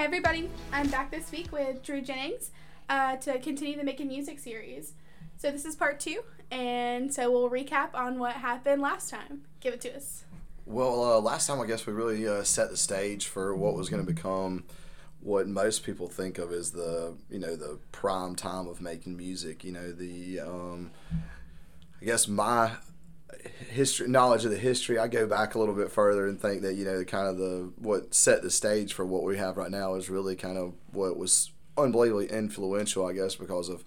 Hey 0.00 0.06
everybody, 0.06 0.48
I'm 0.72 0.88
back 0.88 1.10
this 1.10 1.30
week 1.30 1.52
with 1.52 1.82
Drew 1.82 2.00
Jennings 2.00 2.52
uh, 2.88 3.16
to 3.16 3.38
continue 3.38 3.76
the 3.76 3.84
Making 3.84 4.08
Music 4.08 4.38
series. 4.38 4.94
So 5.36 5.50
this 5.50 5.66
is 5.66 5.76
part 5.76 6.00
two, 6.00 6.22
and 6.50 7.12
so 7.12 7.30
we'll 7.30 7.50
recap 7.50 7.92
on 7.92 8.18
what 8.18 8.32
happened 8.32 8.80
last 8.80 9.10
time. 9.10 9.42
Give 9.60 9.74
it 9.74 9.82
to 9.82 9.94
us. 9.94 10.24
Well, 10.64 11.04
uh, 11.04 11.20
last 11.20 11.46
time 11.46 11.60
I 11.60 11.66
guess 11.66 11.84
we 11.84 11.92
really 11.92 12.26
uh, 12.26 12.44
set 12.44 12.70
the 12.70 12.78
stage 12.78 13.26
for 13.26 13.54
what 13.54 13.74
was 13.74 13.90
going 13.90 14.02
to 14.02 14.10
become 14.10 14.64
what 15.20 15.46
most 15.46 15.84
people 15.84 16.08
think 16.08 16.38
of 16.38 16.50
as 16.50 16.70
the 16.70 17.12
you 17.28 17.38
know 17.38 17.54
the 17.54 17.78
prime 17.92 18.34
time 18.34 18.68
of 18.68 18.80
making 18.80 19.18
music. 19.18 19.64
You 19.64 19.72
know 19.72 19.92
the 19.92 20.40
um, 20.40 20.92
I 22.00 22.06
guess 22.06 22.26
my 22.26 22.72
history 23.70 24.08
knowledge 24.08 24.44
of 24.44 24.50
the 24.50 24.58
history 24.58 24.98
i 24.98 25.06
go 25.06 25.26
back 25.26 25.54
a 25.54 25.58
little 25.58 25.74
bit 25.74 25.90
further 25.90 26.26
and 26.26 26.40
think 26.40 26.62
that 26.62 26.74
you 26.74 26.84
know 26.84 26.98
the 26.98 27.04
kind 27.04 27.28
of 27.28 27.38
the 27.38 27.72
what 27.76 28.14
set 28.14 28.42
the 28.42 28.50
stage 28.50 28.92
for 28.92 29.06
what 29.06 29.22
we 29.22 29.36
have 29.36 29.56
right 29.56 29.70
now 29.70 29.94
is 29.94 30.10
really 30.10 30.34
kind 30.34 30.58
of 30.58 30.72
what 30.92 31.16
was 31.16 31.50
unbelievably 31.78 32.26
influential 32.28 33.06
i 33.06 33.12
guess 33.12 33.36
because 33.36 33.68
of 33.68 33.84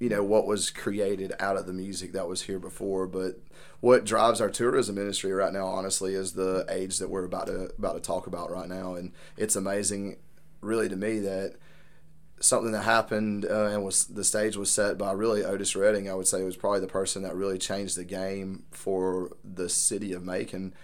you 0.00 0.08
know 0.08 0.24
what 0.24 0.46
was 0.46 0.70
created 0.70 1.32
out 1.38 1.56
of 1.56 1.66
the 1.66 1.72
music 1.72 2.12
that 2.12 2.26
was 2.26 2.42
here 2.42 2.58
before. 2.58 3.06
But 3.06 3.38
what 3.80 4.04
drives 4.04 4.40
our 4.40 4.50
tourism 4.50 4.98
industry 4.98 5.30
right 5.30 5.52
now 5.52 5.66
honestly 5.66 6.14
is 6.14 6.32
the 6.32 6.66
age 6.68 6.98
that 6.98 7.10
we're 7.10 7.26
about 7.26 7.46
to 7.46 7.70
about 7.78 7.92
to 7.92 8.00
talk 8.00 8.26
about 8.26 8.50
right 8.50 8.68
now. 8.68 8.94
And 8.94 9.12
it's 9.36 9.54
amazing 9.54 10.16
really 10.62 10.88
to 10.88 10.96
me 10.96 11.20
that 11.20 11.56
something 12.40 12.72
that 12.72 12.82
happened 12.82 13.44
uh, 13.44 13.66
and 13.66 13.84
was 13.84 14.06
the 14.06 14.24
stage 14.24 14.56
was 14.56 14.70
set 14.70 14.98
by 14.98 15.12
really 15.12 15.44
Otis 15.44 15.76
Redding. 15.76 16.10
I 16.10 16.14
would 16.14 16.26
say 16.26 16.42
was 16.42 16.56
probably 16.56 16.80
the 16.80 16.86
person 16.86 17.22
that 17.22 17.36
really 17.36 17.58
changed 17.58 17.96
the 17.96 18.04
game 18.04 18.64
for 18.70 19.36
the 19.44 19.68
city 19.68 20.12
of 20.12 20.24
Macon. 20.24 20.74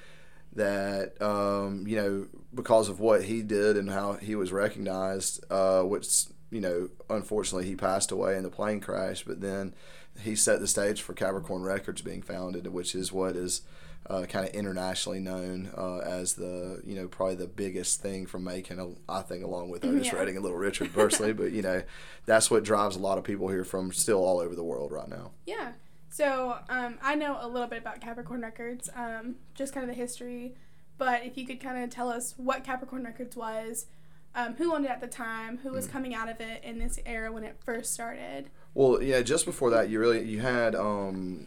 That 0.52 1.20
um, 1.20 1.86
you 1.86 1.96
know 1.96 2.26
because 2.54 2.88
of 2.88 3.00
what 3.00 3.24
he 3.24 3.42
did 3.42 3.76
and 3.76 3.90
how 3.90 4.14
he 4.14 4.34
was 4.34 4.52
recognized, 4.52 5.44
uh, 5.50 5.82
which 5.82 6.26
you 6.50 6.60
know 6.60 6.88
unfortunately 7.10 7.66
he 7.66 7.76
passed 7.76 8.10
away 8.10 8.36
in 8.36 8.42
the 8.42 8.50
plane 8.50 8.80
crash, 8.80 9.24
but 9.24 9.40
then 9.40 9.74
he 10.22 10.34
set 10.36 10.60
the 10.60 10.66
stage 10.66 11.02
for 11.02 11.12
Capricorn 11.12 11.62
Records 11.62 12.02
being 12.02 12.22
founded, 12.22 12.66
which 12.68 12.94
is 12.94 13.12
what 13.12 13.36
is 13.36 13.62
uh, 14.08 14.24
kind 14.26 14.48
of 14.48 14.54
internationally 14.54 15.18
known 15.18 15.70
uh, 15.76 15.98
as 15.98 16.34
the 16.34 16.80
you 16.84 16.94
know 16.94 17.08
probably 17.08 17.34
the 17.34 17.46
biggest 17.46 18.00
thing 18.00 18.26
from 18.26 18.44
Macon. 18.44 18.96
I 19.08 19.22
think 19.22 19.44
along 19.44 19.70
with 19.70 19.84
Otis 19.84 20.06
yeah. 20.06 20.16
Redding 20.16 20.36
and 20.36 20.44
Little 20.44 20.58
Richard 20.58 20.92
personally, 20.94 21.32
but 21.32 21.52
you 21.52 21.62
know 21.62 21.82
that's 22.24 22.50
what 22.50 22.64
drives 22.64 22.96
a 22.96 23.00
lot 23.00 23.18
of 23.18 23.24
people 23.24 23.48
here 23.48 23.64
from 23.64 23.92
still 23.92 24.24
all 24.24 24.40
over 24.40 24.54
the 24.54 24.64
world 24.64 24.92
right 24.92 25.08
now. 25.08 25.32
Yeah. 25.46 25.72
So 26.08 26.58
um, 26.68 26.98
I 27.02 27.14
know 27.14 27.36
a 27.40 27.48
little 27.48 27.68
bit 27.68 27.78
about 27.78 28.00
Capricorn 28.00 28.40
Records, 28.40 28.88
um, 28.94 29.36
just 29.54 29.74
kind 29.74 29.88
of 29.88 29.94
the 29.94 30.00
history. 30.00 30.54
But 30.98 31.24
if 31.24 31.36
you 31.36 31.46
could 31.46 31.60
kind 31.60 31.82
of 31.82 31.90
tell 31.90 32.08
us 32.08 32.34
what 32.38 32.64
Capricorn 32.64 33.04
Records 33.04 33.36
was, 33.36 33.86
um, 34.34 34.54
who 34.54 34.74
owned 34.74 34.84
it 34.84 34.90
at 34.90 35.00
the 35.00 35.08
time, 35.08 35.58
who 35.58 35.72
was 35.72 35.88
mm. 35.88 35.92
coming 35.92 36.14
out 36.14 36.28
of 36.28 36.40
it 36.40 36.62
in 36.62 36.78
this 36.78 36.98
era 37.04 37.32
when 37.32 37.44
it 37.44 37.56
first 37.64 37.92
started. 37.92 38.50
Well, 38.76 39.02
yeah, 39.02 39.22
just 39.22 39.46
before 39.46 39.70
that, 39.70 39.88
you 39.88 39.98
really 39.98 40.22
you 40.22 40.40
had 40.40 40.74
um, 40.74 41.46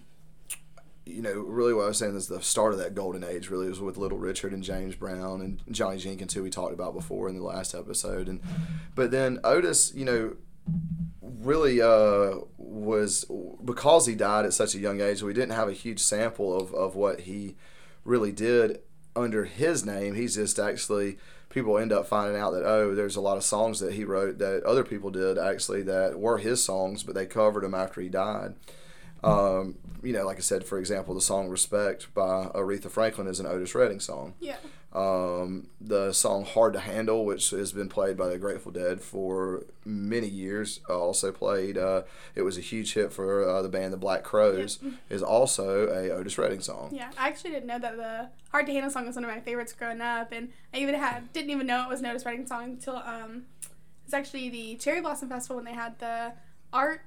you 1.06 1.22
know, 1.22 1.34
really 1.34 1.76
what 1.76 1.84
I 1.84 1.90
was 1.90 2.00
saying 2.00 2.16
is 2.16 2.28
the 2.28 2.42
start 2.42 2.74
of 2.74 2.80
that 2.80 2.96
golden 2.96 3.24
age 3.24 3.52
really 3.52 3.70
was 3.70 3.80
with 3.80 3.98
Little 3.98 4.18
Richard 4.18 4.52
and 4.52 4.64
James 4.64 4.96
Brown 4.96 5.40
and 5.42 5.62
Johnny 5.70 6.00
Jenkins, 6.00 6.34
who 6.34 6.42
we 6.42 6.50
talked 6.50 6.74
about 6.74 6.96
before 6.96 7.30
in 7.30 7.38
the 7.38 7.44
last 7.44 7.76
episode. 7.76 8.28
And 8.28 8.42
but 8.96 9.12
then 9.12 9.40
Otis, 9.44 9.94
you 9.94 10.06
know, 10.06 10.38
really 11.22 11.80
uh, 11.80 12.40
was 12.58 13.26
because 13.64 14.08
he 14.08 14.16
died 14.16 14.46
at 14.46 14.54
such 14.56 14.74
a 14.74 14.80
young 14.80 15.00
age. 15.00 15.22
We 15.22 15.34
didn't 15.34 15.54
have 15.54 15.70
a 15.70 15.74
huge 15.74 16.00
sample 16.00 16.60
of 16.60 16.74
of 16.74 16.96
what 16.96 17.22
he 17.22 17.58
really 18.06 18.32
did 18.32 18.80
under 19.16 19.46
his 19.46 19.86
name. 19.86 20.16
He's 20.16 20.34
just 20.34 20.58
actually 20.58 21.20
people 21.50 21.78
end 21.78 21.92
up 21.92 22.08
finding 22.08 22.40
out 22.40 22.52
that 22.52 22.66
oh, 22.66 22.96
there's 22.96 23.16
a 23.16 23.22
lot 23.22 23.38
of 23.38 23.44
songs 23.44 23.80
that 23.80 23.94
he 23.94 24.04
wrote 24.04 24.38
that 24.38 24.64
other 24.64 24.84
people 24.84 25.10
did 25.10 25.38
actually 25.38 25.82
that 25.84 26.20
were 26.20 26.38
his 26.38 26.64
songs, 26.64 27.04
but 27.04 27.16
they 27.16 27.26
covered 27.26 27.64
them 27.64 27.74
after 27.74 28.02
he 28.02 28.10
died. 28.10 28.56
Um, 29.24 29.76
you 30.02 30.14
know, 30.14 30.26
like 30.26 30.38
I 30.38 30.42
said, 30.42 30.64
for 30.64 30.78
example, 30.78 31.14
the 31.14 31.22
song 31.22 31.50
"Respect" 31.50 32.14
by 32.14 32.46
Aretha 32.56 32.90
Franklin 32.90 33.28
is 33.28 33.40
an 33.40 33.46
Otis 33.46 33.76
Redding 33.76 34.00
song. 34.00 34.36
Yeah. 34.40 34.58
Um, 34.92 35.68
the 35.80 36.14
song 36.14 36.46
"Hard 36.46 36.74
to 36.74 36.80
Handle," 36.80 37.24
which 37.24 37.52
has 37.52 37.72
been 37.72 37.90
played 37.90 38.18
by 38.18 38.28
the 38.28 38.40
Grateful 38.40 38.72
Dead 38.72 39.02
for 39.02 39.66
many 39.86 40.28
years, 40.28 40.80
uh, 40.90 40.98
also 40.98 41.32
played. 41.32 41.78
Uh, 41.78 42.04
it 42.34 42.42
was 42.42 42.58
a 42.58 42.62
huge 42.62 42.96
hit 42.96 43.14
for 43.14 43.48
uh, 43.48 43.62
the 43.62 43.70
band 43.70 43.94
the 43.94 43.98
Black 43.98 44.24
Crowes, 44.24 44.80
Yep. 44.82 44.94
Is 45.10 45.22
also 45.22 45.88
a 45.90 46.10
Otis 46.10 46.40
Redding 46.40 46.62
song. 46.62 46.90
Yeah, 46.92 47.12
I 47.20 47.28
actually 47.28 47.52
didn't 47.52 47.68
know 47.68 47.78
that 47.78 47.98
the 47.98 48.30
"Hard 48.52 48.66
to 48.66 48.74
Handle" 48.74 48.90
song 48.90 49.06
was 49.06 49.16
one 49.16 49.26
of 49.26 49.30
my 49.30 49.40
favorites 49.40 49.74
growing 49.74 50.02
up, 50.02 50.32
and 50.32 50.50
I 50.74 50.78
even 50.78 50.96
had 50.96 51.32
didn't 51.34 51.52
even 51.52 51.68
know 51.68 51.84
it 51.84 51.90
was 51.90 52.00
an 52.00 52.08
Otis 52.08 52.26
Redding 52.26 52.48
song 52.48 52.64
until 52.64 52.96
um, 52.98 53.44
it's 54.06 54.14
actually 54.16 54.50
the 54.50 54.76
Cherry 54.78 55.02
Blossom 55.02 55.30
Festival 55.30 55.58
when 55.58 55.66
they 55.66 55.74
had 55.74 56.00
the 56.00 56.34
art 56.74 57.02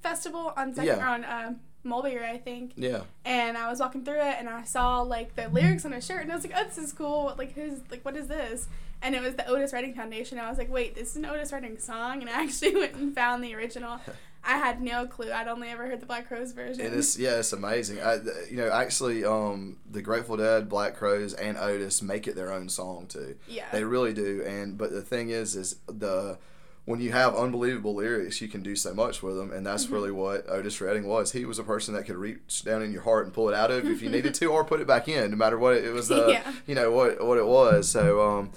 festival 0.00 0.52
on 0.56 0.72
second 0.72 0.98
yeah. 0.98 1.10
on 1.12 1.24
uh, 1.24 1.54
Mulberry, 1.86 2.28
I 2.28 2.38
think. 2.38 2.72
Yeah. 2.76 3.02
And 3.24 3.56
I 3.56 3.70
was 3.70 3.80
walking 3.80 4.04
through 4.04 4.20
it, 4.20 4.36
and 4.38 4.48
I 4.48 4.64
saw 4.64 5.00
like 5.00 5.34
the 5.36 5.48
lyrics 5.48 5.84
on 5.84 5.92
a 5.92 6.00
shirt, 6.00 6.22
and 6.22 6.32
I 6.32 6.34
was 6.34 6.44
like, 6.44 6.54
"Oh, 6.56 6.64
this 6.64 6.78
is 6.78 6.92
cool! 6.92 7.34
Like, 7.38 7.54
who's 7.54 7.80
like, 7.90 8.04
what 8.04 8.16
is 8.16 8.28
this?" 8.28 8.68
And 9.02 9.14
it 9.14 9.22
was 9.22 9.34
the 9.34 9.46
Otis 9.46 9.72
Redding 9.72 9.94
Foundation. 9.94 10.38
I 10.38 10.48
was 10.48 10.58
like, 10.58 10.70
"Wait, 10.70 10.94
this 10.94 11.10
is 11.10 11.16
an 11.16 11.24
Otis 11.24 11.52
Redding 11.52 11.78
song?" 11.78 12.20
And 12.20 12.30
I 12.30 12.42
actually 12.44 12.74
went 12.74 12.94
and 12.94 13.14
found 13.14 13.42
the 13.42 13.54
original. 13.54 14.00
I 14.46 14.58
had 14.58 14.80
no 14.80 15.06
clue. 15.06 15.32
I'd 15.32 15.48
only 15.48 15.68
ever 15.68 15.86
heard 15.86 16.00
the 16.00 16.06
Black 16.06 16.28
Crowes 16.28 16.52
version. 16.52 16.86
It 16.86 16.92
is, 16.92 17.18
yeah, 17.18 17.40
it's 17.40 17.52
amazing. 17.52 18.00
I, 18.00 18.18
you 18.48 18.56
know, 18.56 18.70
actually, 18.70 19.24
um, 19.24 19.78
the 19.90 20.00
Grateful 20.00 20.36
Dead, 20.36 20.68
Black 20.68 20.94
Crowes, 20.94 21.34
and 21.34 21.58
Otis 21.58 22.00
make 22.00 22.28
it 22.28 22.36
their 22.36 22.52
own 22.52 22.68
song 22.68 23.06
too. 23.08 23.34
Yeah, 23.48 23.64
they 23.72 23.82
really 23.82 24.14
do. 24.14 24.44
And 24.46 24.78
but 24.78 24.92
the 24.92 25.02
thing 25.02 25.30
is, 25.30 25.56
is 25.56 25.76
the 25.88 26.38
when 26.86 27.00
you 27.00 27.10
have 27.10 27.34
unbelievable 27.34 27.96
lyrics, 27.96 28.40
you 28.40 28.46
can 28.46 28.62
do 28.62 28.76
so 28.76 28.94
much 28.94 29.20
with 29.20 29.36
them, 29.36 29.52
and 29.52 29.66
that's 29.66 29.84
mm-hmm. 29.84 29.94
really 29.94 30.12
what 30.12 30.48
Otis 30.48 30.80
Redding 30.80 31.06
was. 31.06 31.32
He 31.32 31.44
was 31.44 31.58
a 31.58 31.64
person 31.64 31.94
that 31.94 32.04
could 32.04 32.16
reach 32.16 32.62
down 32.64 32.80
in 32.80 32.92
your 32.92 33.02
heart 33.02 33.26
and 33.26 33.34
pull 33.34 33.48
it 33.48 33.56
out 33.56 33.72
of 33.72 33.84
if 33.86 34.00
you 34.00 34.08
needed 34.08 34.34
to, 34.36 34.46
or 34.46 34.64
put 34.64 34.80
it 34.80 34.86
back 34.86 35.08
in, 35.08 35.32
no 35.32 35.36
matter 35.36 35.58
what 35.58 35.74
it 35.74 35.92
was. 35.92 36.12
Uh, 36.12 36.28
yeah. 36.28 36.52
You 36.66 36.76
know 36.76 36.92
what 36.92 37.22
what 37.24 37.38
it 37.38 37.46
was. 37.46 37.90
So, 37.90 38.24
um, 38.24 38.52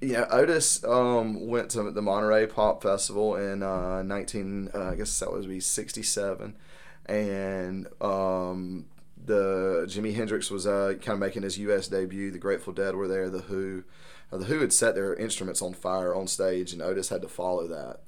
you 0.00 0.14
know, 0.14 0.26
Otis 0.28 0.82
um, 0.82 1.46
went 1.46 1.70
to 1.70 1.90
the 1.92 2.02
Monterey 2.02 2.48
Pop 2.48 2.82
Festival 2.82 3.36
in 3.36 3.62
uh, 3.62 4.02
19, 4.02 4.70
uh, 4.74 4.90
I 4.90 4.94
guess 4.96 5.16
that 5.20 5.32
was 5.32 5.46
be 5.46 5.60
67, 5.60 6.56
and 7.06 7.86
um, 8.00 8.86
the 9.24 9.86
Jimi 9.88 10.16
Hendrix 10.16 10.50
was 10.50 10.66
uh, 10.66 10.94
kind 11.00 11.14
of 11.14 11.18
making 11.20 11.42
his 11.42 11.58
U.S. 11.58 11.86
debut. 11.86 12.32
The 12.32 12.38
Grateful 12.38 12.72
Dead 12.72 12.96
were 12.96 13.06
there. 13.06 13.30
The 13.30 13.42
Who 13.42 13.84
the 14.30 14.44
Who 14.44 14.60
had 14.60 14.72
set 14.72 14.94
their 14.94 15.14
instruments 15.14 15.62
on 15.62 15.72
fire 15.72 16.14
on 16.14 16.26
stage, 16.26 16.72
and 16.72 16.82
Otis 16.82 17.08
had 17.08 17.22
to 17.22 17.28
follow 17.28 17.66
that. 17.68 18.00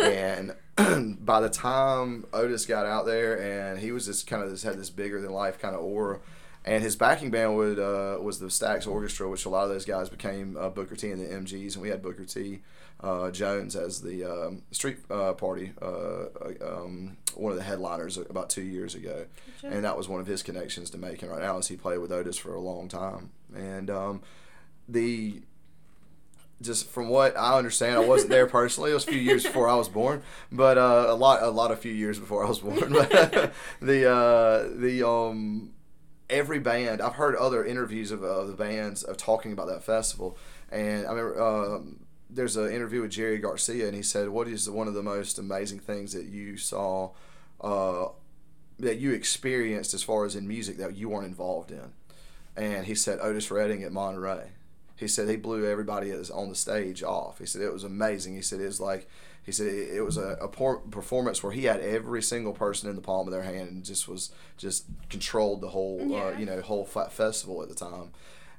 and 0.76 1.16
by 1.24 1.40
the 1.40 1.48
time 1.48 2.26
Otis 2.32 2.66
got 2.66 2.84
out 2.84 3.06
there, 3.06 3.40
and 3.40 3.78
he 3.78 3.92
was 3.92 4.06
just 4.06 4.26
kind 4.26 4.42
of 4.42 4.50
just 4.50 4.64
had 4.64 4.76
this 4.76 4.90
bigger 4.90 5.20
than 5.20 5.32
life 5.32 5.58
kind 5.58 5.76
of 5.76 5.82
aura. 5.82 6.18
And 6.64 6.82
his 6.82 6.96
backing 6.96 7.30
band 7.30 7.56
would 7.56 7.78
uh, 7.78 8.18
was 8.20 8.40
the 8.40 8.48
Stax 8.48 8.86
Orchestra, 8.86 9.28
which 9.28 9.46
a 9.46 9.48
lot 9.48 9.64
of 9.64 9.70
those 9.70 9.84
guys 9.84 10.08
became 10.08 10.56
uh, 10.58 10.68
Booker 10.68 10.96
T 10.96 11.10
and 11.10 11.20
the 11.20 11.26
MGs, 11.26 11.74
and 11.74 11.82
we 11.82 11.88
had 11.88 12.02
Booker 12.02 12.24
T 12.24 12.60
uh, 13.00 13.30
Jones 13.30 13.76
as 13.76 14.02
the 14.02 14.24
um, 14.24 14.62
street 14.72 14.98
uh, 15.10 15.32
party, 15.34 15.72
uh, 15.80 16.24
um, 16.60 17.16
one 17.34 17.52
of 17.52 17.56
the 17.56 17.64
headliners 17.64 18.18
about 18.18 18.50
two 18.50 18.62
years 18.62 18.94
ago, 18.94 19.26
gotcha. 19.62 19.74
and 19.74 19.84
that 19.84 19.96
was 19.96 20.08
one 20.08 20.20
of 20.20 20.26
his 20.26 20.42
connections 20.42 20.90
to 20.90 20.98
Macon 20.98 21.28
right 21.28 21.40
now, 21.40 21.58
as 21.58 21.68
he 21.68 21.76
played 21.76 21.98
with 21.98 22.10
Otis 22.10 22.36
for 22.36 22.54
a 22.54 22.60
long 22.60 22.88
time. 22.88 23.30
And 23.54 23.88
um, 23.88 24.22
the 24.88 25.42
just 26.60 26.88
from 26.88 27.08
what 27.08 27.36
I 27.36 27.56
understand, 27.56 27.96
I 27.96 28.00
wasn't 28.00 28.30
there 28.30 28.46
personally. 28.46 28.90
It 28.90 28.94
was 28.94 29.06
a 29.06 29.12
few 29.12 29.20
years 29.20 29.44
before 29.44 29.68
I 29.68 29.76
was 29.76 29.88
born, 29.88 30.22
but 30.50 30.76
uh, 30.76 31.06
a 31.08 31.14
lot, 31.14 31.42
a 31.42 31.50
lot 31.50 31.70
of 31.70 31.78
few 31.78 31.92
years 31.92 32.18
before 32.18 32.44
I 32.44 32.48
was 32.48 32.58
born. 32.60 32.92
But 32.92 33.52
the 33.80 34.10
uh, 34.10 34.68
the 34.74 35.08
um, 35.08 35.70
every 36.28 36.58
band 36.58 37.00
I've 37.00 37.14
heard 37.14 37.36
other 37.36 37.64
interviews 37.64 38.10
of, 38.10 38.22
of 38.22 38.48
the 38.48 38.54
bands 38.54 39.02
of 39.02 39.16
talking 39.16 39.52
about 39.52 39.68
that 39.68 39.84
festival, 39.84 40.36
and 40.70 41.06
I 41.06 41.12
remember 41.12 41.40
um, 41.42 42.00
there's 42.28 42.56
an 42.56 42.72
interview 42.72 43.02
with 43.02 43.12
Jerry 43.12 43.38
Garcia, 43.38 43.86
and 43.86 43.94
he 43.94 44.02
said, 44.02 44.28
"What 44.28 44.48
is 44.48 44.68
one 44.68 44.88
of 44.88 44.94
the 44.94 45.02
most 45.02 45.38
amazing 45.38 45.78
things 45.78 46.12
that 46.12 46.26
you 46.26 46.56
saw, 46.56 47.10
uh, 47.60 48.06
that 48.80 48.98
you 48.98 49.12
experienced 49.12 49.94
as 49.94 50.02
far 50.02 50.24
as 50.24 50.34
in 50.34 50.48
music 50.48 50.76
that 50.78 50.96
you 50.96 51.08
weren't 51.08 51.26
involved 51.26 51.70
in?" 51.70 51.92
And 52.56 52.86
he 52.86 52.96
said 52.96 53.20
Otis 53.22 53.52
Redding 53.52 53.84
at 53.84 53.92
Monterey 53.92 54.48
he 54.98 55.06
said 55.06 55.28
he 55.28 55.36
blew 55.36 55.64
everybody 55.64 56.12
on 56.12 56.48
the 56.48 56.56
stage 56.56 57.04
off. 57.04 57.38
He 57.38 57.46
said 57.46 57.62
it 57.62 57.72
was 57.72 57.84
amazing. 57.84 58.34
He 58.34 58.42
said 58.42 58.60
it 58.60 58.66
was 58.66 58.80
like 58.80 59.08
he 59.44 59.52
said 59.52 59.68
it, 59.68 60.04
was 60.04 60.18
a, 60.18 60.36
a 60.42 60.48
performance 60.48 61.42
where 61.42 61.52
he 61.52 61.64
had 61.64 61.80
every 61.80 62.20
single 62.20 62.52
person 62.52 62.90
in 62.90 62.96
the 62.96 63.00
palm 63.00 63.26
of 63.26 63.32
their 63.32 63.44
hand 63.44 63.70
and 63.70 63.84
just 63.84 64.08
was 64.08 64.32
just 64.56 64.86
controlled 65.08 65.60
the 65.60 65.68
whole 65.68 66.00
uh, 66.02 66.04
yeah. 66.04 66.24
uh, 66.24 66.38
you 66.38 66.44
know 66.44 66.60
whole 66.60 66.84
festival 66.84 67.62
at 67.62 67.68
the 67.68 67.74
time. 67.76 68.10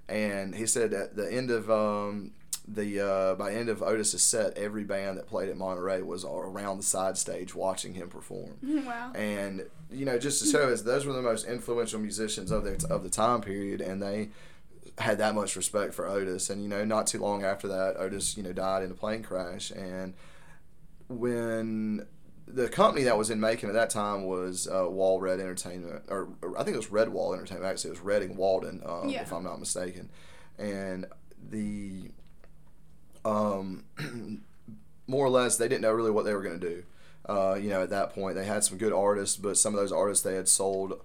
And 0.08 0.56
he 0.56 0.66
said 0.66 0.94
at 0.94 1.16
the 1.16 1.32
end 1.32 1.52
of 1.52 1.70
um, 1.70 2.32
the 2.68 3.02
uh, 3.02 3.36
by 3.36 3.52
end 3.52 3.68
of 3.68 3.84
Otis's 3.84 4.24
set, 4.24 4.58
every 4.58 4.86
band 4.86 5.18
that 5.18 5.28
played 5.28 5.50
at 5.50 5.58
Monterey 5.58 6.02
was 6.02 6.24
around 6.24 6.78
the 6.78 6.84
side 6.84 7.18
stage 7.18 7.54
watching 7.54 7.94
him 7.96 8.08
perform. 8.08 8.58
Wow! 8.64 9.12
And 9.14 9.66
you 9.92 10.06
know, 10.06 10.18
just 10.18 10.42
to 10.42 10.50
show 10.50 10.72
us, 10.72 10.84
those 10.84 11.06
were 11.06 11.14
the 11.14 11.22
most 11.22 11.46
influential 11.46 12.00
musicians 12.00 12.50
of 12.50 12.64
their 12.64 12.78
of 12.90 13.04
the 13.04 13.10
time 13.10 13.42
period, 13.42 13.82
and 13.82 14.02
they 14.02 14.30
had 14.98 15.18
that 15.20 15.36
much 15.36 15.56
respect 15.56 15.94
for 15.94 16.08
Otis. 16.08 16.50
And 16.50 16.62
you 16.62 16.68
know, 16.68 16.84
not 16.84 17.08
too 17.08 17.20
long 17.20 17.44
after 17.44 17.68
that, 17.68 17.96
Otis 17.98 18.36
you 18.38 18.44
know 18.44 18.54
died 18.54 18.84
in 18.84 18.92
a 18.92 18.96
plane 18.96 19.24
crash. 19.24 19.72
And 19.72 20.14
when 21.08 22.06
the 22.48 22.68
company 22.68 23.04
that 23.04 23.18
was 23.18 23.30
in 23.30 23.40
Macon 23.40 23.70
at 23.70 23.74
that 23.74 23.90
time 23.90 24.26
was 24.26 24.68
uh, 24.68 24.90
Wall 24.90 25.20
Red 25.20 25.40
Entertainment, 25.40 26.04
or, 26.08 26.30
or, 26.42 26.58
I 26.60 26.64
think 26.64 26.74
it 26.76 26.80
was 26.80 26.92
Red 26.92 27.10
Wall 27.10 27.34
Entertainment. 27.34 27.70
Actually, 27.70 27.90
it 27.90 27.94
was 27.94 28.02
Redding 28.02 28.36
Walden, 28.36 28.82
um, 28.86 29.10
Yeah. 29.10 29.22
if 29.22 29.32
I'm 29.32 29.44
not 29.44 29.60
mistaken. 29.60 30.10
And 30.58 31.06
the 31.50 32.10
um, 33.24 33.84
more 35.08 35.26
or 35.26 35.30
less, 35.30 35.58
they 35.58 35.68
didn't 35.68 35.82
know 35.82 35.92
really 35.92 36.12
what 36.12 36.26
they 36.26 36.34
were 36.34 36.42
going 36.42 36.60
to 36.60 36.70
do. 36.70 36.84
Uh, 37.28 37.54
you 37.54 37.70
know, 37.70 37.84
at 37.84 37.92
that 37.92 38.14
point, 38.14 38.36
they 38.36 38.46
had 38.46 38.64
some 38.64 38.78
good 38.78 38.94
artists, 38.94 39.38
but 39.38 39.58
some 39.58 39.74
of 39.74 39.80
those 39.80 39.92
artists 39.92 40.24
they 40.24 40.36
had 40.36 40.48
sold, 40.48 41.00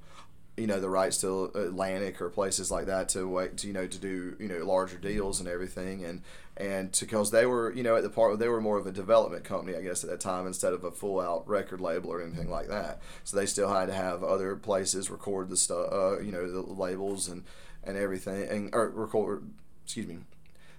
you 0.57 0.67
know, 0.69 0.79
the 0.79 0.89
rights 0.89 1.19
to 1.19 1.47
Atlantic 1.55 2.21
or 2.21 2.31
places 2.31 2.71
like 2.71 2.87
that 2.87 3.09
to 3.11 3.29
wait, 3.29 3.57
to, 3.59 3.67
you 3.67 3.73
know, 3.73 3.87
to 3.87 3.99
do 3.99 4.37
you 4.39 4.49
know 4.49 4.65
larger 4.65 4.99
deals 4.99 5.41
and 5.41 5.49
everything, 5.49 6.05
and 6.05 6.23
and 6.57 6.97
because 6.99 7.33
they 7.33 7.45
were, 7.45 7.73
you 7.73 7.83
know, 7.83 7.97
at 7.97 8.05
the 8.05 8.09
part 8.09 8.39
they 8.39 8.49
were 8.49 8.61
more 8.61 8.79
of 8.79 8.87
a 8.87 8.93
development 8.93 9.43
company, 9.43 9.77
I 9.77 9.83
guess, 9.83 10.05
at 10.05 10.11
that 10.11 10.21
time 10.21 10.47
instead 10.47 10.73
of 10.73 10.85
a 10.85 10.93
full 10.93 11.21
out 11.21 11.49
record 11.49 11.81
label 11.81 12.11
or 12.11 12.23
anything 12.23 12.49
like 12.49 12.69
that. 12.69 13.01
So 13.25 13.37
they 13.37 13.47
still 13.47 13.69
had 13.69 13.87
to 13.87 13.95
have 13.95 14.23
other 14.23 14.55
places 14.55 15.11
record 15.11 15.49
the 15.49 15.57
stuff, 15.57 15.93
uh, 15.93 16.21
you 16.21 16.31
know, 16.31 16.49
the 16.49 16.61
labels 16.61 17.29
and 17.29 17.45
and 17.83 17.97
everything, 17.97 18.49
and 18.49 18.75
or 18.75 18.91
record. 18.91 19.51
Excuse 19.85 20.07
me, 20.07 20.19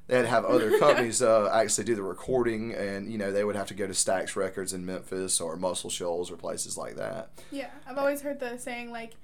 they 0.08 0.16
had 0.16 0.24
to 0.24 0.30
have 0.30 0.46
other 0.46 0.78
companies 0.80 1.22
uh, 1.22 1.50
actually 1.54 1.84
do 1.84 1.96
the 1.96 2.04
recording, 2.04 2.74
and 2.74 3.12
you 3.12 3.18
know 3.18 3.34
they 3.34 3.44
would 3.44 3.58
have 3.58 3.68
to 3.68 3.74
go 3.74 3.88
to 3.88 3.94
Stax 3.94 4.38
Records 4.38 4.72
in 4.72 4.86
Memphis 4.86 5.42
or 5.42 5.58
Muscle 5.58 5.90
Shoals 5.90 6.32
or 6.32 6.38
places 6.38 6.78
like 6.78 6.96
that. 6.96 7.32
Yeah, 7.52 7.72
I've 7.86 7.98
always 7.98 8.22
heard 8.22 8.40
the 8.40 8.58
saying 8.58 8.92
like 8.92 9.16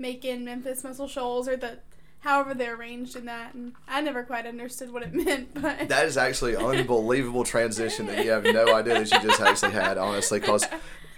Macon, 0.00 0.44
Memphis, 0.44 0.82
Muscle 0.82 1.08
Shoals, 1.08 1.46
or 1.46 1.56
the 1.56 1.78
however 2.20 2.54
they're 2.54 2.74
arranged 2.74 3.16
in 3.16 3.24
that, 3.26 3.54
and 3.54 3.72
I 3.88 4.00
never 4.00 4.22
quite 4.22 4.46
understood 4.46 4.92
what 4.92 5.02
it 5.02 5.12
meant. 5.14 5.54
But 5.54 5.88
That 5.88 6.06
is 6.06 6.16
actually 6.16 6.56
unbelievable 6.56 7.44
transition 7.44 8.06
that 8.06 8.24
you 8.24 8.30
have 8.30 8.44
no 8.44 8.74
idea 8.74 8.94
that 8.94 9.12
you 9.12 9.28
just 9.28 9.40
actually 9.40 9.72
had, 9.72 9.98
honestly, 9.98 10.40
because 10.40 10.66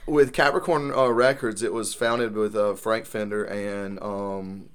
with 0.07 0.33
Capricorn 0.33 0.93
uh, 0.93 1.09
Records, 1.09 1.63
it 1.63 1.73
was 1.73 1.95
founded 1.95 2.35
with 2.35 2.57
uh, 2.57 2.75
Frank 2.75 3.07
Fenter 3.07 3.45
and 3.45 4.01
um, 4.03 4.69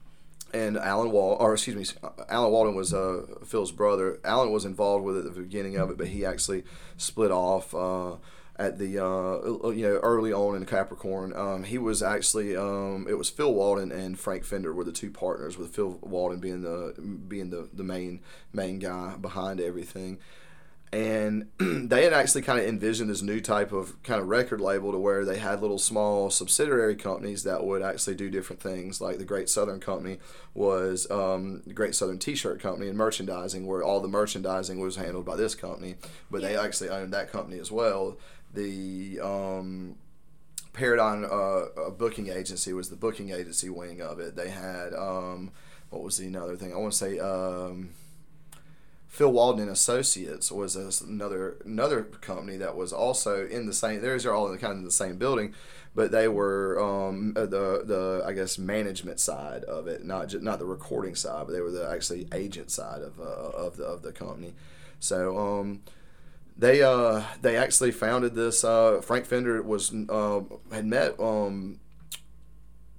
and 0.53 0.77
Alan 0.77 1.11
Wal, 1.11 1.37
or 1.39 1.53
excuse 1.53 1.75
me, 1.93 2.09
Alan 2.29 2.51
Walden 2.51 2.75
was 2.75 2.93
uh, 2.93 3.25
Phil's 3.45 3.71
brother. 3.71 4.19
Alan 4.23 4.51
was 4.51 4.65
involved 4.65 5.03
with 5.05 5.17
it 5.17 5.25
at 5.25 5.35
the 5.35 5.41
beginning 5.41 5.77
of 5.77 5.89
it, 5.91 5.97
but 5.97 6.07
he 6.07 6.25
actually 6.25 6.63
split 6.97 7.31
off. 7.31 7.73
Uh, 7.75 8.15
at 8.59 8.79
the 8.79 8.97
uh, 9.03 9.69
you 9.69 9.87
know 9.87 9.99
early 10.01 10.33
on 10.33 10.55
in 10.55 10.65
Capricorn, 10.65 11.33
um, 11.35 11.63
he 11.63 11.77
was 11.77 12.01
actually 12.01 12.55
um, 12.55 13.05
it 13.09 13.17
was 13.17 13.29
Phil 13.29 13.53
Walden 13.53 13.91
and 13.91 14.17
Frank 14.17 14.43
Fenter 14.43 14.73
were 14.73 14.83
the 14.83 14.91
two 14.91 15.11
partners, 15.11 15.57
with 15.57 15.75
Phil 15.75 15.99
Walden 16.01 16.39
being 16.39 16.61
the 16.61 16.93
being 17.27 17.51
the, 17.51 17.69
the 17.71 17.83
main 17.83 18.21
main 18.53 18.79
guy 18.79 19.15
behind 19.15 19.59
everything. 19.59 20.17
And 20.91 21.49
they 21.59 22.05
had 22.05 22.13
actually 22.13 22.43
kind 22.43 22.59
of 22.59 22.65
envisioned 22.65 23.09
this 23.09 23.21
new 23.21 23.41
type 23.41 23.73
of 23.73 24.01
kind 24.03 24.21
of 24.21 24.29
record 24.29 24.61
label 24.61 24.93
to 24.93 24.97
where 24.97 25.25
they 25.25 25.37
had 25.37 25.61
little 25.61 25.77
small 25.77 26.29
subsidiary 26.29 26.95
companies 26.95 27.43
that 27.43 27.65
would 27.65 27.81
actually 27.81 28.15
do 28.15 28.29
different 28.29 28.61
things. 28.61 29.01
Like 29.01 29.17
the 29.17 29.25
great 29.25 29.49
southern 29.49 29.81
company 29.81 30.19
was 30.53 31.05
um, 31.11 31.61
the 31.67 31.73
great 31.73 31.93
southern 31.93 32.19
t-shirt 32.19 32.61
company 32.61 32.87
and 32.87 32.97
merchandising 32.97 33.67
where 33.67 33.83
all 33.83 33.99
the 33.99 34.07
merchandising 34.07 34.79
was 34.79 34.95
handled 34.95 35.25
by 35.25 35.35
this 35.35 35.53
company 35.53 35.95
but 36.31 36.41
they 36.41 36.57
actually 36.57 36.89
owned 36.89 37.13
that 37.13 37.31
company 37.31 37.59
as 37.59 37.71
well 37.71 38.17
the 38.57 39.19
um, 39.21 39.95
paradigm 40.73 41.23
uh, 41.23 41.27
uh, 41.27 41.89
booking 41.91 42.29
agency 42.29 42.73
was 42.73 42.89
the 42.89 42.95
booking 42.95 43.29
agency 43.31 43.69
wing 43.69 44.01
of 44.01 44.19
it 44.19 44.35
they 44.35 44.49
had 44.49 44.93
um, 44.93 45.51
what 45.89 46.03
was 46.03 46.17
the 46.17 46.27
another 46.27 46.55
thing 46.55 46.73
i 46.73 46.77
want 46.77 46.91
to 46.91 46.97
say 46.97 47.19
um, 47.19 47.89
Phil 49.07 49.31
Walden 49.31 49.69
Associates 49.69 50.51
was 50.51 50.75
another 50.75 51.57
another 51.65 52.03
company 52.03 52.57
that 52.57 52.75
was 52.75 52.93
also 52.93 53.47
in 53.47 53.65
the 53.65 53.73
same. 53.73 54.01
Theirs 54.01 54.27
are 54.27 54.33
all 54.33 54.45
in 54.45 54.51
the 54.51 54.59
kind 54.59 54.77
of 54.77 54.83
the 54.83 54.91
same 54.91 55.17
building, 55.17 55.55
but 55.95 56.11
they 56.11 56.27
were 56.27 56.79
um, 56.79 57.33
uh, 57.35 57.47
the 57.47 57.81
the 57.83 58.23
I 58.25 58.33
guess 58.33 58.59
management 58.59 59.19
side 59.19 59.63
of 59.63 59.87
it, 59.87 60.05
not 60.05 60.27
just, 60.27 60.43
not 60.43 60.59
the 60.59 60.65
recording 60.65 61.15
side, 61.15 61.47
but 61.47 61.53
they 61.53 61.61
were 61.61 61.71
the 61.71 61.89
actually 61.89 62.27
agent 62.31 62.69
side 62.69 63.01
of 63.01 63.19
uh, 63.19 63.23
of 63.23 63.77
the 63.77 63.85
of 63.85 64.03
the 64.03 64.11
company. 64.11 64.53
So 64.99 65.37
um, 65.37 65.81
they 66.57 66.81
uh, 66.81 67.23
they 67.41 67.55
actually 67.55 67.91
founded 67.91 68.33
this. 68.33 68.63
Uh, 68.63 68.99
Frank 69.01 69.27
Fenter 69.27 69.63
was 69.63 69.93
uh, 70.09 70.41
had 70.71 70.85
met 70.85 71.19
um, 71.19 71.79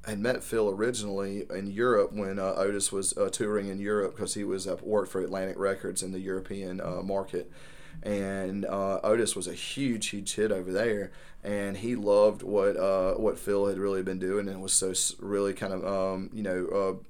had 0.06 0.20
met 0.20 0.44
Phil 0.44 0.70
originally 0.70 1.44
in 1.50 1.70
Europe 1.70 2.12
when 2.12 2.38
uh, 2.38 2.54
Otis 2.56 2.92
was 2.92 3.16
uh, 3.18 3.28
touring 3.30 3.68
in 3.68 3.80
Europe 3.80 4.14
because 4.14 4.34
he 4.34 4.44
was 4.44 4.68
worked 4.82 5.10
for 5.10 5.20
Atlantic 5.20 5.58
Records 5.58 6.02
in 6.02 6.12
the 6.12 6.20
European 6.20 6.80
uh, 6.80 7.02
market, 7.02 7.50
and 8.02 8.64
Otis 8.64 9.34
was 9.34 9.48
a 9.48 9.54
huge, 9.54 10.08
huge 10.08 10.34
hit 10.34 10.52
over 10.52 10.72
there, 10.72 11.10
and 11.42 11.78
he 11.78 11.96
loved 11.96 12.42
what 12.42 12.76
what 13.18 13.38
Phil 13.38 13.66
had 13.66 13.78
really 13.78 14.02
been 14.04 14.20
doing, 14.20 14.48
and 14.48 14.62
was 14.62 14.72
so 14.72 14.94
really 15.18 15.52
kind 15.52 15.72
of 15.72 15.84
um, 15.84 16.30
you 16.32 16.44
know 16.44 17.00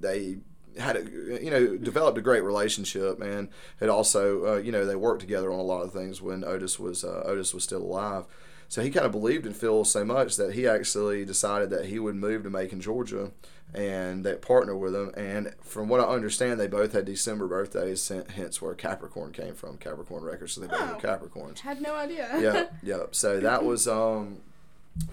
they 0.00 0.38
had 0.78 0.96
a 0.96 1.42
you 1.42 1.50
know 1.50 1.76
developed 1.76 2.18
a 2.18 2.22
great 2.22 2.42
relationship 2.42 3.20
and 3.20 3.48
had 3.80 3.88
also 3.88 4.54
uh, 4.54 4.56
you 4.58 4.72
know 4.72 4.84
they 4.84 4.96
worked 4.96 5.20
together 5.20 5.52
on 5.52 5.58
a 5.58 5.62
lot 5.62 5.82
of 5.82 5.92
things 5.92 6.20
when 6.22 6.44
Otis 6.44 6.78
was 6.78 7.04
uh, 7.04 7.22
Otis 7.24 7.54
was 7.54 7.64
still 7.64 7.82
alive. 7.82 8.24
So 8.68 8.82
he 8.82 8.90
kind 8.90 9.06
of 9.06 9.12
believed 9.12 9.46
in 9.46 9.52
Phil 9.52 9.84
so 9.84 10.04
much 10.04 10.36
that 10.36 10.54
he 10.54 10.66
actually 10.66 11.24
decided 11.24 11.70
that 11.70 11.86
he 11.86 12.00
would 12.00 12.16
move 12.16 12.42
to 12.42 12.50
Macon, 12.50 12.80
Georgia, 12.80 13.30
and 13.72 14.24
that 14.24 14.42
partner 14.42 14.74
with 14.76 14.92
him. 14.92 15.12
And 15.16 15.54
from 15.62 15.88
what 15.88 16.00
I 16.00 16.04
understand, 16.04 16.58
they 16.58 16.66
both 16.66 16.92
had 16.92 17.04
December 17.04 17.46
birthdays, 17.46 18.10
hence 18.34 18.60
where 18.60 18.74
Capricorn 18.74 19.30
came 19.30 19.54
from, 19.54 19.76
Capricorn 19.78 20.24
Records. 20.24 20.54
So 20.54 20.62
they 20.62 20.66
both 20.66 20.80
Oh. 20.80 20.94
were 20.94 21.00
Capricorns 21.00 21.60
had 21.60 21.80
no 21.80 21.94
idea. 21.94 22.28
yeah, 22.40 22.66
yeah. 22.82 23.04
So 23.12 23.38
that 23.38 23.64
was 23.64 23.86
um, 23.86 24.38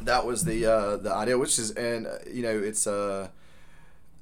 that 0.02 0.26
was 0.26 0.46
the 0.46 0.66
uh, 0.66 0.98
the 0.98 1.14
idea, 1.14 1.38
which 1.38 1.60
is 1.60 1.70
and 1.72 2.08
uh, 2.08 2.18
you 2.32 2.42
know 2.42 2.58
it's 2.58 2.88
uh, 2.88 3.28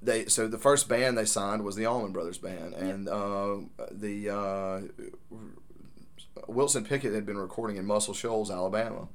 they 0.02 0.26
so 0.26 0.48
the 0.48 0.58
first 0.58 0.88
band 0.88 1.18
they 1.18 1.26
signed 1.26 1.64
was 1.64 1.76
the 1.76 1.86
Allman 1.86 2.12
Brothers 2.12 2.38
band, 2.38 2.74
and 2.74 3.08
uh, 3.08 3.58
the 3.92 4.30
uh, 4.30 4.82
Wilson 6.48 6.84
Pickett 6.84 7.14
had 7.14 7.26
been 7.26 7.38
recording 7.38 7.78
in 7.78 7.86
Muscle 7.86 8.14
Shoals, 8.14 8.50
Alabama, 8.50 9.08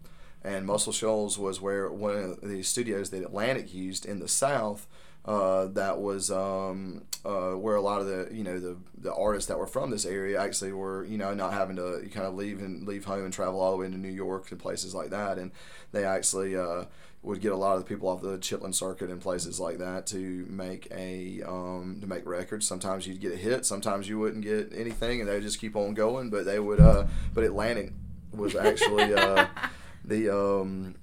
and 0.44 0.66
Muscle 0.66 0.92
Shoals 0.92 1.38
was 1.38 1.60
where 1.60 1.90
one 1.90 2.14
of 2.14 2.40
the 2.48 2.62
studios 2.62 3.10
that 3.10 3.22
Atlantic 3.22 3.74
used 3.74 4.06
in 4.06 4.20
the 4.20 4.28
South. 4.28 4.86
Uh, 5.24 5.66
that 5.66 6.00
was 6.00 6.30
um, 6.30 7.02
uh, 7.24 7.50
where 7.50 7.74
a 7.74 7.80
lot 7.80 8.00
of 8.00 8.06
the 8.06 8.28
you 8.30 8.44
know 8.44 8.60
the 8.60 8.76
the 8.96 9.12
artists 9.12 9.48
that 9.48 9.58
were 9.58 9.66
from 9.66 9.90
this 9.90 10.06
area 10.06 10.40
actually 10.40 10.70
were 10.70 11.04
you 11.04 11.18
know 11.18 11.34
not 11.34 11.52
having 11.52 11.74
to 11.74 12.08
kind 12.14 12.28
of 12.28 12.36
leave 12.36 12.60
and 12.60 12.86
leave 12.86 13.04
home 13.04 13.24
and 13.24 13.32
travel 13.34 13.60
all 13.60 13.72
the 13.72 13.76
way 13.78 13.86
into 13.86 13.98
New 13.98 14.06
York 14.06 14.52
and 14.52 14.60
places 14.60 14.94
like 14.94 15.10
that, 15.10 15.36
and 15.36 15.50
they 15.90 16.04
actually 16.04 16.56
uh, 16.56 16.84
would 17.26 17.40
get 17.40 17.50
a 17.50 17.56
lot 17.56 17.76
of 17.76 17.80
the 17.80 17.84
people 17.84 18.08
off 18.08 18.22
the 18.22 18.38
Chitlin 18.38 18.72
circuit 18.72 19.10
and 19.10 19.20
places 19.20 19.58
like 19.58 19.78
that 19.78 20.06
to 20.06 20.46
make 20.48 20.86
a 20.92 21.42
um, 21.42 21.98
to 22.00 22.06
make 22.06 22.24
records. 22.24 22.68
Sometimes 22.68 23.04
you'd 23.04 23.20
get 23.20 23.32
a 23.32 23.36
hit, 23.36 23.66
sometimes 23.66 24.08
you 24.08 24.16
wouldn't 24.16 24.44
get 24.44 24.72
anything, 24.72 25.20
and 25.20 25.28
they 25.28 25.34
would 25.34 25.42
just 25.42 25.60
keep 25.60 25.74
on 25.74 25.92
going. 25.92 26.30
But 26.30 26.44
they 26.44 26.60
would, 26.60 26.78
uh, 26.78 27.06
but 27.34 27.42
Atlantic 27.42 27.92
was 28.32 28.54
actually 28.54 29.12
uh, 29.12 29.46
the 30.04 30.30
um, 30.32 30.94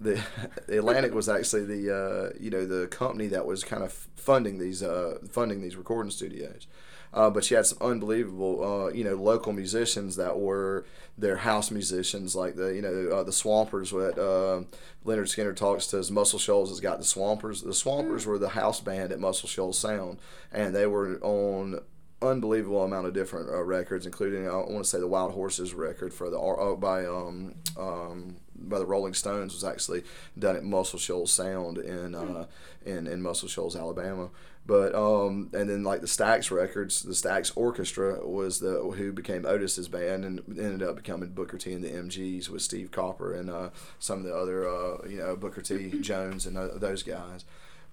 the, 0.00 0.22
the 0.68 0.78
Atlantic 0.78 1.12
was 1.12 1.28
actually 1.28 1.64
the 1.64 1.92
uh, 1.92 2.36
you 2.38 2.50
know 2.50 2.64
the 2.64 2.86
company 2.86 3.26
that 3.28 3.44
was 3.44 3.64
kind 3.64 3.82
of 3.82 3.92
funding 3.92 4.60
these 4.60 4.80
uh, 4.80 5.18
funding 5.28 5.60
these 5.60 5.74
recording 5.74 6.12
studios. 6.12 6.68
Uh, 7.14 7.30
but 7.30 7.48
you 7.48 7.56
had 7.56 7.64
some 7.64 7.78
unbelievable, 7.80 8.62
uh, 8.62 8.88
you 8.88 9.04
know, 9.04 9.14
local 9.14 9.52
musicians 9.52 10.16
that 10.16 10.38
were 10.38 10.84
their 11.16 11.36
house 11.36 11.70
musicians, 11.70 12.34
like 12.34 12.56
the, 12.56 12.74
you 12.74 12.82
know, 12.82 13.08
uh, 13.16 13.22
the 13.22 13.32
Swampers. 13.32 13.92
What 13.92 14.18
uh, 14.18 14.62
Lynyrd 15.06 15.30
Skynyrd 15.30 15.54
talks 15.54 15.86
to 15.88 15.98
as 15.98 16.10
Muscle 16.10 16.40
Shoals 16.40 16.70
has 16.70 16.80
got 16.80 16.98
the 16.98 17.04
Swampers. 17.04 17.62
The 17.62 17.72
Swampers 17.72 18.26
were 18.26 18.38
the 18.38 18.50
house 18.50 18.80
band 18.80 19.12
at 19.12 19.20
Muscle 19.20 19.48
Shoals 19.48 19.78
Sound, 19.78 20.18
and 20.50 20.74
they 20.74 20.86
were 20.86 21.20
on 21.22 21.80
unbelievable 22.20 22.82
amount 22.82 23.06
of 23.06 23.14
different 23.14 23.48
uh, 23.48 23.62
records, 23.62 24.06
including 24.06 24.48
I 24.48 24.56
want 24.56 24.78
to 24.78 24.84
say 24.84 24.98
the 24.98 25.06
Wild 25.06 25.32
Horses 25.32 25.72
record 25.72 26.12
for 26.12 26.30
the 26.30 26.38
uh, 26.38 26.74
by 26.74 27.06
um, 27.06 27.54
um, 27.78 28.36
by 28.56 28.78
the 28.78 28.86
Rolling 28.86 29.14
Stones 29.14 29.52
was 29.54 29.64
actually 29.64 30.02
done 30.38 30.56
at 30.56 30.64
Muscle 30.64 30.98
Shoals 30.98 31.32
Sound 31.32 31.78
in 31.78 32.14
uh, 32.14 32.46
in 32.84 33.06
in 33.06 33.22
Muscle 33.22 33.48
Shoals, 33.48 33.76
Alabama. 33.76 34.30
But 34.66 34.94
um, 34.94 35.50
and 35.52 35.68
then 35.68 35.84
like 35.84 36.00
the 36.00 36.06
Stax 36.06 36.50
records, 36.50 37.02
the 37.02 37.12
Stax 37.12 37.52
Orchestra 37.54 38.26
was 38.26 38.60
the 38.60 38.80
who 38.96 39.12
became 39.12 39.44
Otis's 39.44 39.88
band 39.88 40.24
and 40.24 40.40
ended 40.48 40.82
up 40.82 40.96
becoming 40.96 41.30
Booker 41.30 41.58
T 41.58 41.74
and 41.74 41.84
the 41.84 41.90
MGs 41.90 42.48
with 42.48 42.62
Steve 42.62 42.90
Cropper 42.90 43.34
and 43.34 43.50
uh, 43.50 43.70
some 43.98 44.20
of 44.20 44.24
the 44.24 44.34
other 44.34 44.66
uh, 44.66 45.06
you 45.06 45.18
know 45.18 45.36
Booker 45.36 45.60
T 45.60 45.90
Jones 46.00 46.46
and 46.46 46.56
uh, 46.56 46.78
those 46.78 47.02
guys. 47.02 47.44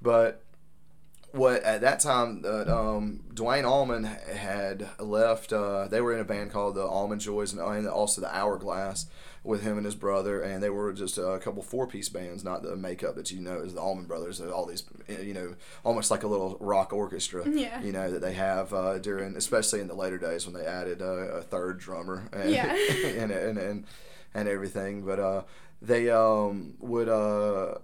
But 0.01 0.44
what 1.32 1.62
at 1.63 1.82
that 1.82 2.00
time, 2.00 2.44
uh, 2.46 2.63
um, 2.63 3.24
Duane 3.34 3.66
Allman 3.66 4.06
had 4.06 4.88
left. 4.98 5.51
Uh, 5.51 5.90
they 5.90 6.00
were 6.00 6.13
in 6.13 6.22
a 6.22 6.25
band 6.25 6.51
called 6.51 6.75
the 6.75 6.86
Allman 6.86 7.20
Joys 7.20 7.51
and, 7.51 7.62
and 7.62 7.88
also 7.88 8.22
the 8.22 8.34
Hourglass 8.34 9.08
with 9.44 9.64
him 9.64 9.76
and 9.78 9.86
his 9.86 9.96
brother, 9.96 10.40
and 10.42 10.62
they 10.62 10.70
were 10.70 10.94
just 10.94 11.18
a 11.18 11.40
couple 11.40 11.64
four 11.64 11.88
piece 11.88 12.10
bands, 12.10 12.44
not 12.44 12.62
the 12.62 12.76
makeup 12.76 13.16
that 13.16 13.32
you 13.32 13.42
know 13.42 13.60
is 13.62 13.74
the 13.74 13.82
Allman 13.82 14.06
Brothers. 14.06 14.40
All 14.40 14.66
these, 14.68 14.84
you 15.08 15.34
know, 15.34 15.56
almost 15.84 16.12
like 16.12 16.22
a 16.24 16.28
little 16.28 16.58
rock 16.60 16.94
orchestra. 16.94 17.44
Yeah. 17.50 17.82
You 17.82 17.92
know 17.92 18.12
that 18.12 18.22
they 18.22 18.34
have 18.34 18.72
uh, 18.74 19.00
during, 19.00 19.36
especially 19.36 19.80
in 19.82 19.88
the 19.88 19.96
later 19.96 20.18
days 20.20 20.46
when 20.46 20.54
they 20.54 20.66
added 20.68 21.02
uh, 21.02 21.06
a 21.06 21.42
third 21.42 21.80
drummer. 21.80 22.30
And, 22.32 22.52
Yeah. 22.52 22.76
and, 23.18 23.32
and 23.32 23.58
and 23.58 23.86
and 24.34 24.48
everything, 24.48 25.04
but 25.06 25.20
uh, 25.20 25.42
they 25.82 26.10
um, 26.12 26.76
would 26.80 27.10
uh 27.10 27.80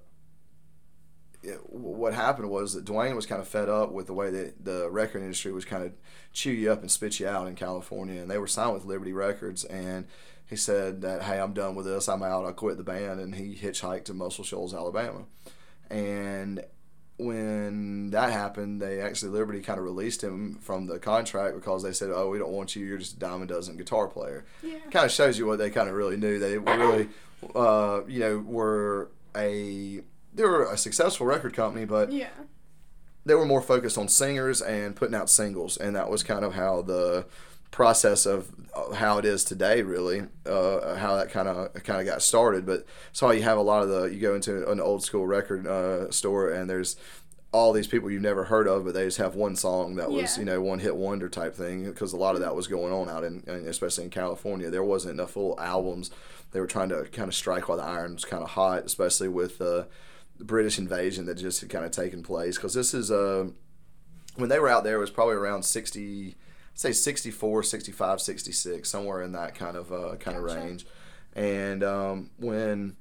it- 1.43 1.69
what 1.69 2.13
happened 2.13 2.49
was 2.49 2.73
that 2.73 2.85
Duane 2.85 3.15
was 3.15 3.25
kind 3.25 3.41
of 3.41 3.47
fed 3.47 3.69
up 3.69 3.91
with 3.91 4.07
the 4.07 4.13
way 4.13 4.29
that 4.31 4.63
the 4.63 4.89
record 4.89 5.21
industry 5.21 5.51
was 5.51 5.65
kind 5.65 5.83
of 5.83 5.93
chew 6.33 6.51
you 6.51 6.71
up 6.71 6.81
and 6.81 6.91
spit 6.91 7.19
you 7.19 7.27
out 7.27 7.47
in 7.47 7.55
California, 7.55 8.21
and 8.21 8.29
they 8.29 8.37
were 8.37 8.47
signed 8.47 8.73
with 8.73 8.85
Liberty 8.85 9.13
Records, 9.13 9.63
and 9.65 10.05
he 10.47 10.55
said 10.55 11.01
that 11.01 11.23
hey, 11.23 11.39
I'm 11.39 11.53
done 11.53 11.75
with 11.75 11.85
this, 11.85 12.07
I'm 12.07 12.23
out, 12.23 12.45
I 12.45 12.51
quit 12.51 12.77
the 12.77 12.83
band, 12.83 13.19
and 13.19 13.35
he 13.35 13.55
hitchhiked 13.55 14.05
to 14.05 14.13
Muscle 14.13 14.43
Shoals, 14.43 14.73
Alabama, 14.73 15.25
and 15.89 16.63
when 17.19 18.11
that 18.11 18.31
happened, 18.31 18.79
they 18.81 19.01
actually 19.01 19.31
Liberty 19.31 19.61
kind 19.61 19.79
of 19.79 19.85
released 19.85 20.23
him 20.23 20.59
from 20.61 20.85
the 20.85 20.99
contract 20.99 21.55
because 21.55 21.81
they 21.83 21.91
said, 21.91 22.11
"Oh, 22.13 22.29
we 22.29 22.37
don't 22.37 22.51
want 22.51 22.75
you. 22.75 22.85
You're 22.85 22.99
just 22.99 23.15
a 23.15 23.19
dime 23.19 23.41
a 23.41 23.45
dozen 23.47 23.75
guitar 23.75 24.07
player." 24.07 24.45
Yeah. 24.61 24.77
Kind 24.91 25.05
of 25.05 25.11
shows 25.11 25.37
you 25.39 25.47
what 25.47 25.57
they 25.57 25.69
kind 25.71 25.89
of 25.89 25.95
really 25.95 26.15
knew. 26.17 26.37
They 26.37 26.57
really, 26.59 27.09
uh, 27.55 28.01
you 28.07 28.19
know, 28.19 28.37
were 28.37 29.09
a 29.35 30.01
they 30.33 30.43
were 30.43 30.65
a 30.71 30.77
successful 30.77 31.25
record 31.25 31.55
company, 31.55 31.85
but 31.85 32.11
Yeah. 32.11 32.29
they 33.25 33.33
were 33.33 33.45
more 33.47 33.61
focused 33.63 33.97
on 33.97 34.07
singers 34.07 34.61
and 34.61 34.95
putting 34.95 35.15
out 35.15 35.27
singles, 35.29 35.75
and 35.75 35.95
that 35.95 36.09
was 36.11 36.21
kind 36.21 36.45
of 36.45 36.53
how 36.53 36.83
the 36.83 37.25
process 37.71 38.25
of 38.25 38.51
uh, 38.75 38.93
how 38.93 39.17
it 39.17 39.25
is 39.25 39.43
today 39.43 39.81
really 39.81 40.21
uh, 40.45 40.95
how 40.95 41.15
that 41.15 41.29
kind 41.29 41.47
of 41.47 41.73
kind 41.83 41.99
of 41.99 42.05
got 42.05 42.21
started. 42.21 42.65
But 42.65 42.85
so 43.11 43.31
you 43.31 43.43
have 43.43 43.57
a 43.57 43.61
lot 43.61 43.83
of 43.83 43.89
the 43.89 44.03
you 44.05 44.19
go 44.19 44.35
into 44.35 44.69
an 44.69 44.79
old 44.79 45.03
school 45.03 45.25
record 45.27 45.67
uh, 45.67 46.09
store 46.11 46.49
and 46.51 46.69
there's 46.69 46.95
all 47.53 47.71
these 47.71 47.87
people 47.87 48.11
you've 48.11 48.21
never 48.21 48.43
heard 48.43 48.67
of 48.67 48.83
but 48.83 48.93
they 48.93 49.05
just 49.05 49.17
have 49.17 49.33
one 49.33 49.55
song 49.55 49.95
that 49.95 50.11
was 50.11 50.35
Yeah. 50.35 50.39
you 50.39 50.45
know 50.45 50.61
one 50.61 50.79
hit 50.79 50.95
wonder 50.95 51.29
type 51.29 51.55
thing 51.55 51.85
because 51.85 52.11
a 52.11 52.17
lot 52.17 52.35
of 52.35 52.41
that 52.41 52.53
was 52.55 52.67
going 52.67 52.91
on 52.91 53.09
out 53.09 53.23
in, 53.23 53.41
especially 53.67 54.03
in 54.03 54.09
California. 54.09 54.69
There 54.69 54.83
wasn't 54.83 55.13
enough 55.13 55.31
full 55.31 55.57
albums. 55.59 56.11
They 56.51 56.59
were 56.59 56.67
trying 56.67 56.89
to 56.89 57.03
kind 57.05 57.27
of 57.29 57.35
strike 57.35 57.67
while 57.69 57.77
the 57.77 57.83
iron's 57.85 58.25
kind 58.25 58.43
of 58.43 58.49
hot 58.51 58.85
especially 58.85 59.29
with 59.29 59.61
uh, 59.61 59.83
the 60.37 60.43
British 60.45 60.77
invasion 60.77 61.25
that 61.25 61.35
just 61.35 61.61
had 61.61 61.69
kind 61.69 61.85
of 61.85 61.91
taken 61.91 62.21
place. 62.21 62.57
Because 62.57 62.73
this 62.73 62.93
is 62.93 63.09
uh, 63.11 63.47
when 64.35 64.49
they 64.49 64.59
were 64.59 64.69
out 64.69 64.83
there 64.83 64.97
it 64.97 64.99
was 64.99 65.09
probably 65.09 65.35
around 65.35 65.63
60 65.63 66.27
I'd 66.29 66.35
say 66.77 66.93
64 66.93 67.63
65 67.63 68.21
66 68.21 68.89
somewhere 68.89 69.21
in 69.21 69.33
that 69.33 69.55
kind 69.55 69.75
of 69.75 69.91
uh, 69.91 70.15
kind 70.15 70.37
of 70.37 70.43
range 70.43 70.85
and 71.35 71.83
um, 71.83 72.29
when 72.37 72.95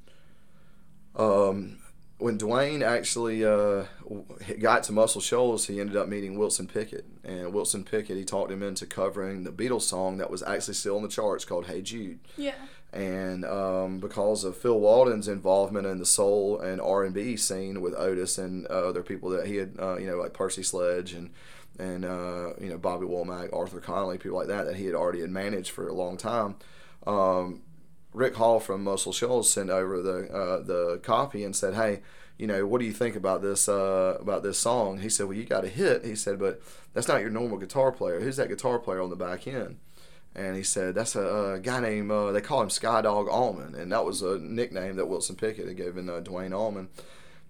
um, 1.15 1.79
when 2.19 2.37
Duane 2.39 2.83
actually 2.83 3.45
uh, 3.45 3.85
got 4.61 4.83
to 4.85 4.93
Muscle 4.93 5.21
Shoals, 5.21 5.67
he 5.67 5.81
ended 5.81 5.97
up 5.97 6.09
meeting 6.09 6.39
Wilson 6.39 6.67
Pickett. 6.67 7.07
And 7.25 7.53
Wilson 7.53 7.85
Pickett, 7.85 8.17
he 8.17 8.25
talked 8.25 8.51
him 8.51 8.63
into 8.63 8.87
covering 8.87 9.45
the 9.45 9.51
Beatles 9.51 9.83
song 9.83 10.19
that 10.19 10.31
was 10.31 10.43
actually 10.43 10.75
still 10.75 10.97
on 10.97 11.03
the 11.03 11.09
charts 11.09 11.45
called 11.45 11.67
"Hey 11.67 11.83
Jude." 11.83 12.21
Yeah. 12.37 12.55
and 12.93 13.45
um, 13.45 13.99
because 13.99 14.45
of 14.45 14.57
Phil 14.57 14.79
Walden's 14.79 15.29
involvement 15.29 15.87
in 15.87 15.99
the 15.99 16.07
soul 16.07 16.61
and 16.61 16.81
R 16.81 17.05
and 17.05 17.15
B 17.15 17.37
scene 17.37 17.81
with 17.81 17.95
Otis 17.95 18.39
and 18.39 18.67
uh, 18.69 18.89
other 18.89 19.03
people 19.03 19.31
that 19.31 19.47
he 19.47 19.57
had, 19.57 19.75
uh, 19.79 19.97
you 19.97 20.07
know, 20.07 20.17
like 20.17 20.33
Percy 20.33 20.63
Sledge 20.63 21.13
and 21.13 21.31
and 21.79 22.05
uh, 22.05 22.53
you 22.61 22.71
know 22.71 22.79
Bobby 22.79 23.07
Womack, 23.07 23.53
Arthur 23.53 23.81
Conley, 23.81 24.19
people 24.19 24.39
like 24.39 24.49
that 24.49 24.65
that 24.65 24.77
he 24.77 24.87
had 24.87 24.95
already 24.95 25.21
had 25.21 25.31
managed 25.31 25.71
for 25.71 25.89
a 25.89 25.93
long 25.93 26.17
time. 26.17 26.57
Um, 27.07 27.63
Rick 28.13 28.37
Hall 28.37 28.61
from 28.61 28.83
Muscle 28.83 29.13
Shoals 29.13 29.51
sent 29.51 29.71
over 29.71 30.01
the 30.01 30.33
uh, 30.33 30.63
the 30.63 31.01
copy 31.03 31.45
and 31.45 31.55
said, 31.55 31.75
"Hey, 31.75 32.01
you 32.39 32.47
know, 32.47 32.67
what 32.67 32.81
do 32.81 32.87
you 32.87 32.93
think 32.93 33.15
about 33.15 33.43
this 33.43 33.69
uh, 33.69 34.17
about 34.21 34.43
this 34.43 34.59
song?" 34.59 34.99
He 34.99 35.09
said, 35.09 35.27
"Well, 35.27 35.37
you 35.37 35.45
got 35.45 35.65
a 35.65 35.69
hit." 35.69 36.05
He 36.05 36.15
said, 36.15 36.39
"But 36.39 36.63
that's 36.95 37.09
not 37.09 37.21
your 37.21 37.31
normal 37.31 37.59
guitar 37.59 37.93
player. 37.93 38.21
Who's 38.21 38.37
that 38.37 38.49
guitar 38.49 38.79
player 38.79 39.03
on 39.03 39.11
the 39.11 39.17
back 39.17 39.47
end?" 39.47 39.79
And 40.35 40.57
he 40.57 40.63
said, 40.63 40.95
"That's 40.95 41.15
a, 41.15 41.55
a 41.55 41.61
guy 41.61 41.81
named 41.81 42.11
uh, 42.11 42.33
they 42.33 42.41
call 42.41 42.63
him 42.63 42.69
Skydog 42.69 43.29
Allman, 43.29 43.75
and 43.75 43.93
that 43.93 44.05
was 44.05 44.23
a 44.23 44.39
nickname 44.39 44.97
that 44.97 45.07
Wilson 45.07 45.37
Pickett 45.37 45.69
had 45.69 45.77
given 45.77 46.09
uh, 46.09 46.21
Duane 46.21 46.55
Allman." 46.55 46.89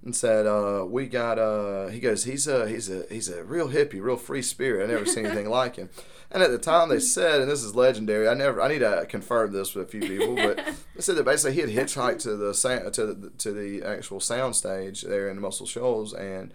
And 0.04 0.14
said, 0.14 0.46
uh, 0.46 0.84
"We 0.86 1.06
got." 1.06 1.38
Uh, 1.38 1.88
he 1.88 1.98
goes, 1.98 2.24
"He's 2.24 2.46
a 2.46 2.68
he's 2.68 2.88
a 2.88 3.04
he's 3.10 3.28
a 3.28 3.42
real 3.42 3.70
hippie, 3.70 4.00
real 4.00 4.16
free 4.16 4.42
spirit. 4.42 4.88
I 4.88 4.92
never 4.92 5.06
seen 5.06 5.26
anything 5.26 5.50
like 5.50 5.76
him." 5.76 5.90
And 6.30 6.42
at 6.42 6.50
the 6.50 6.58
time, 6.58 6.88
they 6.88 6.98
said, 6.98 7.40
and 7.40 7.50
this 7.50 7.62
is 7.62 7.76
legendary. 7.76 8.28
I 8.28 8.34
never, 8.34 8.60
I 8.60 8.68
need 8.68 8.80
to 8.80 9.06
confirm 9.08 9.52
this 9.52 9.74
with 9.74 9.86
a 9.86 9.90
few 9.90 10.00
people, 10.00 10.34
but 10.34 10.56
they 10.94 11.00
said 11.00 11.16
that 11.16 11.24
basically 11.24 11.54
he 11.54 11.60
had 11.60 11.70
hitchhiked 11.70 12.20
to 12.22 12.36
the 12.36 12.52
sound, 12.52 12.92
to 12.94 13.06
the 13.06 13.30
to 13.30 13.52
the 13.52 13.82
actual 13.84 14.20
sound 14.20 14.56
stage 14.56 15.02
there 15.02 15.28
in 15.28 15.40
Muscle 15.40 15.66
Shoals, 15.66 16.12
and 16.12 16.52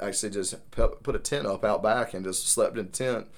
actually 0.00 0.30
just 0.30 0.54
put 0.72 1.14
a 1.14 1.18
tent 1.18 1.46
up 1.46 1.64
out 1.64 1.82
back 1.82 2.14
and 2.14 2.24
just 2.24 2.48
slept 2.48 2.76
in 2.76 2.86
a 2.86 2.88
tent, 2.88 3.28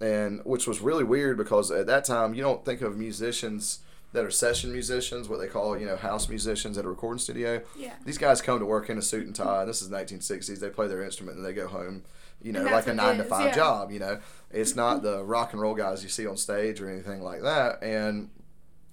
and 0.00 0.42
which 0.44 0.66
was 0.66 0.80
really 0.80 1.04
weird 1.04 1.36
because 1.36 1.70
at 1.70 1.86
that 1.86 2.04
time 2.04 2.34
you 2.34 2.42
don't 2.42 2.64
think 2.64 2.80
of 2.80 2.96
musicians 2.96 3.80
that 4.12 4.24
are 4.24 4.30
session 4.30 4.72
musicians, 4.72 5.28
what 5.28 5.38
they 5.40 5.46
call 5.48 5.78
you 5.78 5.86
know 5.86 5.96
house 5.96 6.28
musicians 6.28 6.78
at 6.78 6.84
a 6.84 6.88
recording 6.88 7.18
studio. 7.18 7.60
Yeah. 7.76 7.94
These 8.04 8.18
guys 8.18 8.40
come 8.40 8.58
to 8.58 8.66
work 8.66 8.88
in 8.88 8.98
a 8.98 9.02
suit 9.02 9.26
and 9.26 9.34
tie. 9.34 9.64
This 9.64 9.82
is 9.82 9.90
1960s. 9.90 10.58
They 10.60 10.70
play 10.70 10.86
their 10.88 11.02
instrument 11.02 11.36
and 11.36 11.44
they 11.46 11.52
go 11.52 11.68
home, 11.68 12.04
you 12.40 12.52
know, 12.52 12.62
like 12.62 12.86
a 12.86 12.94
nine 12.94 13.18
to 13.18 13.24
five 13.24 13.46
yeah. 13.46 13.54
job. 13.54 13.90
You 13.90 13.98
know, 13.98 14.20
it's 14.50 14.74
not 14.76 15.02
the 15.02 15.22
rock 15.24 15.52
and 15.52 15.60
roll 15.60 15.74
guys 15.74 16.02
you 16.02 16.08
see 16.08 16.26
on 16.26 16.36
stage 16.36 16.80
or 16.80 16.88
anything 16.88 17.20
like 17.22 17.42
that. 17.42 17.82
And 17.82 18.30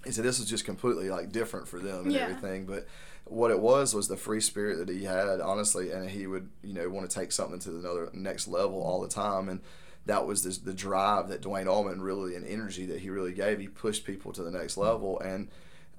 he 0.04 0.12
said 0.12 0.26
this 0.26 0.40
is 0.40 0.50
just 0.50 0.66
completely 0.66 1.10
like 1.10 1.32
different 1.32 1.68
for 1.68 1.80
them 1.80 2.06
and 2.06 2.12
Yeah. 2.12 2.22
everything. 2.24 2.66
But 2.66 2.88
what 3.26 3.52
it 3.52 3.60
was 3.60 3.94
was 3.94 4.10
the 4.10 4.18
free 4.18 4.42
spirit 4.42 4.86
that 4.86 4.90
he 4.94 5.06
had, 5.06 5.40
honestly, 5.40 5.92
and 5.92 6.10
he 6.10 6.28
would 6.28 6.50
you 6.64 6.74
know 6.74 6.90
want 6.90 7.10
to 7.10 7.20
take 7.20 7.32
something 7.32 7.60
to 7.60 7.70
another 7.70 8.10
next 8.14 8.48
level 8.48 8.82
all 8.82 9.00
the 9.02 9.08
time 9.10 9.48
and. 9.48 9.62
That 10.06 10.26
was 10.28 10.44
this, 10.44 10.58
the 10.58 10.74
drive 10.74 11.30
that 11.30 11.42
Duane 11.42 11.68
Allman 11.68 12.02
really 12.02 12.36
and 12.36 12.46
energy 12.46 12.86
that 12.88 13.00
he 13.00 13.10
really 13.10 13.34
gave. 13.34 13.60
He 13.60 13.68
pushed 13.68 14.06
people 14.06 14.34
to 14.34 14.44
the 14.44 14.52
next 14.52 14.76
level, 14.76 15.20
and 15.20 15.50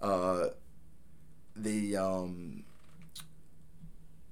uh, 0.02 0.48
the 1.56 1.96
um, 1.96 2.64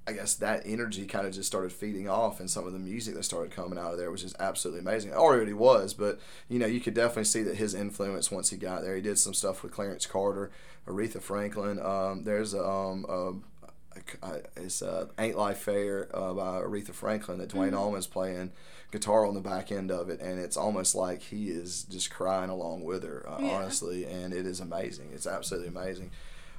I 0.07 0.12
guess 0.12 0.35
that 0.35 0.62
energy 0.67 1.07
kind 1.07 1.26
of 1.26 1.33
just 1.33 1.47
started 1.47 1.73
feeding 1.73 2.09
off, 2.09 2.41
and 2.41 2.50
some 2.50 2.67
of 2.67 2.73
the 2.73 2.79
music 2.79 3.14
that 3.14 3.23
started 3.23 3.52
coming 3.52 3.79
out 3.79 3.93
of 3.93 3.99
there 3.99 4.11
was 4.11 4.23
just 4.23 4.37
absolutely 4.41 4.81
amazing. 4.81 5.12
It 5.12 5.17
already 5.17 5.52
was, 5.52 5.95
but 5.95 6.19
you 6.49 6.59
know, 6.59 6.67
you 6.67 6.81
could 6.81 6.95
definitely 6.95 7.25
see 7.25 7.43
that 7.45 7.57
his 7.57 7.73
influence 7.73 8.31
once 8.31 8.50
he 8.50 8.57
got 8.57 8.83
there. 8.83 8.97
He 8.97 9.02
did 9.02 9.19
some 9.19 9.33
stuff 9.33 9.62
with 9.62 9.73
Clarence 9.73 10.05
Carter, 10.05 10.50
Aretha 10.88 11.23
Franklin. 11.23 11.81
Um, 11.81 12.25
there's 12.25 12.52
a, 12.52 12.64
um, 12.64 13.07
a, 13.09 14.41
it's 14.57 14.83
uh, 14.83 15.07
"Ain't 15.19 15.38
Life 15.38 15.59
Fair" 15.59 16.09
uh, 16.12 16.35
by 16.35 16.61
Aretha 16.61 16.93
Franklin 16.93 17.38
that 17.38 17.50
Duane 17.50 17.75
Allman's 17.75 18.09
playing 18.09 18.50
guitar 18.92 19.26
on 19.26 19.34
the 19.34 19.40
back 19.40 19.72
end 19.72 19.90
of 19.90 20.08
it, 20.11 20.20
and 20.20 20.38
it's 20.38 20.56
almost 20.56 20.94
like 20.94 21.22
he 21.22 21.49
is 21.49 21.82
just 21.84 22.11
crying 22.11 22.50
along 22.50 22.84
with 22.84 23.02
her, 23.02 23.25
uh, 23.28 23.38
Yeah. 23.40 23.50
honestly, 23.56 24.04
and 24.04 24.32
it 24.32 24.46
is 24.46 24.61
amazing. 24.61 25.11
It's 25.12 25.26
absolutely 25.26 25.68
amazing. 25.68 26.11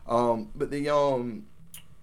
Um, 0.08 0.50
but 0.56 0.70
the 0.72 0.90
um, 0.90 1.46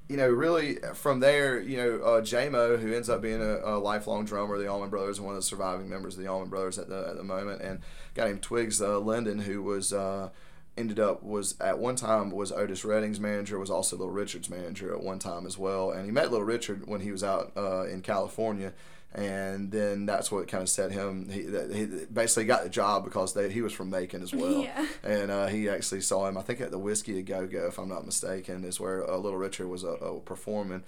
you 0.08 0.16
know, 0.16 0.28
really 0.28 0.76
from 0.94 1.20
there, 1.20 1.60
you 1.60 1.76
know, 1.76 2.00
uh, 2.02 2.20
Jaimoe, 2.20 2.80
who 2.80 2.92
ends 2.92 3.08
up 3.08 3.20
being 3.22 3.40
a, 3.40 3.58
a 3.58 3.78
lifelong 3.78 4.24
drummer 4.24 4.54
of 4.54 4.60
the 4.60 4.66
Allman 4.66 4.90
Brothers 4.90 5.18
and 5.18 5.26
one 5.26 5.36
of 5.36 5.38
the 5.42 5.46
surviving 5.46 5.88
members 5.88 6.16
of 6.16 6.22
the 6.22 6.28
Allman 6.28 6.48
Brothers 6.48 6.78
at 6.78 6.88
the 6.88 7.06
at 7.10 7.16
the 7.16 7.22
moment, 7.22 7.60
and 7.62 7.78
a 7.78 8.14
guy 8.14 8.26
named 8.26 8.42
Twiggs 8.42 8.80
uh, 8.80 8.98
Lyndon, 8.98 9.40
who 9.40 9.62
was 9.62 9.92
uh, 9.92 10.30
ended 10.76 10.98
up 10.98 11.22
was 11.22 11.54
at 11.60 11.78
one 11.78 11.94
time 11.96 12.30
was 12.30 12.50
Otis 12.50 12.84
Redding's 12.84 13.20
manager, 13.20 13.58
was 13.58 13.70
also 13.70 13.96
Little 13.96 14.12
Richard's 14.12 14.48
manager 14.50 14.92
at 14.94 15.02
one 15.02 15.18
time 15.18 15.46
as 15.46 15.58
well, 15.58 15.90
and 15.90 16.06
he 16.06 16.10
met 16.10 16.30
Little 16.30 16.46
Richard 16.46 16.86
when 16.86 17.00
he 17.02 17.12
was 17.12 17.22
out 17.22 17.52
uh, 17.56 17.82
in 17.86 18.00
California. 18.02 18.72
And 19.12 19.72
then 19.72 20.06
that's 20.06 20.30
what 20.30 20.46
kind 20.46 20.62
of 20.62 20.68
set 20.68 20.92
him. 20.92 21.28
He, 21.28 21.42
he 21.76 22.04
basically 22.12 22.44
got 22.44 22.62
the 22.62 22.68
job 22.68 23.02
because 23.04 23.34
they, 23.34 23.50
he 23.50 23.60
was 23.60 23.72
from 23.72 23.90
Macon 23.90 24.22
as 24.22 24.32
well 24.32 24.62
Yeah. 24.62 24.86
and 25.02 25.32
uh, 25.32 25.46
he 25.48 25.68
actually 25.68 26.02
saw 26.02 26.28
him. 26.28 26.38
I 26.38 26.42
think 26.42 26.60
at 26.60 26.70
the 26.70 26.78
Whisky 26.78 27.18
a 27.18 27.22
Go 27.22 27.46
Go, 27.48 27.66
if 27.66 27.78
I'm 27.78 27.88
not 27.88 28.06
mistaken, 28.06 28.62
is 28.64 28.78
where 28.78 29.08
uh, 29.10 29.16
Little 29.16 29.38
Richard 29.38 29.66
was 29.66 29.82
uh, 29.84 29.94
uh, 29.94 30.20
performing, 30.20 30.84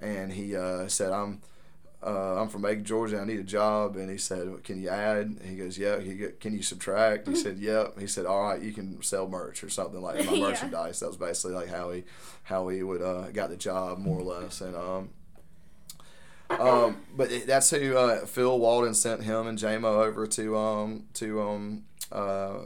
and 0.00 0.32
he 0.32 0.56
uh, 0.56 0.88
said, 0.88 1.12
"I'm." 1.12 1.42
Uh, 2.02 2.40
I'm 2.40 2.48
from 2.48 2.62
Macon, 2.62 2.82
Georgia. 2.82 3.18
I 3.20 3.26
need 3.26 3.40
a 3.40 3.44
job, 3.44 3.94
and 3.96 4.10
he 4.10 4.16
said, 4.16 4.64
"Can 4.64 4.80
you 4.80 4.88
add?" 4.88 5.36
He 5.44 5.54
goes, 5.56 5.76
"Yeah." 5.76 6.00
He 6.00 6.14
go, 6.14 6.28
"Can 6.40 6.54
you 6.54 6.62
subtract?" 6.62 7.28
He 7.28 7.34
said, 7.36 7.58
"Yep." 7.58 7.98
He 8.00 8.06
said, 8.06 8.24
"All 8.24 8.42
right, 8.42 8.62
you 8.62 8.72
can 8.72 9.02
sell 9.02 9.28
merch 9.28 9.62
or 9.62 9.68
something 9.68 10.00
like 10.00 10.16
my 10.24 10.32
Yeah. 10.32 10.40
merchandise." 10.48 11.00
That 11.00 11.08
was 11.08 11.18
basically 11.18 11.54
like 11.56 11.68
how 11.68 11.90
he, 11.90 12.04
how 12.44 12.68
he 12.68 12.82
would 12.82 13.02
uh, 13.02 13.30
got 13.32 13.50
the 13.50 13.56
job 13.58 13.98
more 13.98 14.18
or 14.18 14.22
less, 14.22 14.62
and 14.62 14.74
um, 14.74 15.10
um, 16.58 16.96
but 17.16 17.30
that's 17.46 17.70
who 17.70 17.96
uh, 17.96 18.26
Phil 18.26 18.58
Walden 18.58 18.94
sent 18.94 19.22
him 19.22 19.46
and 19.46 19.58
Jaimoe 19.58 20.04
over 20.06 20.26
to 20.26 20.56
um 20.56 21.04
to 21.14 21.40
um 21.42 21.84
uh 22.12 22.58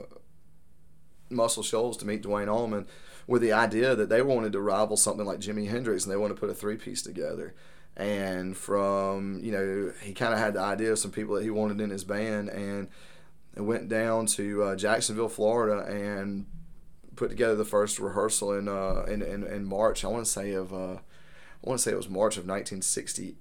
Muscle 1.29 1.63
Shoals 1.63 1.97
to 1.97 2.05
meet 2.05 2.21
Duane 2.21 2.49
Allman 2.49 2.87
with 3.27 3.41
the 3.41 3.51
idea 3.53 3.95
that 3.95 4.09
they 4.09 4.21
wanted 4.21 4.53
to 4.53 4.61
rival 4.61 4.97
something 4.97 5.25
like 5.25 5.39
Jimi 5.39 5.69
Hendrix 5.69 6.03
and 6.03 6.11
they 6.11 6.17
wanted 6.17 6.35
to 6.35 6.39
put 6.39 6.49
a 6.49 6.53
three 6.53 6.77
piece 6.77 7.01
together. 7.01 7.53
and 7.97 8.57
from 8.57 9.39
you 9.41 9.51
know 9.51 9.91
he 10.01 10.13
kind 10.13 10.33
of 10.33 10.39
had 10.39 10.53
the 10.53 10.59
idea 10.61 10.91
of 10.91 10.99
some 10.99 11.11
people 11.11 11.35
that 11.35 11.43
he 11.43 11.49
wanted 11.49 11.79
in 11.81 11.89
his 11.89 12.03
band 12.03 12.49
and 12.49 12.89
went 13.55 13.87
down 13.87 14.25
to 14.25 14.63
uh, 14.63 14.75
Jacksonville, 14.75 15.29
Florida, 15.29 15.85
and 15.85 16.45
put 17.15 17.29
together 17.29 17.55
the 17.55 17.63
first 17.65 17.99
rehearsal 17.99 18.51
in 18.53 18.67
uh, 18.67 19.03
in, 19.07 19.21
in, 19.21 19.43
in 19.45 19.65
March. 19.65 20.03
I 20.03 20.09
want 20.09 20.25
to 20.25 20.31
say 20.31 20.53
of 20.53 20.73
uh, 20.73 20.95
I 20.97 21.63
want 21.63 21.79
to 21.79 21.83
say 21.83 21.91
it 21.91 21.97
was 21.97 22.09
March 22.09 22.35
of 22.37 22.43
1968, 22.45 23.37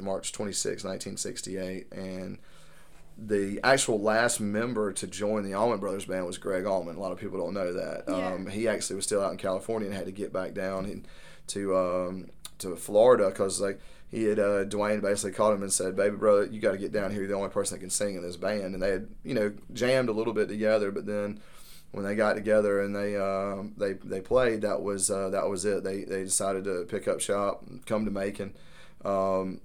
March 0.00 0.32
26, 0.32 0.84
1968, 0.84 1.92
and 1.92 2.38
the 3.18 3.60
actual 3.64 4.00
last 4.00 4.40
member 4.40 4.92
to 4.92 5.06
join 5.06 5.42
the 5.42 5.54
Allman 5.54 5.78
Brothers 5.78 6.04
band 6.04 6.26
was 6.26 6.38
Gregg 6.38 6.66
Allman. 6.66 6.96
A 6.96 7.00
lot 7.00 7.12
of 7.12 7.18
people 7.18 7.38
don't 7.38 7.54
know 7.54 7.72
that. 7.72 8.04
Yeah. 8.08 8.32
Um, 8.32 8.46
he 8.46 8.68
actually 8.68 8.96
was 8.96 9.06
still 9.06 9.22
out 9.22 9.32
in 9.32 9.38
California 9.38 9.88
and 9.88 9.96
had 9.96 10.06
to 10.06 10.12
get 10.12 10.32
back 10.32 10.52
down 10.52 11.06
to 11.48 11.76
um, 11.76 12.26
to 12.58 12.76
Florida 12.76 13.28
because 13.28 13.60
like 13.60 13.80
he 14.08 14.24
had 14.24 14.38
uh, 14.38 14.64
Duane 14.64 15.00
basically 15.00 15.32
called 15.32 15.54
him 15.54 15.62
and 15.62 15.72
said, 15.72 15.96
"Baby 15.96 16.16
brother, 16.16 16.46
you 16.46 16.60
got 16.60 16.72
to 16.72 16.78
get 16.78 16.92
down 16.92 17.10
here. 17.10 17.20
You're 17.20 17.28
the 17.28 17.34
only 17.34 17.48
person 17.48 17.76
that 17.76 17.80
can 17.80 17.90
sing 17.90 18.16
in 18.16 18.22
this 18.22 18.36
band." 18.36 18.74
And 18.74 18.82
they 18.82 18.90
had 18.90 19.08
you 19.24 19.34
know 19.34 19.52
jammed 19.72 20.08
a 20.08 20.12
little 20.12 20.34
bit 20.34 20.48
together, 20.48 20.90
but 20.90 21.06
then 21.06 21.40
when 21.92 22.04
they 22.04 22.14
got 22.14 22.34
together 22.34 22.80
and 22.82 22.94
they 22.94 23.16
uh, 23.16 23.62
they 23.76 23.94
they 23.94 24.20
played, 24.20 24.60
that 24.60 24.82
was 24.82 25.10
uh, 25.10 25.30
that 25.30 25.48
was 25.48 25.64
it. 25.64 25.82
They 25.84 26.04
they 26.04 26.22
decided 26.22 26.64
to 26.64 26.84
pick 26.88 27.08
up 27.08 27.20
shop, 27.20 27.64
and 27.66 27.84
come 27.86 28.04
to 28.04 28.10
Macon. 28.10 28.54
Um, 29.04 29.60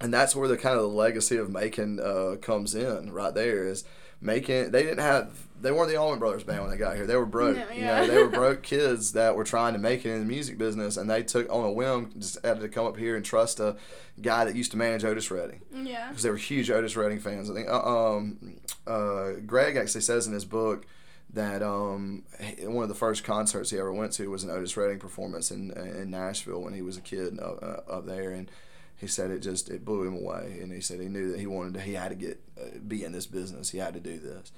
and 0.00 0.12
that's 0.12 0.34
where 0.36 0.48
the 0.48 0.56
kind 0.56 0.76
of 0.76 0.82
the 0.82 0.88
legacy 0.88 1.36
of 1.36 1.50
Macon 1.50 2.00
uh, 2.00 2.36
comes 2.42 2.74
in 2.74 3.12
right 3.12 3.34
there 3.34 3.66
is 3.66 3.84
Macon 4.20 4.70
they 4.70 4.82
didn't 4.82 4.98
have 4.98 5.46
they 5.60 5.70
weren't 5.70 5.88
the 5.88 5.96
Allman 5.96 6.18
Brothers 6.18 6.42
band 6.44 6.60
when 6.62 6.70
they 6.70 6.76
got 6.76 6.96
here 6.96 7.06
they 7.06 7.16
were 7.16 7.26
broke 7.26 7.56
No, 7.56 7.68
you 7.70 7.80
yeah. 7.82 8.00
know 8.00 8.06
they 8.08 8.22
were 8.22 8.28
broke 8.42 8.62
kids 8.62 9.12
that 9.12 9.36
were 9.36 9.44
trying 9.44 9.72
to 9.74 9.78
make 9.78 10.04
it 10.04 10.10
in 10.10 10.18
the 10.20 10.24
music 10.26 10.58
business 10.58 10.96
and 10.96 11.08
they 11.08 11.22
took 11.22 11.50
on 11.52 11.64
a 11.64 11.70
whim 11.72 12.10
just 12.18 12.44
had 12.44 12.60
to 12.60 12.68
come 12.68 12.86
up 12.86 12.96
here 12.96 13.16
and 13.16 13.24
trust 13.24 13.60
a 13.60 13.76
guy 14.20 14.44
that 14.44 14.56
used 14.56 14.72
to 14.72 14.76
manage 14.76 15.04
Otis 15.04 15.30
Redding 15.30 15.60
Yeah. 15.72 16.08
because 16.08 16.22
they 16.22 16.30
were 16.30 16.36
huge 16.36 16.70
Otis 16.70 16.96
Redding 16.96 17.20
fans. 17.20 17.50
I 17.50 17.54
think 17.54 17.68
uh, 17.68 17.82
um, 18.16 18.56
uh, 18.86 19.32
Gregg 19.46 19.76
actually 19.76 20.00
says 20.02 20.26
in 20.26 20.32
his 20.32 20.44
book 20.44 20.86
that 21.34 21.62
um, 21.62 22.24
one 22.62 22.82
of 22.82 22.88
the 22.88 22.94
first 22.94 23.24
concerts 23.24 23.70
he 23.70 23.78
ever 23.78 23.92
went 23.92 24.12
to 24.12 24.30
was 24.30 24.44
an 24.44 24.50
Otis 24.50 24.76
Redding 24.76 24.98
performance 24.98 25.50
in 25.50 25.70
in 25.72 26.10
Nashville 26.10 26.62
when 26.62 26.74
he 26.74 26.82
was 26.82 26.96
a 26.96 27.00
kid 27.00 27.38
uh, 27.40 27.42
uh, 27.44 27.80
up 27.88 28.06
there, 28.06 28.30
and 28.30 28.50
he 28.96 29.06
said 29.06 29.30
it 29.30 29.40
just 29.40 29.68
it 29.68 29.84
blew 29.84 30.04
him 30.04 30.16
away, 30.16 30.58
and 30.60 30.72
he 30.72 30.80
said 30.80 31.00
he 31.00 31.08
knew 31.08 31.30
that 31.30 31.40
he 31.40 31.46
wanted 31.46 31.74
to 31.74 31.80
he 31.80 31.94
had 31.94 32.10
to 32.10 32.14
get 32.14 32.40
uh, 32.60 32.78
be 32.86 33.04
in 33.04 33.12
this 33.12 33.26
business, 33.26 33.70
he 33.70 33.78
had 33.78 33.94
to 33.94 34.00
do 34.00 34.18
this. 34.18 34.52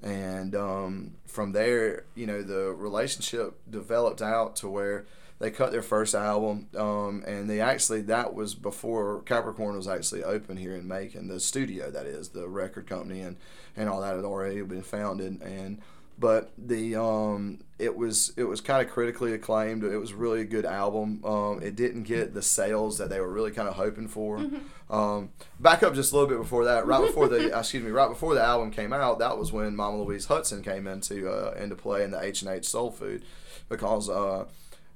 And 0.00 0.54
um, 0.54 1.14
from 1.26 1.52
there, 1.52 2.04
you 2.14 2.26
know, 2.26 2.42
the 2.42 2.72
relationship 2.72 3.58
developed 3.68 4.22
out 4.22 4.54
to 4.56 4.68
where 4.68 5.06
they 5.40 5.50
cut 5.50 5.72
their 5.72 5.82
first 5.82 6.14
album, 6.14 6.68
um, 6.76 7.24
and 7.26 7.48
they 7.48 7.60
actually 7.60 8.02
that 8.02 8.34
was 8.34 8.54
before 8.54 9.22
Capricorn 9.22 9.76
was 9.76 9.88
actually 9.88 10.24
open 10.24 10.56
here 10.56 10.74
in 10.74 10.86
Macon, 10.86 11.28
the 11.28 11.40
studio 11.40 11.90
that 11.90 12.06
is, 12.06 12.30
the 12.30 12.48
record 12.48 12.86
company 12.86 13.20
and 13.20 13.36
and 13.76 13.88
all 13.88 14.00
that 14.00 14.16
had 14.16 14.24
already 14.24 14.60
been 14.62 14.82
founded, 14.82 15.40
and 15.40 15.80
but 16.18 16.50
the 16.58 16.96
um, 16.96 17.60
it 17.78 17.96
was 17.96 18.32
it 18.36 18.44
was 18.44 18.60
kind 18.60 18.84
of 18.84 18.92
critically 18.92 19.32
acclaimed. 19.32 19.84
It 19.84 19.98
was 19.98 20.12
really 20.12 20.40
a 20.40 20.44
good 20.44 20.66
album. 20.66 21.24
Um, 21.24 21.62
it 21.62 21.76
didn't 21.76 22.02
get 22.02 22.34
the 22.34 22.42
sales 22.42 22.98
that 22.98 23.08
they 23.08 23.20
were 23.20 23.32
really 23.32 23.52
kind 23.52 23.68
of 23.68 23.74
hoping 23.74 24.08
for. 24.08 24.44
Um, 24.90 25.30
back 25.60 25.82
up 25.82 25.94
just 25.94 26.12
a 26.12 26.16
little 26.16 26.28
bit 26.28 26.38
before 26.38 26.64
that, 26.64 26.86
right 26.86 27.06
before 27.06 27.28
the 27.28 27.56
excuse 27.58 27.84
me, 27.84 27.90
right 27.90 28.08
before 28.08 28.34
the 28.34 28.42
album 28.42 28.70
came 28.70 28.92
out, 28.92 29.20
that 29.20 29.38
was 29.38 29.52
when 29.52 29.76
Mama 29.76 30.02
Louise 30.02 30.26
Hudson 30.26 30.62
came 30.62 30.86
into 30.86 31.30
uh, 31.30 31.54
into 31.56 31.76
play 31.76 32.02
in 32.02 32.10
the 32.10 32.20
H 32.20 32.42
and 32.42 32.50
H 32.50 32.66
Soul 32.66 32.90
Food, 32.90 33.24
because 33.68 34.10
uh, 34.10 34.46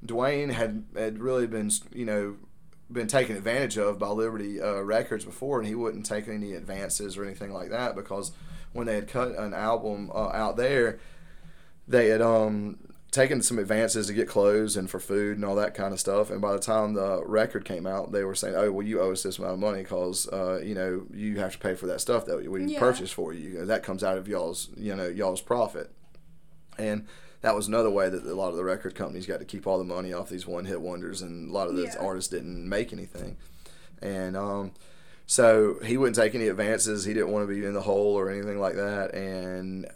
Duane 0.04 0.50
had 0.50 0.84
had 0.96 1.20
really 1.20 1.46
been 1.46 1.70
you 1.94 2.04
know 2.04 2.36
been 2.90 3.06
taken 3.06 3.36
advantage 3.36 3.78
of 3.78 3.98
by 3.98 4.08
Liberty 4.08 4.60
uh, 4.60 4.80
Records 4.80 5.24
before, 5.24 5.58
and 5.58 5.68
he 5.68 5.74
wouldn't 5.74 6.04
take 6.04 6.26
any 6.26 6.54
advances 6.54 7.16
or 7.16 7.24
anything 7.24 7.52
like 7.52 7.70
that 7.70 7.94
because 7.94 8.32
when 8.72 8.86
they 8.86 8.94
had 8.94 9.08
cut 9.08 9.36
an 9.36 9.54
album 9.54 10.10
uh, 10.14 10.28
out 10.28 10.56
there, 10.56 10.98
they 11.88 12.08
had 12.08 12.22
um 12.22 12.78
taken 13.10 13.42
some 13.42 13.58
advances 13.58 14.06
to 14.06 14.12
get 14.14 14.26
clothes 14.26 14.74
and 14.74 14.88
for 14.88 14.98
food 14.98 15.36
and 15.36 15.44
all 15.44 15.54
that 15.54 15.74
kind 15.74 15.92
of 15.92 16.00
stuff. 16.00 16.30
And 16.30 16.40
by 16.40 16.52
the 16.52 16.58
time 16.58 16.94
the 16.94 17.22
record 17.26 17.64
came 17.66 17.86
out, 17.86 18.10
they 18.12 18.24
were 18.24 18.34
saying, 18.34 18.54
"Oh, 18.56 18.72
well, 18.72 18.86
you 18.86 19.00
owe 19.02 19.12
us 19.12 19.22
this 19.22 19.38
amount 19.38 19.54
of 19.54 19.58
money 19.60 19.82
because 19.82 20.28
uh, 20.28 20.60
you 20.64 20.74
know 20.74 21.04
you 21.12 21.38
have 21.38 21.52
to 21.52 21.58
pay 21.58 21.74
for 21.74 21.86
that 21.88 22.00
stuff 22.00 22.24
that 22.26 22.50
we 22.50 22.64
Yeah. 22.64 22.78
purchased 22.78 23.12
for 23.14 23.32
you. 23.34 23.64
That 23.66 23.82
comes 23.82 24.02
out 24.02 24.16
of 24.16 24.28
y'all's 24.28 24.70
you 24.76 24.94
know 24.96 25.08
y'all's 25.08 25.40
profit." 25.42 25.90
And 26.78 27.06
that 27.42 27.54
was 27.54 27.66
another 27.68 27.90
way 27.90 28.08
that 28.08 28.24
a 28.24 28.34
lot 28.34 28.48
of 28.50 28.56
the 28.56 28.64
record 28.64 28.94
companies 28.94 29.26
got 29.26 29.40
to 29.40 29.44
keep 29.44 29.66
all 29.66 29.76
the 29.76 29.84
money 29.84 30.12
off 30.12 30.30
these 30.30 30.46
one 30.46 30.64
hit 30.64 30.80
wonders, 30.80 31.20
and 31.20 31.50
a 31.50 31.52
lot 31.52 31.68
of 31.68 31.76
those 31.76 31.94
Yeah. 31.94 32.00
artists 32.00 32.30
didn't 32.30 32.66
make 32.66 32.92
anything. 32.94 33.36
And 34.00 34.36
um, 34.36 34.72
so 35.26 35.78
he 35.84 35.96
wouldn't 35.98 36.16
take 36.16 36.34
any 36.34 36.48
advances. 36.48 37.04
He 37.04 37.12
didn't 37.12 37.30
want 37.30 37.46
to 37.46 37.54
be 37.54 37.64
in 37.64 37.74
the 37.74 37.82
hole 37.82 38.14
or 38.18 38.30
anything 38.30 38.58
like 38.58 38.76
that. 38.76 39.12
And 39.14 39.86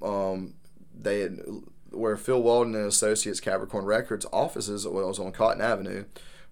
um, 0.00 0.54
they 1.02 1.20
had 1.20 1.40
where 1.90 2.16
Phil 2.16 2.42
Walden 2.42 2.74
and 2.74 2.86
Associates 2.86 3.40
Capricorn 3.40 3.84
Records 3.84 4.26
offices 4.32 4.86
was 4.86 5.18
on 5.18 5.32
Cotton 5.32 5.60
Avenue, 5.60 6.04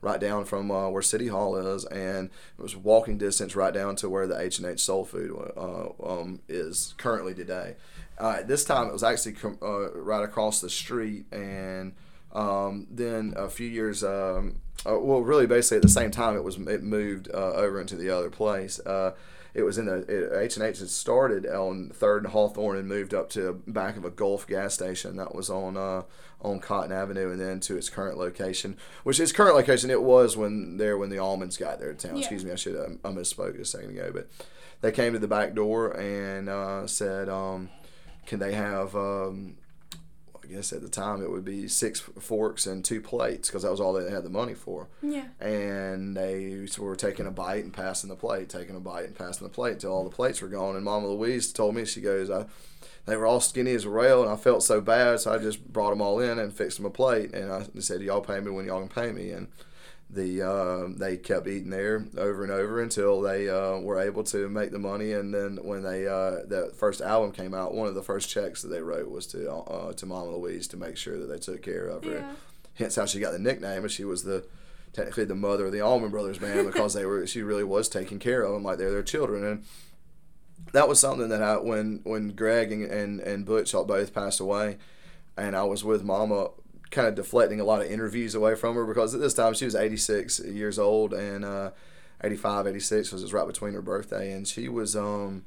right 0.03 0.21
down 0.21 0.45
from 0.45 0.71
uh, 0.71 0.89
where 0.89 1.03
City 1.03 1.29
Hall 1.29 1.57
is, 1.57 1.85
and 1.87 2.31
it 2.59 2.63
was 2.63 2.77
walking 2.77 3.19
distance 3.19 3.57
right 3.57 3.73
down 3.73 3.97
to 3.97 4.09
where 4.09 4.27
the 4.27 4.39
H 4.39 4.59
and 4.59 4.67
H 4.67 4.81
Soul 4.81 5.05
Food 5.05 5.53
uh, 5.57 5.89
um, 6.07 6.41
is 6.49 6.95
currently 6.99 7.35
today. 7.35 7.77
Uh, 8.19 8.43
this 8.43 8.65
time, 8.65 8.89
it 8.89 8.93
was 8.93 9.03
actually 9.03 9.33
com- 9.33 9.59
uh, 9.63 9.91
right 9.93 10.23
across 10.23 10.61
the 10.61 10.71
street, 10.71 11.25
and 11.33 11.95
um, 12.33 12.87
then 12.91 13.33
a 13.37 13.49
few 13.49 13.67
years, 13.67 14.05
um, 14.05 14.57
uh, 14.87 14.99
well, 14.99 15.21
really 15.21 15.47
basically 15.47 15.79
at 15.79 15.83
the 15.83 15.89
same 15.89 16.11
time, 16.11 16.37
it 16.37 16.45
was 16.45 16.57
it 16.57 16.83
moved 16.83 17.31
uh, 17.33 17.53
over 17.53 17.81
into 17.81 17.97
the 17.97 18.11
other 18.11 18.31
place. 18.31 18.79
It 19.55 19.63
was 19.63 19.79
in 19.79 19.87
the 19.87 20.39
H 20.39 20.57
and 20.57 20.65
H 20.65 20.79
had 20.79 20.91
started 20.91 21.47
on 21.47 21.91
Third 21.91 22.25
and 22.25 22.33
Hawthorne 22.33 22.79
and 22.79 22.89
moved 22.89 23.15
up 23.15 23.31
to 23.31 23.63
back 23.67 23.97
of 23.97 24.05
a 24.05 24.11
Gulf 24.11 24.47
gas 24.47 24.75
station 24.75 25.17
that 25.17 25.35
was 25.35 25.51
on 25.51 25.77
uh, 25.77 26.03
on 26.41 26.61
Cotton 26.61 26.93
Avenue, 26.93 27.31
and 27.31 27.41
then 27.41 27.61
to 27.61 27.77
its 27.77 27.91
current 27.91 28.17
location, 28.17 28.77
which 29.03 29.21
its 29.21 29.33
current 29.33 29.57
location 29.57 29.91
it 29.91 30.03
was 30.03 30.37
when 30.37 30.77
there 30.77 30.97
when 30.97 31.11
the 31.11 31.17
Allmans 31.17 31.59
got 31.59 31.79
there 31.79 31.93
to 31.93 32.09
town. 32.09 32.17
Yeah. 32.17 32.23
Excuse 32.23 32.45
me, 32.45 32.53
I 32.53 32.57
should 32.57 32.77
have, 32.77 32.99
I 33.05 33.09
misspoke 33.09 33.61
a 33.61 33.65
second 33.65 33.91
ago, 33.91 34.11
but 34.13 34.29
they 34.81 34.93
came 34.93 35.13
to 35.13 35.19
the 35.19 35.29
back 35.29 35.55
door 35.55 35.91
and 35.91 36.49
uh, 36.49 36.87
said, 36.87 37.29
um, 37.29 37.71
"Can 38.27 38.39
they 38.39 38.55
have?" 38.55 38.95
Um, 38.95 39.57
guess 40.51 40.73
at 40.73 40.83
the 40.83 40.89
time 40.89 41.23
it 41.23 41.31
would 41.31 41.45
be 41.45 41.67
six 41.69 42.01
forks 42.01 42.67
and 42.67 42.85
two 42.85 43.01
plates 43.01 43.49
because 43.49 43.63
that 43.63 43.71
was 43.71 43.81
all 43.81 43.93
they 43.93 44.11
had 44.11 44.25
the 44.25 44.29
money 44.31 44.55
for 44.55 44.89
Yeah. 45.03 45.25
and 45.41 46.17
they 46.17 46.67
were 46.79 46.97
taking 46.97 47.27
a 47.27 47.31
bite 47.31 47.65
and 47.65 47.73
passing 47.73 48.11
the 48.11 48.17
plate, 48.17 48.49
taking 48.49 48.77
a 48.77 48.81
bite 48.81 49.07
and 49.07 49.15
passing 49.15 49.47
the 49.47 49.53
plate 49.53 49.75
until 49.75 49.93
all 49.93 50.05
the 50.05 50.11
plates 50.11 50.41
were 50.43 50.49
gone. 50.49 50.77
And 50.77 50.85
Mama 50.85 51.09
Louise 51.09 51.53
told 51.53 51.75
me, 51.75 51.85
she 51.85 52.01
goes, 52.01 52.31
I, 52.31 52.47
they 53.07 53.17
were 53.17 53.27
all 53.27 53.41
skinny 53.41 53.73
as 53.73 53.85
a 53.87 53.91
rail, 53.91 54.23
and 54.23 54.31
I 54.31 54.37
felt 54.37 54.63
so 54.63 54.81
bad, 54.81 55.21
so 55.21 55.33
I 55.33 55.39
just 55.39 55.73
brought 55.73 55.91
them 55.91 56.03
all 56.03 56.21
in 56.21 56.39
and 56.39 56.53
fixed 56.53 56.77
them 56.77 56.87
a 56.87 56.91
plate. 56.91 57.33
And 57.35 57.51
I 57.51 57.65
said, 57.81 58.03
y'all 58.03 58.21
pay 58.21 58.41
me 58.41 58.51
when 58.51 58.67
y'all 58.67 58.87
can 58.87 58.89
pay 58.89 59.11
me. 59.13 59.31
And 59.31 59.49
the 60.13 60.43
uh, 60.43 60.89
they 60.97 61.17
kept 61.17 61.47
eating 61.47 61.71
there 61.71 62.05
over 62.19 62.43
and 62.43 62.53
over 62.53 62.81
until 62.81 63.21
they 63.21 63.49
uh, 63.49 63.79
were 63.79 64.01
able 64.01 64.25
to 64.25 64.49
make 64.49 64.73
the 64.73 64.79
money. 64.79 65.13
And 65.13 65.33
then 65.33 65.59
when 65.63 65.83
they 65.83 66.07
uh, 66.07 66.47
the 66.47 66.73
first 66.77 67.01
album 67.01 67.33
came 67.33 67.55
out, 67.55 67.75
one 67.75 67.87
of 67.87 67.95
the 67.95 68.03
first 68.03 68.29
checks 68.29 68.63
that 68.63 68.69
they 68.69 68.81
wrote 68.81 69.11
was 69.11 69.27
to 69.29 69.51
uh, 69.51 69.93
to 69.93 70.07
Mama 70.07 70.37
Louise 70.37 70.67
to 70.69 70.77
make 70.77 70.97
sure 70.97 71.19
that 71.19 71.27
they 71.27 71.39
took 71.39 71.63
care 71.63 71.87
of 71.87 72.05
her. 72.05 72.19
Yeah. 72.19 72.33
Hence 72.75 72.97
how 72.97 73.07
she 73.07 73.21
got 73.21 73.33
the 73.33 73.39
nickname, 73.39 73.83
and 73.83 73.91
she 73.91 74.05
was 74.05 74.25
the 74.25 74.45
technically 74.93 75.25
the 75.25 75.35
mother 75.35 75.67
of 75.67 75.73
the 75.73 75.81
Allman 75.81 76.11
Brothers 76.11 76.39
band 76.39 76.67
because 76.73 76.95
they 76.95 77.05
were 77.05 77.27
she 77.27 77.43
really 77.43 77.65
was 77.65 77.89
taking 77.89 78.19
care 78.19 78.43
of 78.43 78.53
them 78.53 78.65
like 78.65 78.79
they're 78.79 78.91
their 78.91 79.03
children 79.03 79.45
and 79.45 79.65
that 80.73 80.89
was 80.89 81.01
something 81.01 81.29
that 81.29 81.43
I 81.43 81.57
when 81.57 82.01
when 82.05 82.31
Gregg 82.31 82.73
and 82.73 82.85
and, 82.85 83.21
and 83.21 83.47
Butch 83.47 83.73
both 83.73 84.13
passed 84.13 84.41
away 84.41 84.79
and 85.37 85.57
I 85.57 85.63
was 85.63 85.85
with 85.85 86.03
Mama 86.03 86.51
kind 86.91 87.07
of 87.07 87.15
deflecting 87.15 87.61
a 87.61 87.65
lot 87.65 87.81
of 87.81 87.91
interviews 87.91 88.35
away 88.35 88.55
from 88.55 88.75
her 88.75 88.85
because 88.85 89.15
at 89.15 89.21
this 89.21 89.35
time 89.35 89.55
she 89.55 89.65
was 89.65 89.75
86 89.75 90.41
years 90.41 90.79
old 90.79 91.13
and 91.15 91.45
uh 91.45 91.71
85 92.23 92.67
86 92.67 93.09
because 93.09 93.23
it 93.23 93.25
was 93.25 93.33
right 93.33 93.47
between 93.47 93.75
her 93.75 93.83
birthday 93.83 94.33
and 94.33 94.47
she 94.49 94.69
was 94.69 94.97
um 94.97 95.45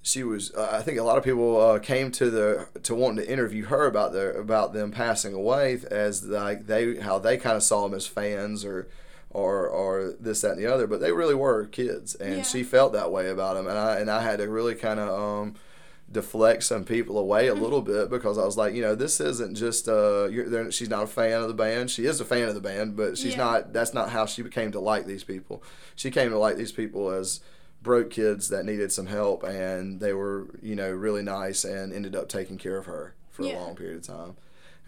she 0.00 0.22
was 0.22 0.54
uh, 0.54 0.68
I 0.72 0.82
think 0.82 0.98
a 0.98 1.02
lot 1.02 1.18
of 1.18 1.24
people 1.24 1.60
uh, 1.60 1.78
came 1.80 2.10
to 2.12 2.30
the 2.30 2.68
to 2.84 2.94
wanting 2.94 3.24
to 3.24 3.30
interview 3.30 3.64
her 3.66 3.86
about 3.86 4.12
their 4.12 4.30
about 4.32 4.72
them 4.72 4.90
passing 4.92 5.34
away 5.34 5.78
as 5.90 6.24
like 6.24 6.66
they 6.66 6.96
how 7.00 7.18
they 7.18 7.36
kind 7.36 7.56
of 7.56 7.62
saw 7.62 7.82
them 7.82 7.94
as 7.94 8.06
fans 8.06 8.64
or 8.64 8.88
or 9.30 9.66
or 9.68 10.14
this 10.18 10.40
that 10.42 10.52
and 10.52 10.60
the 10.60 10.72
other 10.72 10.86
but 10.86 11.00
they 11.00 11.12
really 11.12 11.34
were 11.34 11.66
kids 11.66 12.14
and 12.14 12.36
Yeah. 12.38 12.42
she 12.42 12.62
felt 12.62 12.92
that 12.94 13.10
way 13.12 13.28
about 13.28 13.54
them 13.54 13.66
and 13.66 13.76
I 13.76 13.96
and 13.98 14.08
I 14.10 14.22
had 14.22 14.38
to 14.38 14.48
really 14.48 14.74
kind 14.76 15.00
of 15.00 15.08
um 15.10 15.54
deflect 16.10 16.62
some 16.62 16.84
people 16.84 17.18
away 17.18 17.48
a 17.48 17.54
little 17.54 17.82
bit 17.82 18.08
because 18.08 18.38
I 18.38 18.44
was 18.44 18.56
like, 18.56 18.74
you 18.74 18.80
know, 18.80 18.94
this 18.94 19.20
isn't 19.20 19.56
just 19.56 19.88
uh, 19.88 20.70
she's 20.70 20.88
not 20.88 21.02
a 21.02 21.06
fan 21.06 21.42
of 21.42 21.48
the 21.48 21.54
band. 21.54 21.90
She 21.90 22.06
is 22.06 22.20
a 22.20 22.24
fan 22.24 22.48
of 22.48 22.54
the 22.54 22.60
band, 22.60 22.96
but 22.96 23.18
she's 23.18 23.32
Yeah. 23.32 23.44
not. 23.44 23.72
That's 23.74 23.92
not 23.92 24.10
how 24.10 24.24
she 24.24 24.40
became 24.42 24.72
to 24.72 24.80
like 24.80 25.06
these 25.06 25.24
people. 25.24 25.62
She 25.96 26.10
came 26.10 26.30
to 26.30 26.38
like 26.38 26.56
these 26.56 26.72
people 26.72 27.10
as 27.10 27.40
broke 27.82 28.10
kids 28.10 28.48
that 28.48 28.64
needed 28.64 28.90
some 28.90 29.06
help, 29.06 29.44
and 29.44 30.00
they 30.00 30.12
were, 30.12 30.46
you 30.62 30.74
know, 30.74 30.90
really 30.90 31.22
nice 31.22 31.64
and 31.64 31.92
ended 31.92 32.16
up 32.16 32.28
taking 32.28 32.56
care 32.58 32.76
of 32.78 32.86
her 32.86 33.14
for 33.30 33.44
Yeah. 33.44 33.56
a 33.56 33.60
long 33.60 33.76
period 33.76 33.98
of 33.98 34.02
time. 34.02 34.36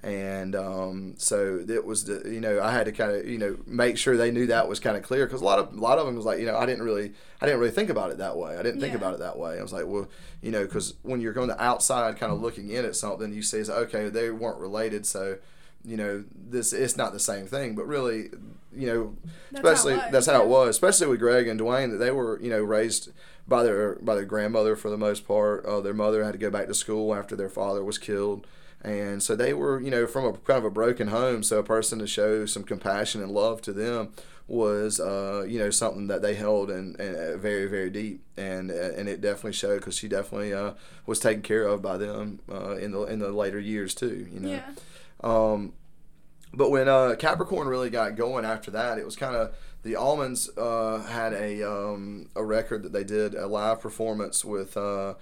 And 0.02 0.56
um, 0.56 1.14
so 1.18 1.62
it 1.68 1.84
was 1.84 2.04
the 2.04 2.22
you 2.24 2.40
know 2.40 2.62
I 2.62 2.72
had 2.72 2.86
to 2.86 2.92
kind 2.92 3.12
of 3.12 3.28
you 3.28 3.36
know 3.36 3.58
make 3.66 3.98
sure 3.98 4.16
they 4.16 4.30
knew 4.30 4.46
that 4.46 4.66
was 4.66 4.80
kind 4.80 4.96
of 4.96 5.02
clear 5.02 5.26
because 5.26 5.42
a 5.42 5.44
lot 5.44 5.58
of 5.58 5.74
a 5.74 5.80
lot 5.80 5.98
of 5.98 6.06
them 6.06 6.16
was 6.16 6.24
like 6.24 6.40
you 6.40 6.46
know 6.46 6.56
I 6.56 6.64
didn't 6.64 6.84
really 6.84 7.12
I 7.40 7.46
didn't 7.46 7.60
really 7.60 7.72
think 7.72 7.90
about 7.90 8.10
it 8.10 8.16
that 8.16 8.36
way. 8.38 8.56
I 8.56 8.62
didn't 8.62 8.80
think 8.80 8.94
about 8.94 9.12
it 9.12 9.20
that 9.20 9.38
way. 9.38 9.58
I 9.58 9.62
was 9.62 9.74
like 9.74 9.86
well 9.86 10.08
you 10.40 10.50
know 10.52 10.64
because 10.64 10.94
when 11.02 11.20
you're 11.20 11.34
going 11.34 11.50
to 11.50 11.62
outside 11.62 12.16
kind 12.16 12.32
of 12.32 12.40
looking 12.40 12.70
in 12.70 12.86
at 12.86 12.96
something 12.96 13.30
you 13.32 13.42
see 13.42 13.58
it's 13.58 13.68
like, 13.68 13.78
okay 13.78 14.08
they 14.08 14.30
weren't 14.30 14.58
related 14.58 15.04
so 15.04 15.36
you 15.84 15.98
know 15.98 16.24
this 16.34 16.72
it's 16.72 16.96
not 16.96 17.12
the 17.12 17.20
same 17.20 17.46
thing. 17.46 17.74
But 17.74 17.86
really 17.86 18.30
you 18.74 18.86
know 18.86 19.16
That's 19.52 19.64
especially 19.64 19.94
was, 19.94 20.12
that's 20.12 20.26
how 20.26 20.42
it 20.42 20.48
was 20.48 20.70
especially 20.70 21.08
with 21.08 21.20
Gregg 21.20 21.46
and 21.46 21.58
Duane 21.58 21.90
that 21.90 21.98
they 21.98 22.10
were 22.10 22.40
you 22.40 22.48
know 22.48 22.62
raised 22.62 23.10
by 23.46 23.64
their 23.64 23.96
by 23.96 24.14
their 24.14 24.24
grandmother 24.24 24.76
for 24.76 24.88
the 24.88 24.96
most 24.96 25.28
part. 25.28 25.66
Uh, 25.66 25.82
their 25.82 25.92
mother 25.92 26.24
had 26.24 26.32
to 26.32 26.38
go 26.38 26.48
back 26.48 26.68
to 26.68 26.74
school 26.74 27.14
after 27.14 27.36
their 27.36 27.50
father 27.50 27.84
was 27.84 27.98
killed 27.98 28.46
and 28.82 29.22
so 29.22 29.36
they 29.36 29.52
were 29.52 29.80
you 29.80 29.90
know 29.90 30.06
from 30.06 30.24
a 30.24 30.32
kind 30.32 30.58
of 30.58 30.64
a 30.64 30.70
broken 30.70 31.08
home. 31.08 31.42
So 31.42 31.58
a 31.58 31.62
person 31.62 31.98
to 31.98 32.06
show 32.06 32.46
some 32.46 32.62
compassion 32.62 33.22
and 33.22 33.30
love 33.30 33.62
to 33.62 33.72
them 33.72 34.12
was 34.46 34.98
uh, 34.98 35.44
you 35.48 35.58
know 35.58 35.70
something 35.70 36.08
that 36.08 36.22
they 36.22 36.34
held 36.34 36.70
and 36.70 37.00
uh, 37.00 37.36
very 37.36 37.66
very 37.66 37.90
deep. 37.90 38.22
And 38.36 38.70
uh, 38.70 38.92
and 38.96 39.08
it 39.08 39.20
definitely 39.20 39.52
showed 39.52 39.76
because 39.76 39.96
she 39.96 40.08
definitely 40.08 40.52
uh, 40.52 40.72
was 41.06 41.20
taken 41.20 41.42
care 41.42 41.66
of 41.66 41.82
by 41.82 41.96
them 41.98 42.40
uh, 42.50 42.76
in 42.76 42.92
the 42.92 43.02
in 43.02 43.18
the 43.18 43.32
later 43.32 43.60
years 43.60 43.94
too 43.94 44.26
you 44.32 44.40
know. 44.40 44.48
Yeah. 44.48 44.64
um, 45.22 45.72
but 46.52 46.70
when 46.70 46.88
uh, 46.88 47.14
Capricorn 47.18 47.68
really 47.68 47.90
got 47.90 48.16
going 48.16 48.44
after 48.44 48.72
that, 48.72 48.98
it 48.98 49.04
was 49.04 49.14
kind 49.14 49.36
of 49.36 49.54
the 49.82 49.92
Allmans 49.94 50.48
uh, 50.58 51.06
had 51.06 51.32
a 51.32 51.62
um, 51.62 52.28
a 52.34 52.44
record 52.44 52.82
that 52.82 52.92
they 52.92 53.04
did 53.04 53.34
a 53.34 53.46
live 53.46 53.80
performance 53.80 54.44
with 54.44 54.76
uh, 54.76 55.14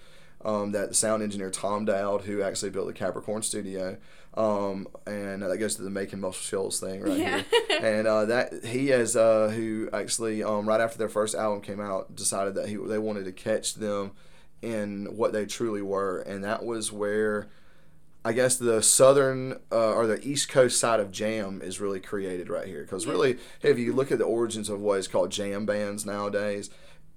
um, 0.44 0.72
that 0.72 0.94
sound 0.94 1.22
engineer 1.22 1.50
Tom 1.50 1.84
Dowd, 1.84 2.22
who 2.22 2.42
actually 2.42 2.70
built 2.70 2.86
the 2.86 2.92
Capricorn 2.92 3.42
studio, 3.42 3.96
um, 4.34 4.86
and 5.06 5.42
that 5.42 5.56
goes 5.58 5.74
to 5.76 5.82
the 5.82 5.90
making 5.90 6.20
muscle 6.20 6.40
shoals 6.42 6.78
thing 6.80 7.00
right 7.02 7.18
Yeah. 7.18 7.42
here. 7.42 7.78
And 7.82 8.06
uh, 8.06 8.24
that 8.26 8.64
he 8.64 8.90
is 8.90 9.16
uh, 9.16 9.48
who 9.48 9.88
actually 9.92 10.42
um, 10.42 10.68
right 10.68 10.80
after 10.80 10.98
their 10.98 11.08
first 11.08 11.34
album 11.34 11.60
came 11.60 11.80
out 11.80 12.14
decided 12.14 12.54
that 12.54 12.68
he 12.68 12.76
they 12.76 12.98
wanted 12.98 13.24
to 13.24 13.32
catch 13.32 13.74
them 13.74 14.12
in 14.62 15.06
what 15.16 15.32
they 15.32 15.46
truly 15.46 15.82
were, 15.82 16.20
and 16.20 16.42
that 16.44 16.64
was 16.64 16.92
where. 16.92 17.48
I 18.24 18.32
guess 18.32 18.56
the 18.56 18.82
southern 18.82 19.52
uh, 19.72 19.92
or 19.94 20.06
the 20.06 20.20
east 20.26 20.50
coast 20.50 20.78
side 20.78 21.00
of 21.00 21.10
jam 21.12 21.62
is 21.62 21.80
really 21.80 22.00
created 22.00 22.50
right 22.50 22.66
here 22.66 22.82
because 22.82 23.06
really 23.06 23.38
if 23.62 23.78
you 23.78 23.94
look 23.94 24.10
at 24.12 24.18
the 24.18 24.24
origins 24.24 24.68
of 24.68 24.80
what 24.80 24.98
is 24.98 25.08
called 25.08 25.30
jam 25.30 25.64
bands 25.64 26.04
nowadays 26.04 26.68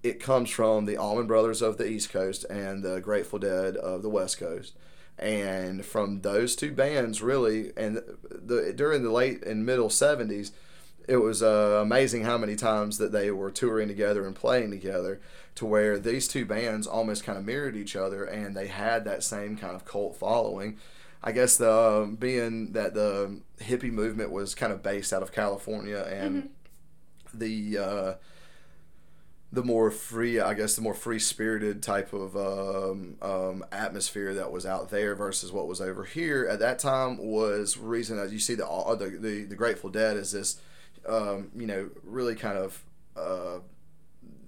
it 0.04 0.20
comes 0.20 0.50
from 0.50 0.86
the 0.86 0.98
Allman 0.98 1.28
Brothers 1.28 1.62
of 1.62 1.78
the 1.78 1.88
east 1.88 2.12
coast 2.12 2.46
and 2.50 2.84
the 2.84 3.00
Grateful 3.02 3.40
Dead 3.40 3.76
of 3.78 4.02
the 4.02 4.10
west 4.10 4.40
coast. 4.40 4.76
And 5.18 5.86
from 5.86 6.22
those 6.22 6.56
two 6.56 6.72
bands 6.72 7.22
really 7.22 7.72
and 7.78 8.02
the 8.30 8.74
during 8.76 9.04
the 9.04 9.12
late 9.12 9.44
and 9.44 9.66
middle 9.66 9.90
70s 9.90 10.52
it 11.08 11.18
was 11.18 11.44
uh, 11.44 11.80
amazing 11.82 12.24
how 12.24 12.38
many 12.38 12.56
times 12.56 12.98
that 12.98 13.12
they 13.12 13.30
were 13.32 13.52
touring 13.52 13.88
together 13.88 14.26
and 14.26 14.36
playing 14.36 14.72
together 14.72 15.20
to 15.56 15.66
where 15.66 16.00
these 16.00 16.28
two 16.28 16.46
bands 16.46 16.88
almost 16.88 17.24
kind 17.24 17.38
of 17.38 17.46
mirrored 17.46 17.76
each 17.76 17.96
other 17.96 18.24
and 18.24 18.56
they 18.56 18.68
had 18.68 19.04
that 19.06 19.24
same 19.24 19.58
kind 19.58 19.76
of 19.76 19.86
cult 19.86 20.16
following. 20.16 20.78
I 21.24 21.32
guess 21.34 21.58
the 21.58 21.72
um, 21.72 22.16
being 22.16 22.72
that 22.72 22.94
the 22.94 23.42
hippie 23.60 23.92
movement 23.92 24.32
was 24.32 24.56
kind 24.56 24.74
of 24.74 24.82
based 24.82 25.14
out 25.14 25.22
of 25.22 25.32
california 25.32 26.00
and 26.10 26.50
the 27.34 27.78
uh, 27.78 28.14
the 29.54 29.64
more 29.64 29.92
free, 29.92 30.40
I 30.40 30.54
guess, 30.54 30.76
the 30.76 30.82
more 30.82 30.94
free 30.94 31.20
spirited 31.20 31.84
type 31.84 32.14
of 32.14 32.38
um, 32.38 33.18
um, 33.22 33.66
atmosphere 33.72 34.34
that 34.36 34.52
was 34.52 34.66
out 34.66 34.90
there 34.90 35.14
versus 35.14 35.52
what 35.52 35.68
was 35.68 35.82
over 35.82 36.06
here 36.06 36.48
at 36.50 36.60
that 36.60 36.80
time 36.80 37.18
was 37.18 37.78
reason 37.78 38.18
that 38.18 38.32
you 38.32 38.40
see 38.40 38.56
the 38.56 38.68
uh, 38.68 38.96
the 38.96 39.10
the, 39.10 39.44
the 39.44 39.56
Grateful 39.56 39.90
Dead 39.90 40.16
is 40.16 40.32
this, 40.32 40.62
um, 41.08 41.52
you 41.56 41.68
know, 41.68 41.90
really 42.04 42.36
kind 42.36 42.58
of. 42.58 42.84
Uh, 43.16 43.60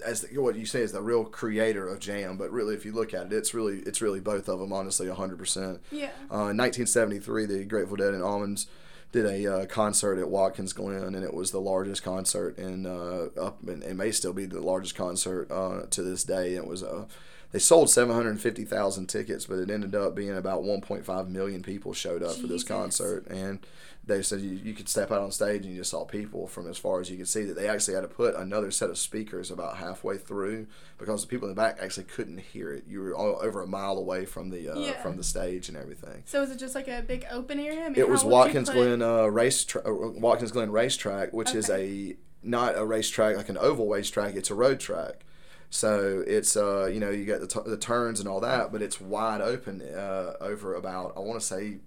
as 0.05 0.21
the, 0.21 0.37
what 0.37 0.55
you 0.55 0.65
say 0.65 0.81
is 0.81 0.91
the 0.91 1.01
real 1.01 1.23
creator 1.23 1.87
of 1.87 1.99
jam, 1.99 2.37
but 2.37 2.51
really, 2.51 2.75
if 2.75 2.83
you 2.85 2.91
look 2.91 3.13
at 3.13 3.27
it, 3.27 3.33
it's 3.33 3.53
really 3.53 3.79
it's 3.79 4.01
really 4.01 4.19
both 4.19 4.49
of 4.49 4.59
them. 4.59 4.73
Honestly, 4.73 5.07
hundred 5.09 5.37
percent. 5.37 5.81
Yeah. 5.91 6.11
Uh, 6.31 6.51
in 6.51 6.57
1973, 6.57 7.45
the 7.45 7.63
Grateful 7.65 7.95
Dead 7.95 8.13
and 8.13 8.21
Allmans 8.21 8.67
did 9.13 9.25
a 9.27 9.47
uh, 9.47 9.65
concert 9.67 10.19
at 10.19 10.27
Watkins 10.27 10.73
Glen, 10.73 11.15
and 11.15 11.23
it 11.23 11.33
was 11.33 11.51
the 11.51 11.61
largest 11.61 12.03
concert 12.03 12.57
in 12.57 12.85
uh, 12.85 13.29
up, 13.39 13.65
and 13.65 13.83
it 13.83 13.95
may 13.95 14.11
still 14.11 14.33
be 14.33 14.45
the 14.45 14.59
largest 14.59 14.95
concert 14.95 15.49
uh, 15.49 15.83
to 15.91 16.01
this 16.01 16.23
day. 16.23 16.55
It 16.55 16.67
was 16.67 16.83
uh, 16.83 17.05
they 17.51 17.59
sold 17.59 17.91
750,000 17.91 19.05
tickets, 19.05 19.45
but 19.45 19.59
it 19.59 19.69
ended 19.69 19.93
up 19.93 20.15
being 20.15 20.35
about 20.35 20.63
1.5 20.63 21.29
million 21.29 21.61
people 21.61 21.93
showed 21.93 22.23
up 22.23 22.35
for 22.35 22.47
this 22.47 22.63
concert, 22.63 23.27
and 23.27 23.59
they 24.05 24.21
said 24.21 24.41
you, 24.41 24.49
you 24.51 24.73
could 24.73 24.89
step 24.89 25.11
out 25.11 25.21
on 25.21 25.31
stage 25.31 25.63
and 25.63 25.71
you 25.73 25.77
just 25.79 25.91
saw 25.91 26.03
people 26.03 26.45
from 26.45 26.67
as 26.69 26.77
far 26.77 26.99
as 26.99 27.09
you 27.09 27.15
could 27.15 27.27
see 27.27 27.43
that 27.43 27.55
they 27.55 27.69
actually 27.69 27.93
had 27.93 28.01
to 28.01 28.07
put 28.09 28.35
another 28.35 28.69
set 28.69 28.89
of 28.89 28.97
speakers 28.97 29.49
about 29.49 29.77
halfway 29.77 30.17
through 30.17 30.67
because 30.97 31.21
the 31.21 31.27
people 31.27 31.47
in 31.47 31.55
the 31.55 31.61
back 31.61 31.77
actually 31.81 32.03
couldn't 32.03 32.39
hear 32.39 32.73
it. 32.73 32.83
You 32.85 32.99
were 33.01 33.15
all, 33.15 33.37
over 33.41 33.61
a 33.61 33.67
mile 33.67 33.97
away 33.97 34.25
from 34.25 34.49
the 34.49 34.67
uh, 34.69 34.77
Yeah. 34.79 35.01
from 35.01 35.15
the 35.15 35.23
stage 35.23 35.69
and 35.69 35.77
everything. 35.77 36.23
So 36.25 36.41
is 36.41 36.51
it 36.51 36.59
just 36.59 36.75
like 36.75 36.89
a 36.89 37.01
big 37.01 37.25
open 37.31 37.59
area? 37.59 37.85
I 37.85 37.89
mean, 37.89 37.97
It 37.97 38.09
was 38.09 38.25
Watkins 38.25 38.69
Glen 38.69 39.01
uh, 39.01 39.25
race 39.27 39.63
tra- 39.63 39.87
uh, 39.89 39.93
Watkins 40.19 40.51
Glen 40.51 40.71
racetrack, 40.71 41.31
which 41.31 41.55
is 41.55 41.69
a 41.69 42.17
not 42.41 42.77
a 42.77 42.83
racetrack 42.83 43.37
like 43.37 43.47
an 43.47 43.57
oval 43.57 43.87
racetrack. 43.87 44.35
It's 44.35 44.49
a 44.51 44.55
road 44.55 44.81
track. 44.81 45.23
So 45.69 46.23
it's 46.27 46.57
uh 46.57 46.85
you 46.87 46.99
know 46.99 47.09
you 47.09 47.25
got 47.25 47.39
the, 47.39 47.47
t- 47.47 47.59
the 47.65 47.77
turns 47.77 48.19
and 48.19 48.27
all 48.27 48.41
that, 48.41 48.71
but 48.73 48.81
it's 48.81 48.99
wide 48.99 49.39
open 49.39 49.81
uh, 49.81 50.33
over 50.41 50.75
about 50.75 51.13
I 51.15 51.21
want 51.21 51.39
to 51.39 51.45
say. 51.45 51.77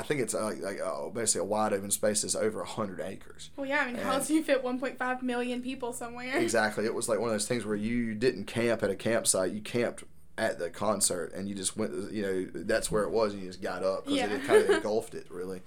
I 0.00 0.02
think 0.02 0.20
it's 0.20 0.34
uh, 0.34 0.42
like, 0.44 0.62
like 0.62 0.80
uh, 0.80 1.10
basically 1.10 1.42
a 1.42 1.44
wide 1.44 1.74
open 1.74 1.90
space 1.90 2.22
that's 2.22 2.34
over 2.34 2.64
hundred 2.64 3.00
acres. 3.00 3.50
Well, 3.56 3.66
yeah. 3.66 3.80
I 3.82 3.86
mean, 3.86 3.96
how 3.96 4.12
else 4.12 4.28
do 4.28 4.34
you 4.34 4.42
fit 4.42 4.64
1.5 4.64 5.22
million 5.22 5.60
people 5.60 5.92
somewhere? 5.92 6.38
Exactly, 6.40 6.86
it 6.86 6.94
was 6.94 7.06
like 7.08 7.18
one 7.20 7.28
of 7.28 7.34
those 7.34 7.46
things 7.46 7.66
where 7.66 7.76
you 7.76 8.14
didn't 8.14 8.44
camp 8.46 8.82
at 8.82 8.88
a 8.90 8.96
campsite; 8.96 9.52
you 9.52 9.60
camped 9.60 10.04
at 10.38 10.58
the 10.58 10.70
concert, 10.70 11.32
and 11.34 11.48
you 11.48 11.54
just 11.54 11.76
went. 11.76 11.92
You 12.12 12.22
know, 12.22 12.62
that's 12.64 12.90
where 12.90 13.02
it 13.02 13.10
was, 13.10 13.34
and 13.34 13.42
you 13.42 13.48
just 13.48 13.60
got 13.60 13.84
up 13.84 14.06
because 14.06 14.18
Yeah. 14.18 14.34
it 14.34 14.44
kind 14.44 14.64
of 14.64 14.70
engulfed 14.70 15.14
it, 15.14 15.26
really. 15.30 15.60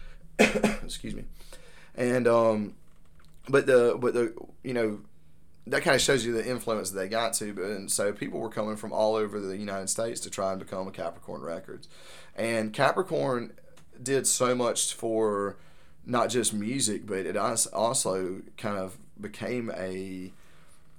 Excuse 0.38 1.14
me, 1.14 1.24
and 1.96 2.26
um, 2.28 2.74
but 3.48 3.66
the 3.66 3.96
but 4.00 4.14
the 4.14 4.34
you 4.62 4.72
know 4.72 5.00
that 5.66 5.82
kind 5.82 5.94
of 5.94 6.00
shows 6.00 6.24
you 6.24 6.32
the 6.32 6.48
influence 6.48 6.90
that 6.90 6.98
they 6.98 7.08
got 7.08 7.32
to. 7.34 7.52
But 7.52 7.64
and 7.64 7.90
so 7.90 8.12
people 8.12 8.40
were 8.40 8.48
coming 8.50 8.76
from 8.76 8.92
all 8.92 9.16
over 9.16 9.40
the 9.40 9.56
United 9.56 9.88
States 9.90 10.20
to 10.20 10.30
try 10.30 10.50
and 10.52 10.58
become 10.60 10.86
a 10.88 10.90
Capricorn 10.92 11.42
Records, 11.42 11.88
and 12.36 12.72
Capricorn 12.72 13.52
did 14.02 14.26
so 14.26 14.54
much 14.54 14.94
for 14.94 15.56
not 16.06 16.30
just 16.30 16.52
music, 16.52 17.06
but 17.06 17.26
it 17.26 17.36
also 17.36 18.42
kind 18.56 18.78
of 18.78 18.98
became 19.20 19.70
a 19.76 20.32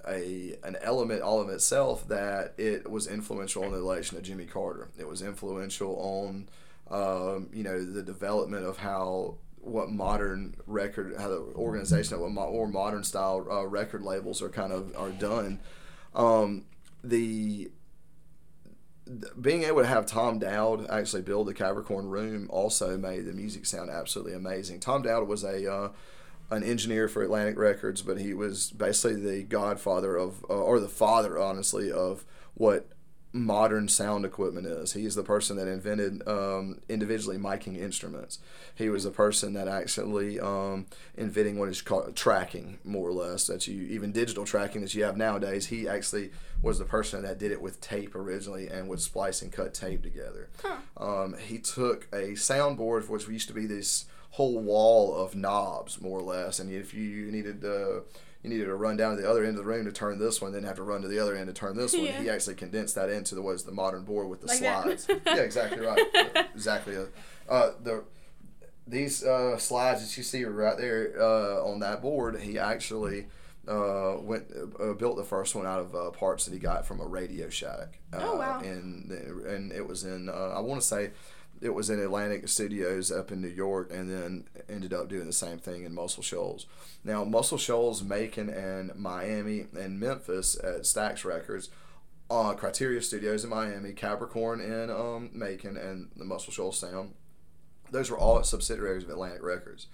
a 0.07 0.55
an 0.63 0.75
element 0.81 1.21
all 1.21 1.39
of 1.39 1.49
itself 1.49 2.07
that 2.07 2.53
it 2.57 2.89
was 2.89 3.07
influential 3.07 3.63
in 3.63 3.71
the 3.71 3.77
election 3.77 4.17
of 4.17 4.23
Jimmy 4.23 4.45
Carter. 4.45 4.89
It 4.97 5.07
was 5.07 5.21
influential 5.21 5.95
on 5.99 6.49
um, 6.89 7.49
you 7.53 7.63
know 7.63 7.83
the 7.83 8.03
development 8.03 8.65
of 8.65 8.77
how 8.77 9.35
what 9.57 9.89
modern 9.89 10.55
record 10.65 11.15
how 11.17 11.27
the 11.27 11.39
organization 11.55 12.19
what 12.19 12.31
mo- 12.31 12.51
more 12.51 12.67
modern 12.67 13.03
style 13.03 13.45
uh, 13.49 13.65
record 13.65 14.01
labels 14.01 14.41
are 14.41 14.49
kind 14.49 14.73
of 14.73 14.95
are 14.97 15.11
done. 15.11 15.59
Um, 16.15 16.65
the 17.03 17.57
th- 17.57 17.71
being 19.39 19.63
able 19.63 19.81
to 19.81 19.87
have 19.87 20.05
Tom 20.05 20.39
Dowd 20.39 20.87
actually 20.89 21.23
build 21.23 21.47
the 21.47 21.53
Capricorn 21.53 22.07
Room 22.07 22.47
also 22.49 22.97
made 22.97 23.25
the 23.25 23.33
music 23.33 23.65
sound 23.65 23.89
absolutely 23.89 24.33
amazing. 24.33 24.79
Tom 24.79 25.01
Dowd 25.01 25.27
was 25.27 25.43
a 25.43 25.71
uh, 25.71 25.89
an 26.51 26.63
engineer 26.63 27.07
for 27.07 27.23
Atlantic 27.23 27.57
Records, 27.57 28.01
but 28.01 28.19
he 28.19 28.33
was 28.33 28.71
basically 28.71 29.15
the 29.15 29.43
godfather 29.43 30.17
of, 30.17 30.43
uh, 30.49 30.53
or 30.53 30.79
the 30.79 30.89
father, 30.89 31.39
honestly, 31.39 31.91
of 31.91 32.25
what 32.55 32.89
modern 33.33 33.87
sound 33.87 34.25
equipment 34.25 34.67
is. 34.67 34.93
He's 34.93 35.15
the 35.15 35.23
person 35.23 35.57
that 35.57 35.67
invented 35.67 36.27
um, 36.27 36.81
individually 36.89 37.37
miking 37.37 37.77
instruments. 37.77 38.39
He 38.75 38.89
was 38.89 39.03
the 39.03 39.11
person 39.11 39.53
that 39.53 39.67
actually 39.67 40.39
um, 40.39 40.87
inventing 41.15 41.57
what 41.57 41.69
is 41.69 41.81
called 41.81 42.15
tracking, 42.15 42.79
more 42.83 43.07
or 43.07 43.13
less. 43.13 43.47
That 43.47 43.67
you 43.67 43.83
even 43.83 44.11
digital 44.11 44.45
tracking 44.45 44.81
that 44.81 44.93
you 44.93 45.03
have 45.03 45.17
nowadays. 45.17 45.67
He 45.67 45.87
actually 45.87 46.31
was 46.61 46.79
the 46.79 46.85
person 46.85 47.23
that 47.23 47.39
did 47.39 47.51
it 47.51 47.61
with 47.61 47.81
tape 47.81 48.15
originally 48.15 48.67
and 48.67 48.87
would 48.87 49.01
splice 49.01 49.41
and 49.41 49.51
cut 49.51 49.73
tape 49.73 50.03
together. 50.03 50.49
Um, 50.97 51.35
he 51.37 51.57
took 51.57 52.07
a 52.13 52.33
soundboard, 52.33 53.07
which 53.09 53.27
used 53.27 53.47
to 53.47 53.53
be 53.53 53.65
this 53.65 54.05
whole 54.31 54.59
wall 54.59 55.15
of 55.15 55.35
knobs, 55.35 55.99
more 56.01 56.19
or 56.19 56.23
less, 56.23 56.59
and 56.59 56.71
if 56.71 56.93
you 56.93 57.31
needed 57.31 57.65
uh, 57.65 58.01
you 58.43 58.49
needed 58.49 58.65
to 58.65 58.75
run 58.75 58.97
down 58.97 59.15
to 59.15 59.21
the 59.21 59.29
other 59.29 59.41
end 59.43 59.57
of 59.57 59.63
the 59.63 59.63
room 59.63 59.85
to 59.85 59.91
turn 59.91 60.17
this 60.19 60.41
one, 60.41 60.51
then 60.51 60.63
have 60.63 60.75
to 60.77 60.83
run 60.83 61.01
to 61.01 61.07
the 61.07 61.19
other 61.19 61.35
end 61.35 61.47
to 61.47 61.53
turn 61.53 61.75
this 61.77 61.93
one. 61.93 62.05
Yeah. 62.05 62.21
He 62.21 62.29
actually 62.29 62.55
condensed 62.55 62.95
that 62.95 63.09
into 63.09 63.35
the 63.35 63.41
was 63.41 63.63
the 63.63 63.71
modern 63.71 64.03
board 64.03 64.29
with 64.29 64.41
the 64.41 64.47
Like 64.47 64.57
slides. 64.57 65.07
yeah, 65.25 65.35
exactly 65.37 65.85
right. 65.85 65.99
exactly. 66.55 66.95
Uh, 67.47 67.71
the 67.83 68.03
these 68.87 69.23
uh, 69.23 69.57
slides 69.57 70.01
that 70.01 70.17
you 70.17 70.23
see 70.23 70.43
right 70.43 70.77
there 70.77 71.13
uh, 71.19 71.63
on 71.63 71.79
that 71.79 72.01
board, 72.01 72.39
he 72.41 72.57
actually 72.57 73.27
uh, 73.67 74.15
went 74.19 74.45
uh, 74.79 74.93
built 74.93 75.17
the 75.17 75.23
first 75.23 75.53
one 75.55 75.67
out 75.67 75.79
of 75.79 75.95
uh, 75.95 76.09
parts 76.11 76.45
that 76.45 76.53
he 76.53 76.59
got 76.59 76.85
from 76.85 76.99
a 76.99 77.05
Radio 77.05 77.47
Shack. 77.49 77.99
Uh, 78.11 78.17
Oh, 78.21 78.37
wow. 78.37 78.59
And 78.59 79.11
and 79.11 79.71
it 79.71 79.87
was 79.87 80.03
in 80.03 80.29
uh, 80.29 80.53
I 80.55 80.59
want 80.59 80.81
to 80.81 80.87
say 80.87 81.11
it 81.61 81.73
was 81.73 81.89
in 81.89 81.99
Atlantic 81.99 82.47
Studios 82.47 83.11
up 83.11 83.31
in 83.31 83.41
New 83.41 83.47
York, 83.47 83.91
and 83.93 84.09
then 84.09 84.45
ended 84.67 84.93
up 84.93 85.07
doing 85.07 85.27
the 85.27 85.33
same 85.33 85.59
thing 85.59 85.83
in 85.83 85.93
Muscle 85.93 86.23
Shoals. 86.23 86.65
Now, 87.03 87.23
Muscle 87.23 87.57
Shoals, 87.57 88.03
Macon, 88.03 88.49
and 88.49 88.95
Miami 88.95 89.67
and 89.77 89.99
Memphis 89.99 90.55
at 90.55 90.81
Stax 90.81 91.23
Records, 91.23 91.69
uh, 92.29 92.53
Criteria 92.53 93.01
Studios 93.01 93.43
in 93.43 93.49
Miami, 93.49 93.93
Capricorn 93.93 94.59
in 94.59 94.89
um, 94.89 95.29
Macon, 95.33 95.77
and 95.77 96.09
the 96.15 96.25
Muscle 96.25 96.51
Shoals 96.51 96.79
Sound. 96.79 97.13
Those 97.91 98.09
were 98.09 98.17
all 98.17 98.41
subsidiaries 98.43 99.03
of 99.03 99.09
Atlantic 99.09 99.43
Records. 99.43 99.87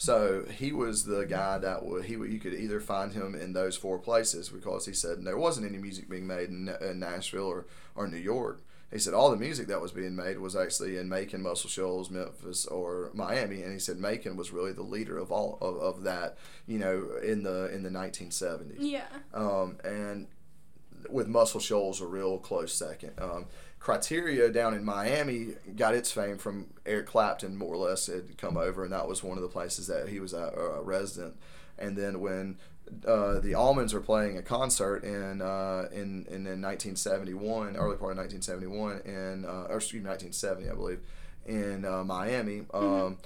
So 0.00 0.46
he 0.50 0.72
was 0.72 1.04
the 1.04 1.26
guy 1.26 1.58
that 1.58 1.84
would 1.84 2.06
he 2.06 2.14
you 2.14 2.38
could 2.38 2.54
either 2.54 2.80
find 2.80 3.12
him 3.12 3.34
in 3.34 3.52
those 3.52 3.76
four 3.76 3.98
places 3.98 4.48
because 4.48 4.86
he 4.86 4.94
said 4.94 5.22
there 5.22 5.36
wasn't 5.36 5.66
any 5.66 5.76
music 5.76 6.08
being 6.08 6.26
made 6.26 6.48
in, 6.48 6.74
in 6.80 7.00
Nashville 7.00 7.44
or, 7.44 7.66
or 7.94 8.08
New 8.08 8.16
York. 8.16 8.62
He 8.92 8.98
said 8.98 9.14
all 9.14 9.30
the 9.30 9.36
music 9.36 9.68
that 9.68 9.80
was 9.80 9.92
being 9.92 10.16
made 10.16 10.38
was 10.38 10.56
actually 10.56 10.96
in 10.96 11.08
Macon, 11.08 11.42
Muscle 11.42 11.70
Shoals, 11.70 12.10
Memphis, 12.10 12.66
or 12.66 13.10
Miami, 13.14 13.62
and 13.62 13.72
he 13.72 13.78
said 13.78 13.98
Macon 13.98 14.36
was 14.36 14.52
really 14.52 14.72
the 14.72 14.82
leader 14.82 15.16
of 15.16 15.30
all 15.30 15.58
of, 15.60 15.76
of 15.76 16.02
that, 16.02 16.38
you 16.66 16.78
know, 16.78 17.08
in 17.22 17.44
the 17.44 17.72
in 17.72 17.82
the 17.84 17.90
1970s. 17.90 18.76
Yeah. 18.78 19.06
Um, 19.32 19.78
and 19.84 20.26
with 21.08 21.28
Muscle 21.28 21.60
Shoals 21.60 22.00
a 22.00 22.06
real 22.06 22.38
close 22.38 22.74
second. 22.74 23.12
Um, 23.18 23.46
Criteria 23.78 24.50
down 24.50 24.74
in 24.74 24.84
Miami 24.84 25.54
got 25.74 25.94
its 25.94 26.12
fame 26.12 26.36
from 26.36 26.66
Eric 26.84 27.06
Clapton, 27.06 27.56
more 27.56 27.74
or 27.74 27.88
less, 27.88 28.08
had 28.08 28.36
come 28.36 28.58
over, 28.58 28.84
and 28.84 28.92
that 28.92 29.08
was 29.08 29.22
one 29.22 29.38
of 29.38 29.42
the 29.42 29.48
places 29.48 29.86
that 29.86 30.08
he 30.10 30.20
was 30.20 30.34
a, 30.34 30.52
a 30.52 30.82
resident. 30.82 31.36
And 31.78 31.96
then 31.96 32.20
when 32.20 32.58
uh, 33.06 33.40
the 33.40 33.52
Allmans 33.52 33.92
were 33.92 34.00
playing 34.00 34.38
a 34.38 34.42
concert 34.42 35.04
in, 35.04 35.40
uh, 35.42 35.88
in, 35.92 36.26
in 36.28 36.46
in 36.46 36.60
1971, 36.60 37.76
early 37.76 37.96
part 37.96 38.12
of 38.12 38.18
1971, 38.18 39.00
in 39.04 39.44
uh, 39.44 39.66
or 39.68 39.76
excuse 39.76 40.02
me, 40.02 40.08
1970, 40.08 40.70
I 40.70 40.74
believe, 40.74 41.00
in 41.46 41.84
uh, 41.84 42.04
Miami. 42.04 42.62
Um, 42.72 43.18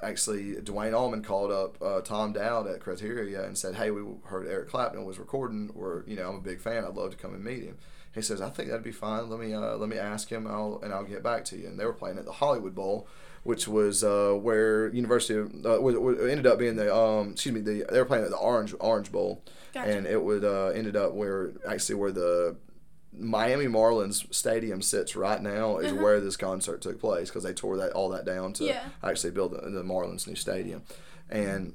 Actually, 0.00 0.60
Duane 0.60 0.94
Allman 0.94 1.24
called 1.24 1.50
up 1.50 1.82
uh, 1.82 2.00
Tom 2.02 2.32
Dowd 2.32 2.68
at 2.68 2.78
Criteria 2.78 3.44
and 3.44 3.58
said, 3.58 3.74
"Hey, 3.74 3.90
we 3.90 4.02
heard 4.26 4.46
Eric 4.46 4.68
Clapton 4.68 5.04
was 5.04 5.18
recording. 5.18 5.72
We're 5.74 6.04
you 6.06 6.14
know 6.14 6.28
I'm 6.28 6.36
a 6.36 6.40
big 6.40 6.60
fan. 6.60 6.84
I'd 6.84 6.94
love 6.94 7.10
to 7.10 7.16
come 7.16 7.34
and 7.34 7.42
meet 7.42 7.64
him." 7.64 7.78
He 8.14 8.22
says, 8.22 8.40
"I 8.40 8.48
think 8.48 8.68
that'd 8.68 8.84
be 8.84 8.92
fine. 8.92 9.28
Let 9.28 9.40
me 9.40 9.52
uh, 9.52 9.76
let 9.76 9.88
me 9.88 9.98
ask 9.98 10.28
him. 10.30 10.46
I'll 10.46 10.78
and 10.84 10.94
I'll 10.94 11.02
get 11.02 11.24
back 11.24 11.44
to 11.46 11.56
you." 11.56 11.66
And 11.66 11.80
they 11.80 11.84
were 11.84 11.92
playing 11.92 12.16
at 12.16 12.26
the 12.26 12.32
Hollywood 12.32 12.76
Bowl, 12.76 13.08
which 13.44 13.66
was 13.68 14.02
uh, 14.04 14.32
where 14.32 14.88
University 14.92 15.38
of 15.38 15.46
uh, 15.66 15.80
was, 15.80 15.96
was- 15.96 16.18
ended 16.20 16.46
up 16.46 16.58
being 16.58 16.76
the 16.76 16.94
um 16.94 17.32
excuse 17.32 17.54
me 17.54 17.60
the 17.60 17.84
they 17.90 17.98
were 17.98 18.04
playing 18.04 18.24
at 18.24 18.30
the 18.30 18.36
Orange 18.36 18.74
Orange 18.80 19.10
Bowl, 19.12 19.42
Gotcha. 19.72 19.90
and 19.90 20.06
it 20.06 20.22
would 20.22 20.44
uh, 20.44 20.66
ended 20.68 20.96
up 20.96 21.12
where 21.12 21.52
actually 21.68 21.94
where 21.96 22.12
the 22.12 22.56
Miami 23.12 23.66
Marlins 23.66 24.32
stadium 24.32 24.82
sits 24.82 25.16
right 25.16 25.42
now 25.42 25.78
is 25.78 25.92
Uh-huh. 25.92 26.02
where 26.02 26.20
this 26.20 26.36
concert 26.36 26.82
took 26.82 27.00
place 27.00 27.28
because 27.30 27.42
they 27.42 27.52
tore 27.54 27.76
that 27.78 27.92
all 27.92 28.10
that 28.10 28.24
down 28.24 28.52
to 28.54 28.64
Yeah. 28.64 28.84
actually 29.02 29.30
build 29.32 29.52
the, 29.52 29.68
the 29.70 29.82
Marlins 29.82 30.26
new 30.26 30.34
stadium, 30.36 30.82
and 31.30 31.74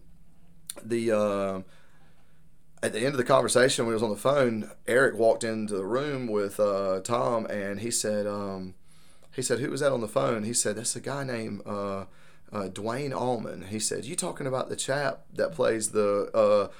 the 0.83 1.11
uh, 1.11 1.61
at 2.81 2.91
the 2.93 2.99
end 2.99 3.07
of 3.09 3.17
the 3.17 3.23
conversation 3.23 3.85
when 3.85 3.91
he 3.91 3.95
was 3.95 4.03
on 4.03 4.09
the 4.09 4.15
phone, 4.17 4.69
Eric 4.87 5.15
walked 5.17 5.43
into 5.43 5.73
the 5.75 5.85
room 5.85 6.27
with 6.27 6.59
uh, 6.59 6.99
Tom 7.01 7.45
and 7.45 7.79
he 7.79 7.89
said 7.89 8.27
um, 8.27 8.75
he 9.33 9.41
said 9.41 9.59
who 9.59 9.69
was 9.69 9.81
that 9.81 9.91
on 9.91 10.01
the 10.01 10.07
phone? 10.07 10.43
He 10.43 10.53
said 10.53 10.75
that's 10.75 10.95
a 10.95 11.01
guy 11.01 11.23
named 11.23 11.61
uh, 11.65 12.05
uh, 12.51 12.67
Duane 12.67 13.13
Allman. 13.13 13.67
He 13.69 13.79
said 13.79 14.05
you 14.05 14.15
talking 14.15 14.47
about 14.47 14.69
the 14.69 14.75
chap 14.75 15.25
that 15.33 15.53
plays 15.53 15.89
the 15.89 16.29
uh, 16.33 16.71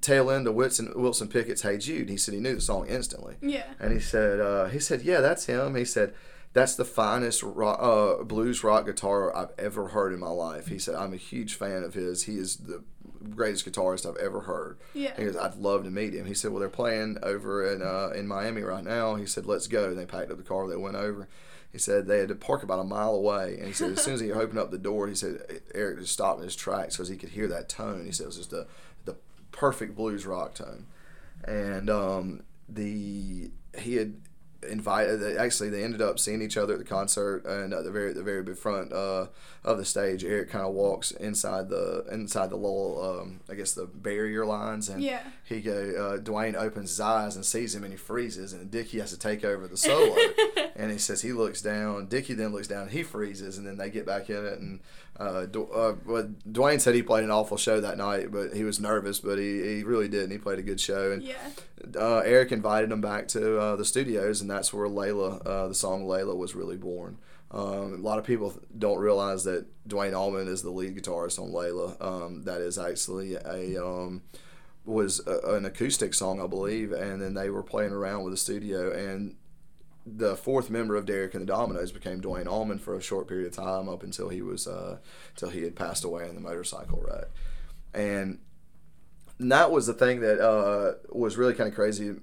tail 0.00 0.30
end 0.30 0.46
of 0.46 0.54
Wilson 0.54 0.92
Wilson 0.94 1.28
Pickett's 1.28 1.62
Hey 1.62 1.78
Jude? 1.78 2.08
He 2.08 2.16
said 2.16 2.34
he 2.34 2.40
knew 2.40 2.54
the 2.54 2.60
song 2.60 2.86
instantly. 2.88 3.36
Yeah. 3.40 3.64
And 3.78 3.92
he 3.92 4.00
said, 4.00 4.40
uh, 4.40 4.66
he 4.66 4.78
said, 4.78 5.02
yeah, 5.02 5.20
that's 5.20 5.46
him. 5.46 5.74
He 5.74 5.84
said, 5.84 6.14
that's 6.52 6.74
the 6.74 6.84
finest 6.84 7.42
rock, 7.42 7.78
uh, 7.80 8.24
blues 8.24 8.64
rock 8.64 8.86
guitar 8.86 9.36
I've 9.36 9.52
ever 9.58 9.88
heard 9.88 10.12
in 10.12 10.18
my 10.18 10.30
life. 10.30 10.66
He 10.66 10.78
said, 10.78 10.96
I'm 10.96 11.12
a 11.12 11.18
huge 11.18 11.54
fan 11.54 11.84
of 11.84 11.94
his. 11.94 12.24
He 12.24 12.38
is 12.38 12.56
the 12.56 12.82
greatest 13.28 13.70
guitarist 13.70 14.08
I've 14.08 14.16
ever 14.16 14.40
heard. 14.40 14.78
Yeah. 14.94 15.14
He 15.16 15.24
goes, 15.24 15.36
I'd 15.36 15.56
love 15.56 15.84
to 15.84 15.90
meet 15.90 16.14
him. 16.14 16.26
He 16.26 16.34
said, 16.34 16.50
well, 16.50 16.60
they're 16.60 16.68
playing 16.68 17.18
over 17.22 17.72
in 17.72 17.82
uh, 17.82 18.10
in 18.16 18.26
Miami 18.26 18.62
right 18.62 18.82
now. 18.82 19.14
He 19.14 19.26
said, 19.26 19.46
let's 19.46 19.66
go. 19.68 19.90
And 19.90 19.98
they 19.98 20.06
packed 20.06 20.30
up 20.30 20.38
the 20.38 20.42
car. 20.42 20.66
They 20.66 20.76
went 20.76 20.96
over. 20.96 21.28
He 21.72 21.78
said 21.78 22.06
they 22.06 22.18
had 22.18 22.28
to 22.28 22.34
park 22.34 22.62
about 22.62 22.80
a 22.80 22.84
mile 22.84 23.14
away. 23.14 23.56
And 23.58 23.68
he 23.68 23.72
said, 23.72 23.92
as 23.92 24.02
soon 24.02 24.14
as 24.14 24.20
he 24.20 24.32
opened 24.32 24.58
up 24.58 24.70
the 24.70 24.78
door, 24.78 25.06
he 25.06 25.14
said, 25.14 25.60
Eric 25.74 26.00
just 26.00 26.12
stopped 26.12 26.38
in 26.38 26.44
his 26.44 26.56
tracks 26.56 26.96
because 26.96 27.08
he 27.08 27.16
could 27.16 27.30
hear 27.30 27.46
that 27.48 27.68
tone. 27.68 28.04
He 28.04 28.12
said 28.12 28.24
it 28.24 28.26
was 28.26 28.36
just 28.38 28.50
the, 28.50 28.66
the 29.04 29.16
perfect 29.52 29.94
blues 29.94 30.26
rock 30.26 30.54
tone. 30.54 30.86
And 31.44 31.88
um, 31.88 32.42
the 32.68 33.50
he 33.78 33.94
had 33.94 34.14
invited. 34.68 35.18
they- 35.20 35.36
Actually, 35.36 35.70
they 35.70 35.82
ended 35.84 36.02
up 36.02 36.18
seeing 36.18 36.42
each 36.42 36.56
other 36.56 36.74
at 36.74 36.78
the 36.78 36.84
concert, 36.84 37.44
and 37.44 37.72
at 37.72 37.84
the 37.84 37.90
very 37.90 38.12
the 38.12 38.22
very 38.22 38.42
big 38.42 38.56
front 38.58 38.92
uh, 38.92 39.26
of 39.64 39.78
the 39.78 39.84
stage, 39.84 40.24
Eric 40.24 40.50
kind 40.50 40.64
of 40.64 40.72
walks 40.74 41.10
inside 41.12 41.68
the 41.68 42.04
inside 42.10 42.50
the 42.50 42.56
little 42.56 43.20
um, 43.22 43.40
I 43.48 43.54
guess 43.54 43.72
the 43.72 43.86
barrier 43.86 44.44
lines, 44.44 44.88
and 44.88 45.02
Yeah. 45.02 45.22
he 45.44 45.60
go. 45.60 45.72
Uh, 46.14 46.16
Duane 46.18 46.56
opens 46.56 46.90
his 46.90 47.00
eyes 47.00 47.36
and 47.36 47.44
sees 47.44 47.74
him, 47.74 47.84
and 47.84 47.92
he 47.92 47.96
freezes, 47.98 48.52
and 48.52 48.70
Dickey 48.70 48.98
has 49.00 49.10
to 49.10 49.18
take 49.18 49.44
over 49.44 49.66
the 49.66 49.76
solo, 49.76 50.16
and 50.76 50.90
he 50.90 50.98
says 50.98 51.22
he 51.22 51.32
looks 51.32 51.62
down. 51.62 52.06
Dickey 52.06 52.34
then 52.34 52.52
looks 52.52 52.68
down, 52.68 52.82
and 52.82 52.90
he 52.90 53.02
freezes, 53.02 53.56
and 53.58 53.66
then 53.66 53.76
they 53.78 53.90
get 53.90 54.04
back 54.06 54.28
in 54.30 54.44
it, 54.44 54.58
and. 54.58 54.80
Uh, 55.18 55.46
uh, 55.74 56.22
Duane 56.50 56.78
said 56.80 56.94
he 56.94 57.02
played 57.02 57.24
an 57.24 57.30
awful 57.30 57.56
show 57.58 57.80
that 57.80 57.98
night, 57.98 58.30
but 58.30 58.54
he 58.54 58.64
was 58.64 58.80
nervous, 58.80 59.20
but 59.20 59.38
he, 59.38 59.62
he 59.76 59.82
really 59.82 60.08
did, 60.08 60.22
and 60.24 60.32
he 60.32 60.38
played 60.38 60.58
a 60.58 60.62
good 60.62 60.80
show. 60.80 61.12
And 61.12 61.22
Yeah. 61.22 61.36
uh, 61.98 62.22
Eric 62.24 62.52
invited 62.52 62.90
him 62.90 63.00
back 63.02 63.28
to 63.28 63.58
uh, 63.58 63.76
the 63.76 63.84
studios, 63.84 64.40
and 64.40 64.50
that's 64.50 64.72
where 64.72 64.88
Layla, 64.88 65.44
uh, 65.46 65.68
the 65.68 65.74
song 65.74 66.04
Layla, 66.06 66.34
was 66.36 66.54
really 66.54 66.76
born. 66.76 67.18
Um, 67.50 67.94
a 67.94 67.96
lot 67.96 68.18
of 68.18 68.24
people 68.24 68.54
don't 68.78 68.98
realize 68.98 69.44
that 69.44 69.66
Duane 69.86 70.14
Allman 70.14 70.46
is 70.48 70.62
the 70.62 70.70
lead 70.70 70.96
guitarist 70.96 71.38
on 71.38 71.50
Layla. 71.50 72.00
Um, 72.00 72.44
that 72.44 72.60
is 72.60 72.78
actually 72.78 73.34
a 73.34 73.84
um, 73.84 74.22
was 74.86 75.20
a, 75.26 75.54
an 75.54 75.66
acoustic 75.66 76.14
song, 76.14 76.40
I 76.40 76.46
believe, 76.46 76.92
and 76.92 77.20
then 77.20 77.34
they 77.34 77.50
were 77.50 77.62
playing 77.62 77.92
around 77.92 78.22
with 78.24 78.32
the 78.32 78.36
studio, 78.38 78.90
and 78.92 79.34
the 80.06 80.36
fourth 80.36 80.70
member 80.70 80.96
of 80.96 81.06
Derek 81.06 81.34
and 81.34 81.46
the 81.46 81.52
Dominos 81.52 81.92
became 81.92 82.20
Duane 82.20 82.48
Allman 82.48 82.78
for 82.78 82.96
a 82.96 83.02
short 83.02 83.28
period 83.28 83.46
of 83.46 83.54
time, 83.54 83.88
up 83.88 84.02
until 84.02 84.28
he 84.28 84.42
was 84.42 84.66
uh, 84.66 84.98
till 85.36 85.50
he 85.50 85.62
had 85.62 85.76
passed 85.76 86.04
away 86.04 86.28
in 86.28 86.34
the 86.34 86.40
motorcycle 86.40 87.02
wreck, 87.06 87.26
and 87.94 88.38
that 89.38 89.70
was 89.70 89.86
the 89.86 89.94
thing 89.94 90.20
that 90.20 90.40
uh, 90.40 90.94
was 91.10 91.36
really 91.36 91.54
kind 91.54 91.68
of 91.68 91.74
crazy. 91.74 92.14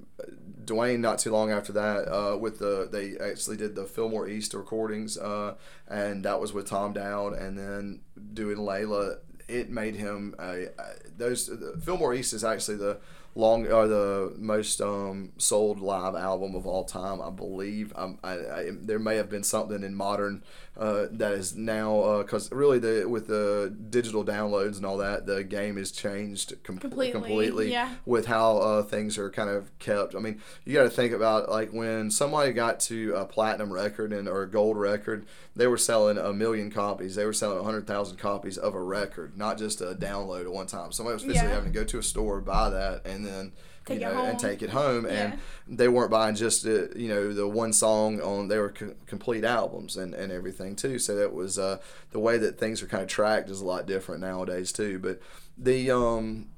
Duane, 0.64 1.00
not 1.00 1.20
too 1.20 1.32
long 1.32 1.50
after 1.50 1.72
that, 1.74 2.08
uh, 2.12 2.38
with 2.38 2.60
the 2.60 2.90
they 2.92 3.18
actually 3.24 3.58
did 3.58 3.76
the 3.76 3.86
Fillmore 3.86 4.28
East 4.28 4.54
recordings, 4.54 5.18
uh, 5.18 5.56
and 5.88 6.26
that 6.26 6.42
was 6.42 6.54
with 6.54 6.68
Tom 6.68 6.94
Dowd, 6.94 7.34
and 7.34 7.58
then 7.58 8.02
doing 8.34 8.58
Layla. 8.58 9.20
It 9.48 9.70
made 9.70 9.96
him 9.96 10.36
a, 10.38 10.66
a 10.66 10.70
those 11.16 11.50
Fillmore 11.82 12.14
East 12.14 12.34
is 12.34 12.44
actually 12.44 12.78
the 12.78 12.98
long 13.38 13.68
or 13.68 13.88
the 13.88 14.34
most 14.38 14.82
um, 14.82 15.32
sold 15.38 15.80
live 15.80 16.16
album 16.16 16.56
of 16.56 16.66
all 16.66 16.84
time, 16.84 17.22
I 17.22 17.30
believe. 17.30 17.94
Um, 17.96 18.18
I, 18.24 18.32
I, 18.32 18.72
there 18.82 19.00
may 19.00 19.16
have 19.18 19.30
been 19.30 19.44
something 19.44 19.84
in 19.84 19.94
modern 19.94 20.44
uh, 20.78 21.08
that 21.12 21.34
is 21.34 21.56
now 21.56 22.22
because 22.22 22.52
really 22.52 22.78
the 22.80 23.06
with 23.10 23.28
the 23.28 23.76
digital 23.90 24.24
downloads 24.24 24.78
and 24.78 24.86
all 24.86 24.98
that, 24.98 25.26
the 25.26 25.44
game 25.44 25.76
has 25.78 25.92
changed 25.92 26.54
com- 26.64 26.78
Completely, 26.78 27.12
completely 27.12 27.72
yeah. 27.72 27.96
with 28.06 28.28
how 28.28 28.58
uh, 28.58 28.84
things 28.84 29.18
are 29.18 29.30
kind 29.32 29.50
of 29.50 29.78
kept. 29.80 30.16
I 30.16 30.20
mean, 30.20 30.40
you 30.66 30.74
got 30.74 30.84
to 30.84 30.90
think 30.90 31.14
about 31.14 31.50
like 31.50 31.72
when 31.74 32.12
somebody 32.12 32.52
got 32.54 32.80
to 32.82 33.14
a 33.16 33.26
platinum 33.26 33.74
record 33.74 34.14
and 34.14 34.28
or 34.30 34.44
a 34.44 34.50
gold 34.50 34.78
record, 34.78 35.26
they 35.56 35.66
were 35.68 35.78
selling 35.78 36.18
a 36.18 36.32
million 36.32 36.70
copies. 36.70 37.16
They 37.16 37.26
were 37.26 37.34
selling 37.34 37.64
hundred 37.64 37.88
thousand 37.88 38.18
copies 38.18 38.58
of 38.58 38.76
a 38.76 38.82
record, 38.82 39.38
not 39.38 39.58
just 39.58 39.82
a 39.82 39.96
download 39.96 40.42
at 40.46 40.52
one 40.52 40.68
time. 40.68 40.92
Somebody 40.92 41.16
was 41.16 41.24
physically 41.24 41.48
Yeah. 41.48 41.56
having 41.56 41.74
to 41.74 41.80
go 41.80 41.86
to 41.86 41.98
a 42.00 42.04
store, 42.04 42.40
buy 42.40 42.70
that, 42.70 43.06
and 43.06 43.26
then 43.26 43.52
Take 43.88 44.02
you 44.02 44.08
it 44.08 44.14
know, 44.14 44.26
and 44.26 44.40
take 44.40 44.62
it 44.62 44.70
home. 44.70 45.06
And 45.06 45.40
they 45.68 45.88
weren't 45.88 46.12
buying 46.12 46.36
just 46.36 46.66
uh, 46.66 46.90
you 46.96 47.08
know 47.08 47.34
the 47.34 47.48
one 47.48 47.74
song 47.74 48.20
on. 48.22 48.48
They 48.48 48.58
were 48.58 48.72
co- 48.72 48.96
complete 49.06 49.44
albums 49.44 49.96
and, 49.96 50.14
and 50.14 50.32
everything 50.32 50.76
too. 50.76 51.00
So 51.00 51.16
that 51.16 51.34
was 51.34 51.58
uh, 51.58 51.80
the 52.12 52.20
way 52.20 52.38
that 52.38 52.60
things 52.60 52.82
are 52.84 52.88
kind 52.88 53.04
of 53.04 53.10
tracked 53.10 53.50
is 53.50 53.62
a 53.62 53.66
lot 53.66 53.86
different 53.86 54.22
nowadays 54.22 54.72
too. 54.72 55.00
But 55.00 55.22
the 55.58 55.90
um, 55.92 56.50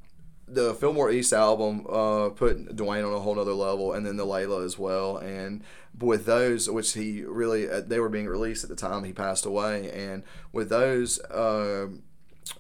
the 0.48 0.74
Fillmore 0.74 1.12
East 1.12 1.32
album 1.32 1.86
uh, 1.88 2.30
put 2.30 2.76
Duane 2.76 3.04
on 3.06 3.14
a 3.14 3.20
whole 3.20 3.36
nother 3.36 3.54
level, 3.54 3.94
and 3.94 4.06
then 4.06 4.18
the 4.18 4.26
Layla 4.26 4.66
as 4.66 4.80
well. 4.80 5.18
And 5.18 5.64
with 5.98 6.26
those, 6.26 6.70
which 6.70 6.94
he 6.94 7.24
really 7.24 7.70
uh, 7.70 7.82
they 7.82 8.00
were 8.00 8.10
being 8.10 8.28
released 8.28 8.64
at 8.64 8.70
the 8.70 8.76
time 8.76 9.04
he 9.04 9.14
passed 9.14 9.46
away, 9.46 9.92
and 9.92 10.24
with 10.52 10.70
those. 10.70 11.20
Uh, 11.26 11.88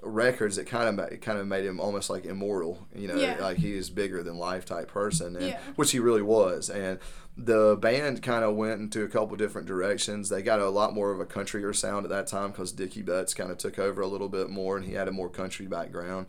records 0.01 0.57
it 0.57 0.65
kind 0.65 0.87
of 0.89 0.95
ma- 0.95 1.17
kind 1.21 1.37
of 1.39 1.47
made 1.47 1.65
him 1.65 1.79
almost 1.79 2.09
like 2.09 2.25
immortal 2.25 2.87
you 2.95 3.07
know 3.07 3.15
Yeah. 3.15 3.37
like 3.41 3.57
he 3.57 3.73
is 3.75 3.89
bigger 3.89 4.23
than 4.23 4.37
life 4.37 4.65
type 4.65 4.87
person 4.89 5.35
and, 5.35 5.47
Yeah. 5.47 5.59
which 5.75 5.91
he 5.91 5.99
really 5.99 6.21
was 6.21 6.69
and 6.69 6.99
the 7.37 7.77
band 7.79 8.21
kind 8.21 8.43
of 8.43 8.55
went 8.55 8.81
into 8.81 9.03
a 9.03 9.07
couple 9.07 9.35
different 9.37 9.67
directions 9.67 10.29
they 10.29 10.41
got 10.41 10.59
a 10.59 10.69
lot 10.69 10.93
more 10.93 11.11
of 11.11 11.19
a 11.19 11.25
countryer 11.25 11.73
sound 11.75 12.05
at 12.05 12.09
that 12.09 12.27
time 12.27 12.51
because 12.51 12.71
dickey 12.71 13.01
betts 13.01 13.33
kind 13.33 13.51
of 13.51 13.57
took 13.57 13.79
over 13.79 14.01
a 14.01 14.07
little 14.07 14.29
bit 14.29 14.49
more 14.49 14.75
and 14.77 14.85
he 14.85 14.93
had 14.93 15.07
a 15.07 15.11
more 15.11 15.29
country 15.29 15.65
background 15.67 16.25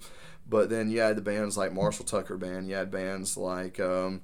but 0.49 0.69
then 0.71 0.91
you 0.91 1.01
had 1.01 1.17
the 1.17 1.23
bands 1.23 1.57
like 1.57 1.73
marshall 1.73 2.05
tucker 2.05 2.37
band 2.37 2.69
you 2.69 2.75
had 2.75 2.91
bands 2.91 3.37
like 3.37 3.79
um, 3.81 4.21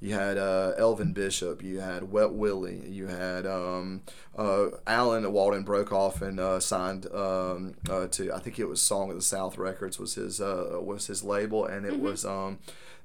you 0.00 0.14
had 0.14 0.38
uh, 0.38 0.72
Elvin 0.78 1.12
Bishop, 1.12 1.62
you 1.62 1.80
had 1.80 2.10
Wet 2.12 2.32
Willie, 2.32 2.82
you 2.88 3.06
had 3.08 3.46
um, 3.46 4.02
uh, 4.36 4.66
Alan 4.86 5.30
Walden 5.32 5.64
broke 5.64 5.92
off 5.92 6.22
and 6.22 6.38
uh, 6.38 6.60
signed 6.60 7.06
um, 7.12 7.74
uh, 7.90 8.06
to 8.08 8.32
I 8.32 8.38
think 8.38 8.58
it 8.58 8.68
was 8.68 8.80
Song 8.80 9.10
of 9.10 9.16
the 9.16 9.22
South 9.22 9.58
Records 9.58 9.98
was 9.98 10.14
his 10.14 10.40
uh, 10.40 10.78
was 10.80 11.06
his 11.08 11.24
label, 11.24 11.66
and 11.66 11.84
it 11.84 11.98
was 11.98 12.24
um, 12.24 12.58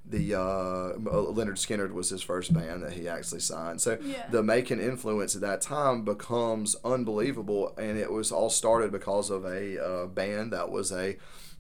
the 0.06 0.36
uh, 0.36 0.94
Lynyrd 1.00 1.58
Skynyrd 1.58 1.94
was 1.94 2.10
his 2.10 2.22
first 2.22 2.54
band 2.54 2.84
that 2.84 2.94
he 2.94 3.08
actually 3.08 3.40
signed. 3.40 3.80
So 3.82 3.98
Yeah. 4.04 4.28
the 4.30 4.44
Macon 4.44 4.80
influence 4.82 5.34
at 5.34 5.42
that 5.42 5.62
time 5.62 6.04
becomes 6.04 6.76
unbelievable, 6.84 7.74
and 7.78 7.98
it 7.98 8.12
was 8.12 8.32
all 8.32 8.50
started 8.50 8.92
because 8.92 9.30
of 9.30 9.46
a 9.46 9.82
uh, 9.84 10.06
band 10.08 10.52
that 10.54 10.70
was 10.70 10.92
a 10.92 11.18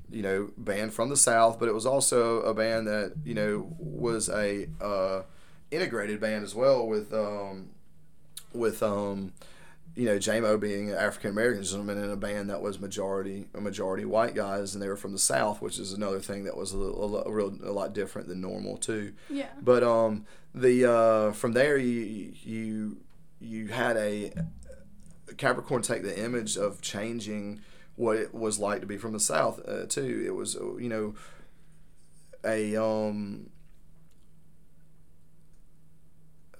you 0.09 0.21
know 0.21 0.49
band 0.57 0.93
from 0.93 1.09
the 1.09 1.17
South, 1.17 1.59
but 1.59 1.67
it 1.67 1.73
was 1.73 1.85
also 1.85 2.41
a 2.41 2.53
band 2.53 2.87
that 2.87 3.13
you 3.23 3.33
know 3.33 3.75
was 3.79 4.29
a 4.29 4.67
uh, 4.81 5.23
integrated 5.71 6.19
band 6.19 6.43
as 6.43 6.55
well 6.55 6.87
with 6.87 7.13
um, 7.13 7.69
with 8.53 8.83
um, 8.83 9.33
you 9.95 10.05
know 10.05 10.17
Jaimoe 10.17 10.59
being 10.59 10.91
an 10.91 10.97
African 10.97 11.31
American 11.31 11.63
gentleman 11.63 11.97
in 11.97 12.09
a 12.09 12.15
band 12.15 12.49
that 12.49 12.61
was 12.61 12.79
majority 12.79 13.47
a 13.53 13.61
majority 13.61 14.05
white 14.05 14.35
guys, 14.35 14.73
and 14.73 14.81
they 14.81 14.87
were 14.87 14.95
from 14.95 15.11
the 15.11 15.19
South, 15.19 15.61
which 15.61 15.79
is 15.79 15.93
another 15.93 16.19
thing 16.19 16.43
that 16.45 16.55
was 16.55 16.73
a, 16.73 16.77
a, 16.77 17.23
a 17.23 17.31
real 17.31 17.55
a 17.63 17.71
lot 17.71 17.93
different 17.93 18.27
than 18.27 18.41
normal 18.41 18.77
too. 18.77 19.13
Yeah. 19.29 19.49
But 19.61 19.83
um, 19.83 20.25
the 20.53 20.91
uh, 20.91 21.31
from 21.33 21.53
there 21.53 21.77
you 21.77 22.33
you 22.43 22.97
you 23.39 23.67
had 23.67 23.97
a 23.97 24.31
Capricorn 25.37 25.81
take 25.81 26.03
the 26.03 26.23
image 26.23 26.57
of 26.57 26.81
changing 26.81 27.61
what 27.95 28.17
it 28.17 28.33
was 28.33 28.59
like 28.59 28.81
to 28.81 28.87
be 28.87 28.97
from 28.97 29.13
the 29.13 29.19
South 29.19 29.59
uh, 29.67 29.85
too. 29.87 30.23
It 30.25 30.31
was 30.35 30.55
uh, 30.55 30.75
you 30.77 30.89
know 30.89 31.13
a 32.45 32.75
um 32.75 33.49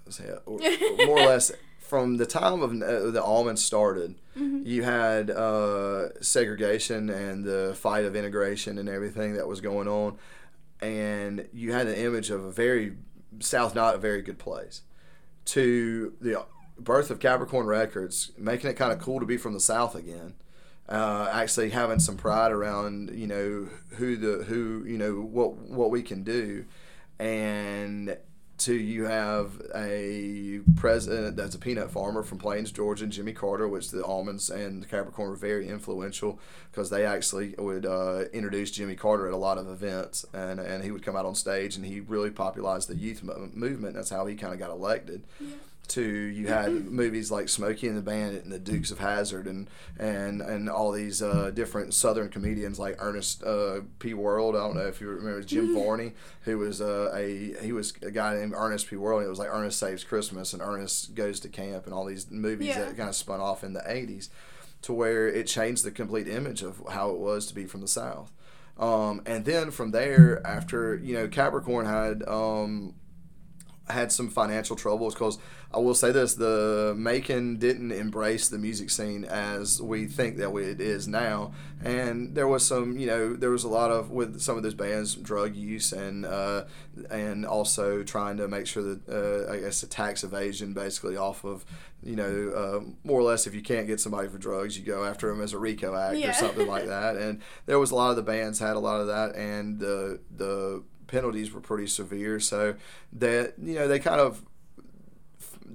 say 0.10 0.30
uh, 0.30 0.38
or- 0.46 0.60
more 1.06 1.20
or 1.20 1.26
less 1.26 1.52
from 1.80 2.18
the 2.18 2.26
time 2.26 2.62
of 2.62 2.72
uh, 2.82 3.12
the 3.12 3.22
Allman 3.22 3.58
started. 3.58 4.16
You 4.36 4.82
had 4.82 5.30
uh, 5.30 6.20
segregation 6.22 7.10
and 7.10 7.44
the 7.46 7.76
fight 7.78 8.04
of 8.06 8.16
integration 8.16 8.80
and 8.80 8.90
everything 8.90 9.34
that 9.34 9.48
was 9.48 9.62
going 9.62 9.88
on, 9.88 10.18
and 10.82 11.48
you 11.54 11.72
had 11.72 11.86
an 11.86 11.94
image 11.94 12.32
of 12.32 12.44
a 12.44 12.52
very 12.52 12.94
South, 13.40 13.76
not 13.76 13.94
a 13.96 13.98
very 14.00 14.22
good 14.24 14.40
place. 14.40 14.82
To 15.46 16.14
the 16.20 16.46
birth 16.80 17.12
of 17.12 17.20
Capricorn 17.20 17.68
Records, 17.68 18.32
making 18.38 18.72
it 18.72 18.74
kind 18.74 18.92
of 18.92 18.98
cool 19.00 19.20
to 19.20 19.26
be 19.26 19.38
from 19.38 19.54
the 19.54 19.60
South 19.60 19.94
again. 19.94 20.34
Uh, 20.94 21.28
actually 21.32 21.72
having 21.72 21.98
some 21.98 22.16
pride 22.16 22.52
around 22.52 23.10
you 23.16 23.26
know 23.26 23.68
who 23.98 24.16
the 24.16 24.44
who 24.44 24.84
you 24.86 24.96
know 24.96 25.14
what 25.16 25.56
what 25.56 25.90
we 25.90 26.04
can 26.04 26.22
do, 26.22 26.64
and 27.18 28.16
to 28.60 28.76
you 28.76 29.06
have 29.06 29.60
a 29.74 30.60
president 30.76 31.36
that's 31.36 31.56
a 31.56 31.58
peanut 31.58 31.90
farmer 31.90 32.22
from 32.22 32.38
Plains, 32.38 32.72
Georgia, 32.72 33.08
Jimmy 33.08 33.34
Carter, 33.34 33.68
which 33.68 33.90
the 33.90 34.04
Allmans 34.04 34.52
and 34.52 34.84
the 34.84 34.88
Capricorn 34.88 35.32
were 35.32 35.36
very 35.36 35.68
influential 35.68 36.40
because 36.72 36.92
they 36.92 37.08
actually 37.08 37.56
would 37.58 37.88
uh, 37.88 38.26
introduce 38.32 38.70
Jimmy 38.70 38.96
Carter 38.96 39.26
at 39.26 39.34
a 39.34 39.38
lot 39.38 39.58
of 39.58 39.68
events, 39.68 40.28
and 40.32 40.60
and 40.60 40.84
he 40.84 40.92
would 40.92 41.02
come 41.04 41.16
out 41.16 41.26
on 41.26 41.34
stage 41.34 41.76
and 41.76 41.88
he 41.88 42.02
really 42.02 42.30
popularized 42.30 42.88
the 42.88 42.96
youth 42.96 43.24
mo- 43.24 43.50
movement. 43.52 43.96
That's 43.96 44.12
how 44.12 44.28
he 44.28 44.36
kind 44.36 44.54
of 44.54 44.60
got 44.60 44.70
elected 44.70 45.24
to 45.90 46.02
you 46.02 46.48
had 46.48 46.72
movies 46.86 47.30
like 47.30 47.50
Smokey 47.50 47.88
and 47.90 47.98
the 47.98 48.02
Bandit 48.02 48.44
and 48.44 48.52
the 48.54 48.58
Dukes 48.60 48.90
of 48.90 49.00
Hazzard 49.00 49.48
and 49.48 49.70
and 50.00 50.42
and 50.42 50.70
all 50.70 50.92
these 50.92 51.22
uh, 51.22 51.52
different 51.54 51.94
Southern 51.94 52.30
comedians 52.30 52.80
like 52.80 52.96
Ernest 53.00 53.44
uh, 53.44 53.82
P. 54.00 54.14
Worrell. 54.14 54.50
I 54.56 54.60
don't 54.60 54.76
know 54.76 54.88
if 54.88 55.02
you 55.02 55.10
remember 55.10 55.44
Jim 55.44 55.74
Varney, 55.76 56.14
who 56.44 56.58
was 56.58 56.80
uh, 56.82 57.12
a 57.14 57.54
he 57.62 57.72
was 57.74 57.94
a 58.02 58.12
guy 58.12 58.36
named 58.36 58.54
Ernest 58.56 58.88
P. 58.88 58.96
Worrell. 58.96 59.20
And 59.20 59.28
it 59.28 59.30
was 59.30 59.40
like 59.40 59.50
Ernest 59.52 59.78
Saves 59.78 60.04
Christmas 60.04 60.54
and 60.54 60.62
Ernest 60.62 61.16
Goes 61.16 61.40
to 61.42 61.50
Camp 61.50 61.86
and 61.86 61.94
all 61.94 62.06
these 62.06 62.32
movies 62.32 62.70
Yeah. 62.70 62.86
that 62.86 62.98
kind 62.98 63.10
of 63.10 63.16
spun 63.16 63.42
off 63.42 63.64
in 63.64 63.74
the 63.74 63.82
'80s, 63.82 64.30
to 64.84 64.94
where 64.94 65.28
it 65.28 65.48
changed 65.48 65.84
the 65.84 65.92
complete 65.92 66.28
image 66.30 66.64
of 66.64 66.82
how 66.92 67.10
it 67.10 67.18
was 67.18 67.46
to 67.48 67.54
be 67.54 67.66
from 67.66 67.82
the 67.82 67.88
South. 67.90 68.32
Um, 68.80 69.22
and 69.26 69.44
then 69.46 69.70
from 69.70 69.92
there, 69.92 70.42
after 70.48 70.96
you 70.96 71.14
know 71.14 71.28
Capricorn 71.28 71.86
had 71.86 72.24
um, 72.28 72.96
had 73.90 74.12
some 74.12 74.30
financial 74.30 74.76
troubles 74.76 75.14
because 75.14 75.38
I 75.74 75.80
will 75.80 75.96
say 75.96 76.12
this: 76.12 76.36
the 76.36 76.94
Macon 76.96 77.58
didn't 77.58 77.92
embrace 77.92 78.48
the 78.48 78.60
music 78.60 78.90
scene 78.90 79.26
as 79.26 79.82
we 79.82 80.06
think 80.06 80.38
that 80.38 80.56
it 80.56 80.80
is 80.80 81.08
now, 81.08 81.54
and 81.84 82.36
there 82.36 82.48
was 82.48 82.66
some, 82.66 82.98
you 82.98 83.08
know, 83.08 83.34
there 83.34 83.50
was 83.50 83.64
a 83.64 83.70
lot 83.70 83.90
of 83.90 84.12
with 84.12 84.40
some 84.40 84.56
of 84.56 84.64
those 84.64 84.76
bands 84.76 85.16
drug 85.16 85.56
use 85.56 85.92
and 85.92 86.26
uh, 86.26 86.66
and 87.10 87.46
also 87.46 88.04
trying 88.04 88.38
to 88.38 88.48
make 88.48 88.68
sure 88.68 88.84
that 88.84 89.10
uh, 89.10 89.52
I 89.52 89.60
guess 89.60 89.82
a 89.82 89.88
tax 89.88 90.24
evasion 90.24 90.74
basically 90.74 91.18
off 91.18 91.44
of. 91.44 91.66
You 92.06 92.18
know, 92.18 92.52
uh, 92.54 92.92
more 93.06 93.22
or 93.22 93.24
less, 93.24 93.48
if 93.48 93.56
you 93.56 93.62
can't 93.62 93.88
get 93.88 93.98
somebody 94.02 94.28
for 94.28 94.38
drugs, 94.38 94.78
you 94.78 94.84
go 94.84 95.06
after 95.06 95.30
them 95.30 95.40
as 95.40 95.54
a 95.54 95.58
RICO 95.58 95.96
act 95.96 96.18
or 96.18 96.34
something 96.34 96.68
like 96.68 96.86
that. 96.88 97.16
And 97.16 97.42
there 97.66 97.80
was 97.80 97.92
a 97.92 97.96
lot 97.96 98.10
of 98.10 98.18
the 98.18 98.24
bands 98.24 98.60
had 98.60 98.76
a 98.76 98.80
lot 98.80 99.00
of 99.00 99.08
that, 99.08 99.38
and 99.38 99.80
the 99.80 100.20
the 100.30 100.84
penalties 101.08 101.54
were 101.54 101.62
pretty 101.62 101.88
severe. 101.88 102.42
So 102.42 102.76
that 103.14 103.54
you 103.58 103.76
know 103.76 103.88
they 103.88 104.00
kind 104.00 104.20
of 104.20 104.44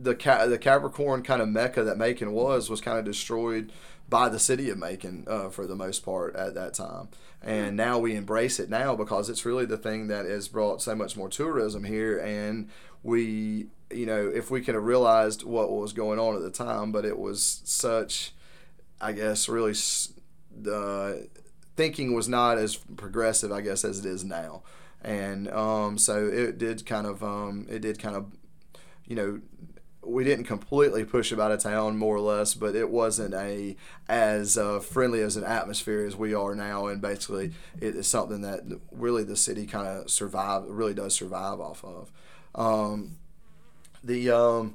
the 0.01 0.15
Ca- 0.15 0.47
the 0.47 0.59
Capricorn 0.59 1.23
kind 1.23 1.43
of 1.43 1.49
mecca 1.49 1.83
that 1.85 1.99
Macon 1.99 2.33
was 2.33 2.71
was 2.71 2.81
kind 2.81 2.99
of 2.99 3.05
destroyed 3.05 3.73
by 4.09 4.29
the 4.29 4.39
city 4.39 4.71
of 4.71 4.79
Macon 4.79 5.25
uh, 5.27 5.49
for 5.51 5.67
the 5.67 5.77
most 5.77 6.05
part 6.05 6.35
at 6.35 6.55
that 6.55 6.75
time. 6.75 7.09
And 7.43 7.77
now 7.77 7.99
we 7.99 8.17
embrace 8.17 8.59
it 8.59 8.71
now 8.71 8.97
because 8.97 9.29
it's 9.29 9.45
really 9.45 9.67
the 9.67 9.77
thing 9.77 10.09
that 10.09 10.25
has 10.27 10.49
brought 10.49 10.83
so 10.83 10.95
much 10.95 11.17
more 11.17 11.29
tourism 11.29 11.85
here. 11.85 12.19
And 12.19 12.69
we, 13.03 13.67
you 13.91 14.07
know, 14.07 14.27
if 14.27 14.51
we 14.51 14.61
could 14.63 14.75
have 14.75 14.85
realized 14.85 15.45
what 15.45 15.71
was 15.71 15.93
going 15.93 16.19
on 16.19 16.35
at 16.35 16.43
the 16.43 16.51
time, 16.51 16.91
but 16.91 17.05
it 17.05 17.19
was 17.19 17.63
such, 17.65 18.33
I 19.01 19.13
guess, 19.13 19.49
really 19.49 19.75
the 20.51 21.29
thinking 21.77 22.15
was 22.15 22.29
not 22.29 22.59
as 22.59 22.77
progressive, 22.77 23.53
I 23.53 23.61
guess, 23.61 23.85
as 23.85 24.01
it 24.01 24.07
is 24.07 24.25
now. 24.25 24.63
And 25.03 25.49
um, 25.51 25.97
so 25.97 26.27
it 26.27 26.59
did 26.59 26.85
kind 26.87 27.07
of, 27.07 27.23
um, 27.23 27.67
it 27.71 27.81
did 27.81 28.01
kind 28.01 28.17
of, 28.17 28.33
you 29.07 29.15
know, 29.15 29.41
we 30.09 30.25
didn't 30.25 30.47
completely 30.47 31.05
push 31.05 31.31
him 31.31 31.40
out 31.40 31.53
of 31.53 31.61
town, 31.61 31.99
more 31.99 32.16
or 32.16 32.21
less, 32.21 32.55
but 32.55 32.75
it 32.75 32.90
wasn't 32.90 33.35
a 33.35 33.77
as 34.09 34.57
uh, 34.57 34.81
friendly 34.81 35.21
as 35.21 35.37
an 35.37 35.44
atmosphere 35.44 36.07
as 36.07 36.16
we 36.16 36.35
are 36.35 36.55
now. 36.55 36.87
And 36.87 37.01
basically, 37.01 37.53
it 37.81 37.94
is 37.94 38.07
something 38.07 38.40
that 38.42 38.62
really 38.90 39.25
the 39.25 39.37
city 39.37 39.66
kind 39.66 39.87
of 39.87 40.11
survive, 40.11 40.64
really 40.66 40.94
does 40.94 41.14
survive 41.14 41.61
off 41.61 41.85
of. 41.85 42.11
Um, 42.55 43.16
the 44.03 44.31
um, 44.31 44.75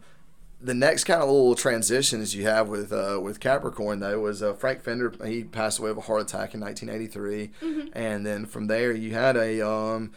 the 0.61 0.73
next 0.73 1.03
kind 1.03 1.21
of 1.21 1.27
little 1.29 1.55
transition 1.55 2.19
transitions 2.19 2.35
you 2.35 2.43
have 2.43 2.69
with 2.69 2.93
uh, 2.93 3.19
with 3.21 3.39
Capricorn 3.39 3.99
though 3.99 4.19
was 4.19 4.41
uh, 4.41 4.53
Frank 4.53 4.83
Fenter. 4.83 5.13
He 5.25 5.43
passed 5.43 5.79
away 5.79 5.89
of 5.89 5.97
a 5.97 6.01
heart 6.01 6.21
attack 6.21 6.53
in 6.53 6.61
1983, 6.61 7.51
and 7.93 8.25
then 8.25 8.45
from 8.45 8.67
there 8.67 8.91
you 8.91 9.13
had 9.13 9.35
a 9.35 9.67
um, 9.67 10.11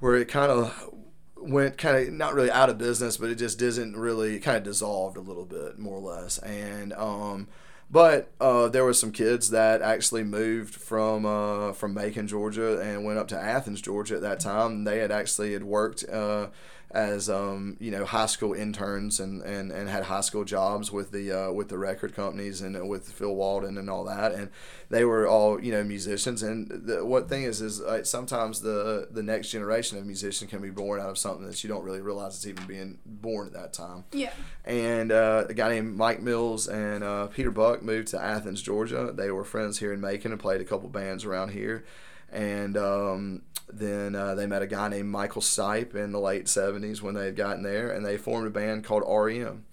where 0.00 0.14
it 0.14 0.28
kind 0.28 0.50
of 0.50 0.94
went 1.42 1.78
kind 1.78 1.96
of 1.96 2.12
not 2.14 2.34
really 2.34 2.50
out 2.50 2.70
of 2.70 2.78
business, 2.78 3.16
but 3.16 3.30
it 3.30 3.36
just 3.36 3.58
didn't 3.58 3.96
really 3.96 4.38
kind 4.38 4.56
of 4.56 4.62
dissolved 4.62 5.16
a 5.16 5.20
little 5.20 5.44
bit 5.44 5.78
more 5.78 5.96
or 5.96 6.14
less. 6.14 6.38
And 6.38 6.92
um, 6.94 7.48
but 7.90 8.30
uh, 8.40 8.68
there 8.68 8.84
were 8.84 8.94
some 8.94 9.12
kids 9.12 9.50
that 9.50 9.82
actually 9.82 10.24
moved 10.24 10.74
from 10.74 11.26
uh, 11.26 11.72
from 11.72 11.94
Macon, 11.94 12.26
Georgia, 12.26 12.80
and 12.80 13.04
went 13.04 13.18
up 13.18 13.28
to 13.28 13.38
Athens, 13.38 13.82
Georgia 13.82 14.16
at 14.16 14.22
that 14.22 14.40
time. 14.40 14.84
They 14.84 14.98
had 14.98 15.10
actually 15.12 15.52
had 15.52 15.64
worked. 15.64 16.04
Uh, 16.08 16.48
as 16.92 17.30
um, 17.30 17.76
you 17.80 17.90
know, 17.90 18.04
high 18.04 18.26
school 18.26 18.52
interns 18.52 19.18
and, 19.18 19.42
and, 19.42 19.72
and 19.72 19.88
had 19.88 20.04
high 20.04 20.20
school 20.20 20.44
jobs 20.44 20.92
with 20.92 21.10
the 21.10 21.32
uh, 21.32 21.50
with 21.52 21.68
the 21.68 21.78
record 21.78 22.14
companies 22.14 22.60
and 22.60 22.76
uh, 22.76 22.84
with 22.84 23.10
Phil 23.12 23.34
Walden 23.34 23.78
and 23.78 23.88
all 23.88 24.04
that, 24.04 24.32
and 24.32 24.50
they 24.90 25.04
were 25.04 25.26
all 25.26 25.58
you 25.62 25.72
know 25.72 25.82
musicians. 25.82 26.42
And 26.42 26.68
the, 26.70 27.04
what 27.04 27.28
thing 27.28 27.44
is 27.44 27.60
is 27.62 27.80
uh, 27.80 28.04
sometimes 28.04 28.60
the 28.60 29.08
the 29.10 29.22
next 29.22 29.50
generation 29.50 29.96
of 29.98 30.04
musician 30.06 30.48
can 30.48 30.60
be 30.60 30.70
born 30.70 31.00
out 31.00 31.08
of 31.10 31.18
something 31.18 31.46
that 31.46 31.62
you 31.64 31.68
don't 31.68 31.82
really 31.84 32.00
realize 32.00 32.36
it's 32.36 32.46
even 32.46 32.66
being 32.66 32.98
born 33.06 33.46
at 33.46 33.52
that 33.54 33.72
time 33.72 34.04
Yeah. 34.12 34.32
and 34.64 35.10
uh, 35.12 35.44
a 35.48 35.54
guy 35.54 35.70
named 35.70 35.96
Mike 35.96 36.20
Mills 36.20 36.68
and 36.68 37.02
uh, 37.02 37.26
Peter 37.28 37.50
Buck 37.50 37.82
moved 37.82 38.08
to 38.08 38.20
Athens, 38.22 38.60
Georgia. 38.60 39.12
They 39.16 39.30
were 39.30 39.44
friends 39.44 39.78
here 39.78 39.92
in 39.92 40.00
Macon 40.00 40.32
and 40.32 40.40
played 40.40 40.60
a 40.60 40.64
couple 40.64 40.88
bands 40.88 41.24
around 41.24 41.50
here. 41.50 41.84
And 42.32 42.76
um, 42.76 43.42
then 43.72 44.14
uh, 44.14 44.34
they 44.34 44.46
met 44.46 44.62
a 44.62 44.66
guy 44.66 44.88
named 44.88 45.08
Michael 45.08 45.42
Stipe 45.42 45.94
in 45.94 46.12
the 46.12 46.20
late 46.20 46.46
70s 46.46 47.02
when 47.02 47.14
they 47.14 47.26
had 47.26 47.36
gotten 47.36 47.62
there, 47.62 47.90
and 47.90 48.04
they 48.04 48.16
formed 48.16 48.46
a 48.46 48.50
band 48.50 48.84
called 48.84 49.04
REM. 49.06 49.64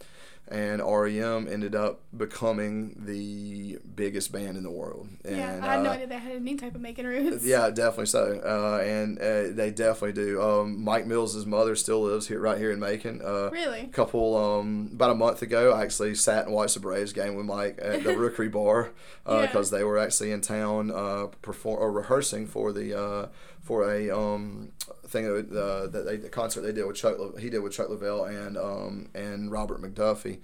And 0.51 0.81
REM 0.81 1.47
ended 1.47 1.75
up 1.75 2.01
becoming 2.17 2.95
the 3.05 3.77
biggest 3.95 4.31
band 4.31 4.57
in 4.57 4.63
the 4.63 4.71
world. 4.71 5.07
And, 5.23 5.37
yeah, 5.37 5.59
I 5.61 5.73
had 5.75 5.83
no 5.83 5.89
uh, 5.91 5.93
idea 5.93 6.07
they 6.07 6.17
had 6.17 6.31
any 6.35 6.55
type 6.55 6.73
of 6.73 6.81
Macon 6.81 7.05
roots. 7.05 7.45
yeah, 7.45 7.69
definitely 7.69 8.07
so. 8.07 8.41
Uh, 8.43 8.83
and 8.83 9.19
uh, 9.19 9.53
they 9.55 9.69
definitely 9.69 10.13
do. 10.13 10.41
Um, 10.41 10.83
Mike 10.83 11.05
Mills' 11.05 11.45
mother 11.45 11.75
still 11.75 12.01
lives 12.01 12.27
here, 12.27 12.39
right 12.39 12.57
here 12.57 12.71
in 12.71 12.79
Macon. 12.79 13.21
Uh, 13.23 13.49
Really? 13.51 13.81
a 13.81 13.87
couple, 13.87 14.35
um, 14.35 14.89
about 14.93 15.11
a 15.11 15.15
month 15.15 15.43
ago, 15.43 15.71
I 15.73 15.83
actually 15.83 16.15
sat 16.15 16.45
and 16.45 16.53
watched 16.55 16.73
the 16.73 16.79
Braves 16.79 17.13
game 17.13 17.35
with 17.35 17.45
Mike 17.45 17.77
at 17.79 18.03
the 18.03 18.17
Rookery 18.17 18.49
Bar 18.49 18.89
Yeah. 19.27 19.41
because 19.45 19.69
they 19.69 19.83
were 19.83 19.99
actually 19.99 20.31
in 20.31 20.41
town 20.41 20.89
uh, 20.89 21.27
perform 21.43 21.79
or 21.79 21.91
rehearsing 21.91 22.47
for 22.47 22.71
the 22.73 22.99
uh, 22.99 23.27
for 23.61 23.87
a 23.93 24.09
um, 24.09 24.71
thing 25.09 25.25
that, 25.25 25.57
uh, 25.57 25.87
that 25.87 26.05
they 26.05 26.17
the 26.17 26.29
concert 26.29 26.61
they 26.61 26.71
did 26.71 26.85
with 26.85 26.95
Chuck. 26.95 27.17
He 27.39 27.49
did 27.49 27.59
with 27.59 27.73
Chuck 27.73 27.89
Leavell 27.89 28.27
and 28.29 28.57
um, 28.57 29.09
and 29.13 29.51
Robert 29.51 29.81
McDuffie. 29.81 30.39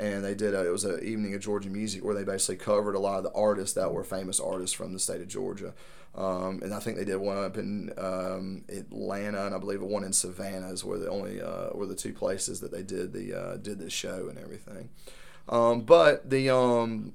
And 0.00 0.24
they 0.24 0.34
did 0.34 0.54
a, 0.54 0.64
it 0.64 0.70
was 0.70 0.84
an 0.84 1.02
evening 1.02 1.34
of 1.34 1.40
Georgia 1.40 1.68
music 1.68 2.04
where 2.04 2.14
they 2.14 2.22
basically 2.22 2.56
covered 2.56 2.94
a 2.94 3.00
lot 3.00 3.18
of 3.18 3.24
the 3.24 3.32
artists 3.32 3.74
that 3.74 3.92
were 3.92 4.04
famous 4.04 4.38
artists 4.38 4.76
from 4.76 4.92
the 4.92 4.98
state 5.00 5.20
of 5.20 5.26
Georgia. 5.26 5.74
Um, 6.14 6.60
and 6.62 6.72
I 6.72 6.78
think 6.78 6.96
they 6.96 7.04
did 7.04 7.16
one 7.16 7.38
up 7.38 7.56
in 7.56 7.92
um, 7.98 8.64
Atlanta, 8.68 9.46
and 9.46 9.54
I 9.54 9.58
believe 9.58 9.82
one 9.82 10.04
in 10.04 10.12
Savannah 10.12 10.68
is 10.70 10.84
where 10.84 10.98
the 10.98 11.10
only 11.10 11.40
uh, 11.40 11.70
were 11.74 11.86
the 11.86 11.94
two 11.94 12.12
places 12.12 12.60
that 12.60 12.70
they 12.70 12.82
did 12.82 13.12
the 13.12 13.34
uh, 13.34 13.56
did 13.56 13.78
this 13.78 13.92
show 13.92 14.28
and 14.28 14.38
everything. 14.38 14.88
Um, 15.48 15.82
but 15.82 16.28
the 16.28 16.50
um, 16.50 17.14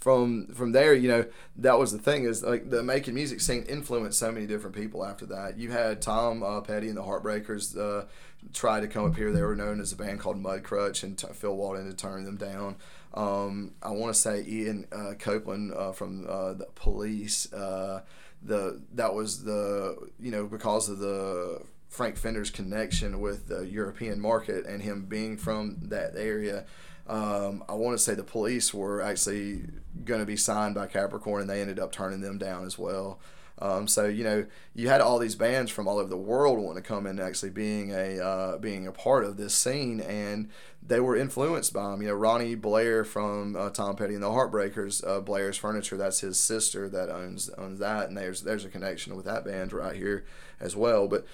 from 0.00 0.46
from 0.48 0.72
there, 0.72 0.94
you 0.94 1.08
know, 1.08 1.26
that 1.56 1.78
was 1.78 1.92
the 1.92 1.98
thing 1.98 2.24
is 2.24 2.42
like 2.42 2.70
the 2.70 2.82
Macon 2.82 3.14
music 3.14 3.40
scene 3.40 3.64
influenced 3.64 4.18
so 4.18 4.32
many 4.32 4.46
different 4.46 4.74
people 4.74 5.04
after 5.04 5.26
that. 5.26 5.58
You 5.58 5.70
had 5.70 6.00
Tom 6.00 6.42
uh, 6.42 6.60
Petty 6.62 6.88
and 6.88 6.96
the 6.96 7.02
Heartbreakers 7.02 7.76
uh, 7.76 8.06
try 8.54 8.80
to 8.80 8.88
come 8.88 9.04
up 9.04 9.16
here. 9.16 9.30
They 9.30 9.42
were 9.42 9.56
known 9.56 9.80
as 9.80 9.92
a 9.92 9.96
band 9.96 10.20
called 10.20 10.42
Mudcrutch, 10.42 11.02
and 11.02 11.18
t- 11.18 11.26
Phil 11.34 11.54
Walden 11.54 11.86
to 11.86 11.94
turn 11.94 12.24
them 12.24 12.36
down. 12.36 12.76
Um, 13.12 13.72
I 13.82 13.90
want 13.90 14.14
to 14.14 14.20
say 14.20 14.44
Ian 14.46 14.86
uh, 14.90 15.14
Copeland 15.18 15.74
uh, 15.74 15.92
from 15.92 16.26
uh, 16.26 16.54
the 16.54 16.66
Police. 16.74 17.52
Uh, 17.52 18.02
the 18.42 18.80
that 18.94 19.14
was 19.14 19.44
the 19.44 20.08
you 20.18 20.30
know 20.30 20.46
because 20.46 20.88
of 20.88 20.98
the 20.98 21.60
Frank 21.90 22.16
Fenter's 22.16 22.50
connection 22.50 23.20
with 23.20 23.48
the 23.48 23.66
European 23.66 24.20
market 24.20 24.64
and 24.64 24.80
him 24.82 25.04
being 25.06 25.36
from 25.36 25.76
that 25.82 26.12
area. 26.16 26.64
Um, 27.06 27.64
I 27.68 27.74
want 27.74 27.98
to 27.98 28.02
say 28.02 28.14
the 28.14 28.22
police 28.22 28.72
were 28.72 29.02
actually 29.02 29.62
going 30.04 30.20
to 30.20 30.26
be 30.26 30.36
signed 30.36 30.74
by 30.74 30.86
Capricorn, 30.86 31.42
and 31.42 31.50
they 31.50 31.60
ended 31.60 31.78
up 31.78 31.92
turning 31.92 32.20
them 32.20 32.38
down 32.38 32.64
as 32.64 32.78
well. 32.78 33.20
Um, 33.62 33.86
so 33.86 34.06
you 34.06 34.24
know, 34.24 34.46
you 34.74 34.88
had 34.88 35.00
all 35.00 35.18
these 35.18 35.34
bands 35.34 35.70
from 35.70 35.86
all 35.86 35.98
over 35.98 36.08
the 36.08 36.16
world 36.16 36.58
want 36.58 36.76
to 36.76 36.82
come 36.82 37.06
in, 37.06 37.20
actually 37.20 37.50
being 37.50 37.90
a 37.92 38.18
uh, 38.18 38.58
being 38.58 38.86
a 38.86 38.92
part 38.92 39.24
of 39.24 39.36
this 39.36 39.54
scene, 39.54 40.00
and 40.00 40.48
they 40.82 41.00
were 41.00 41.14
influenced 41.14 41.72
by 41.74 41.90
them. 41.90 42.00
You 42.00 42.08
know, 42.08 42.14
Ronnie 42.14 42.54
Blair 42.54 43.04
from 43.04 43.54
uh, 43.56 43.70
Tom 43.70 43.96
Petty 43.96 44.14
and 44.14 44.22
the 44.22 44.30
Heartbreakers, 44.30 45.06
uh, 45.06 45.20
Blair's 45.20 45.58
Furniture. 45.58 45.98
That's 45.98 46.20
his 46.20 46.38
sister 46.38 46.88
that 46.88 47.10
owns 47.10 47.50
owns 47.58 47.78
that, 47.80 48.08
and 48.08 48.16
there's 48.16 48.42
there's 48.42 48.64
a 48.64 48.70
connection 48.70 49.14
with 49.14 49.26
that 49.26 49.44
band 49.44 49.74
right 49.74 49.96
here 49.96 50.24
as 50.58 50.74
well. 50.74 51.06
But 51.06 51.26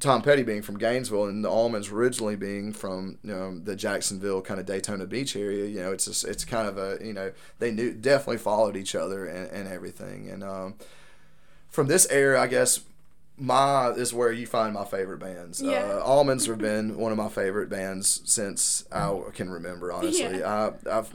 Tom 0.00 0.22
Petty 0.22 0.42
being 0.42 0.62
from 0.62 0.78
Gainesville 0.78 1.26
and 1.26 1.44
the 1.44 1.48
Allmans 1.48 1.92
originally 1.92 2.34
being 2.34 2.72
from 2.72 3.18
you 3.22 3.32
know 3.32 3.58
the 3.58 3.76
Jacksonville 3.76 4.40
kind 4.40 4.58
of 4.58 4.66
Daytona 4.66 5.06
Beach 5.06 5.36
area, 5.36 5.66
you 5.66 5.80
know 5.80 5.92
it's 5.92 6.06
just, 6.06 6.24
it's 6.24 6.44
kind 6.44 6.66
of 6.66 6.78
a 6.78 7.04
you 7.04 7.12
know 7.12 7.32
they 7.58 7.70
knew 7.70 7.92
definitely 7.92 8.38
followed 8.38 8.76
each 8.76 8.94
other 8.94 9.26
and, 9.26 9.50
and 9.50 9.68
everything. 9.68 10.28
And 10.30 10.42
um, 10.42 10.74
from 11.68 11.86
this 11.86 12.06
era, 12.10 12.40
I 12.40 12.46
guess 12.46 12.80
my 13.36 13.90
is 13.90 14.12
where 14.12 14.32
you 14.32 14.46
find 14.46 14.74
my 14.74 14.84
favorite 14.84 15.18
bands. 15.18 15.60
Yeah. 15.60 15.80
Uh, 15.90 16.06
Allmans 16.06 16.46
have 16.46 16.58
been 16.58 16.96
one 16.98 17.10
of 17.10 17.18
my 17.18 17.28
favorite 17.28 17.68
bands 17.68 18.20
since 18.24 18.84
I 18.92 19.18
can 19.34 19.50
remember. 19.50 19.92
Honestly, 19.92 20.42
I, 20.44 20.72
I've 20.90 21.12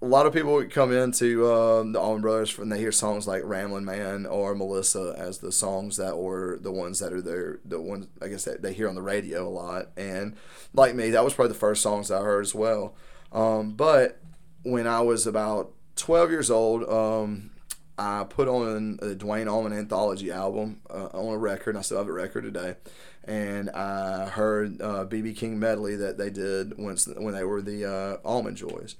a 0.00 0.06
lot 0.06 0.26
of 0.26 0.32
people 0.32 0.52
would 0.52 0.70
come 0.70 0.92
into 0.92 1.50
um, 1.52 1.92
the 1.92 2.00
Allman 2.00 2.22
Brothers 2.22 2.56
when 2.56 2.68
they 2.68 2.78
hear 2.78 2.92
songs 2.92 3.26
like 3.26 3.42
"Ramblin' 3.44 3.84
Man" 3.84 4.26
or 4.26 4.54
"Melissa" 4.54 5.14
as 5.18 5.38
the 5.38 5.50
songs 5.50 5.96
that 5.96 6.16
were 6.16 6.58
the 6.60 6.70
ones 6.70 7.00
that 7.00 7.12
are 7.12 7.20
there, 7.20 7.58
the 7.64 7.80
ones 7.80 8.06
I 8.22 8.28
guess 8.28 8.44
that 8.44 8.62
they 8.62 8.72
hear 8.72 8.88
on 8.88 8.94
the 8.94 9.02
radio 9.02 9.46
a 9.46 9.50
lot. 9.50 9.88
And 9.96 10.36
like 10.72 10.94
me, 10.94 11.10
that 11.10 11.24
was 11.24 11.34
probably 11.34 11.52
the 11.52 11.58
first 11.58 11.82
songs 11.82 12.10
I 12.10 12.20
heard 12.20 12.44
as 12.44 12.54
well. 12.54 12.94
Um, 13.32 13.72
but 13.72 14.20
when 14.62 14.86
I 14.86 15.00
was 15.00 15.26
about 15.26 15.72
12 15.96 16.30
years 16.30 16.50
old, 16.50 16.88
um, 16.88 17.50
I 17.98 18.24
put 18.28 18.46
on 18.46 19.00
a 19.02 19.16
Duane 19.16 19.48
Allman 19.48 19.72
anthology 19.72 20.30
album 20.30 20.80
uh, 20.88 21.06
on 21.06 21.34
a 21.34 21.38
record, 21.38 21.70
and 21.70 21.78
I 21.78 21.82
still 21.82 21.98
have 21.98 22.08
a 22.08 22.12
record 22.12 22.44
today. 22.44 22.76
And 23.24 23.68
I 23.70 24.26
heard 24.26 24.80
uh, 24.80 25.04
BB 25.06 25.36
King 25.36 25.58
medley 25.58 25.96
that 25.96 26.18
they 26.18 26.30
did 26.30 26.78
once 26.78 27.06
when 27.06 27.34
they 27.34 27.44
were 27.44 27.60
the 27.60 27.84
uh, 27.84 28.16
Allman 28.24 28.54
Joys 28.54 28.94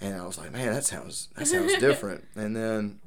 and 0.00 0.14
I 0.20 0.26
was 0.26 0.38
like, 0.38 0.52
man, 0.52 0.72
that 0.72 0.84
sounds 0.84 1.28
that 1.36 1.46
sounds 1.48 1.76
different. 1.76 2.24
And 2.34 2.54
then 2.56 3.00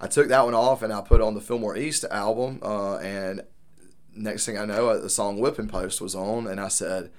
I 0.00 0.06
took 0.06 0.28
that 0.28 0.44
one 0.44 0.54
off 0.54 0.82
and 0.82 0.92
I 0.92 1.00
put 1.00 1.20
on 1.20 1.34
the 1.34 1.40
Fillmore 1.40 1.76
East 1.76 2.04
album. 2.10 2.60
Uh, 2.62 2.96
and 2.98 3.42
next 4.14 4.46
thing 4.46 4.58
I 4.58 4.64
know, 4.64 4.88
uh, 4.88 4.98
the 4.98 5.10
song 5.10 5.38
"Whipping 5.38 5.68
Post" 5.68 6.00
was 6.00 6.14
on, 6.14 6.46
and 6.46 6.60
I 6.60 6.68
said, 6.68 7.10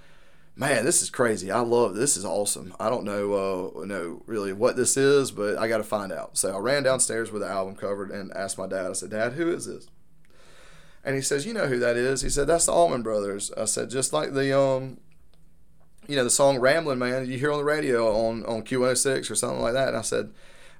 man, 0.59 0.83
this 0.83 1.01
is 1.01 1.09
crazy. 1.09 1.49
I 1.49 1.61
love 1.61 1.95
this. 1.95 2.17
Is 2.17 2.25
awesome. 2.25 2.75
I 2.79 2.89
don't 2.89 3.05
know 3.05 3.73
uh, 3.81 3.85
know 3.85 4.21
really 4.25 4.53
what 4.53 4.75
this 4.75 4.97
is, 4.97 5.31
but 5.31 5.57
I 5.57 5.67
got 5.67 5.77
to 5.77 5.83
find 5.83 6.11
out. 6.11 6.37
So 6.37 6.55
I 6.55 6.59
ran 6.59 6.83
downstairs 6.83 7.31
with 7.31 7.41
the 7.41 7.47
album 7.47 7.75
covered 7.75 8.11
and 8.11 8.31
asked 8.33 8.57
my 8.57 8.67
dad. 8.67 8.87
I 8.87 8.93
said, 8.93 9.11
Dad, 9.11 9.33
who 9.33 9.51
is 9.51 9.65
this? 9.65 9.87
And 11.03 11.15
he 11.15 11.21
says, 11.21 11.45
you 11.45 11.53
know 11.53 11.67
who 11.67 11.79
that 11.79 11.95
is? 11.95 12.21
He 12.21 12.29
said, 12.29 12.47
that's 12.47 12.65
the 12.65 12.73
Allman 12.73 13.03
Brothers. 13.03 13.51
I 13.55 13.65
said, 13.65 13.89
just 13.89 14.11
like 14.11 14.33
the 14.33 14.57
um, 14.59 14.99
you 16.09 16.15
know, 16.15 16.23
the 16.23 16.29
song 16.29 16.59
Ramblin' 16.59 16.97
Man 16.99 17.25
you 17.27 17.37
hear 17.37 17.51
on 17.51 17.59
the 17.59 17.63
radio 17.63 18.13
on, 18.27 18.43
on 18.45 18.63
Q106 18.63 19.29
or 19.31 19.35
something 19.35 19.61
like 19.61 19.73
that. 19.73 19.89
And 19.89 19.97
I 19.97 20.01
said, 20.01 20.31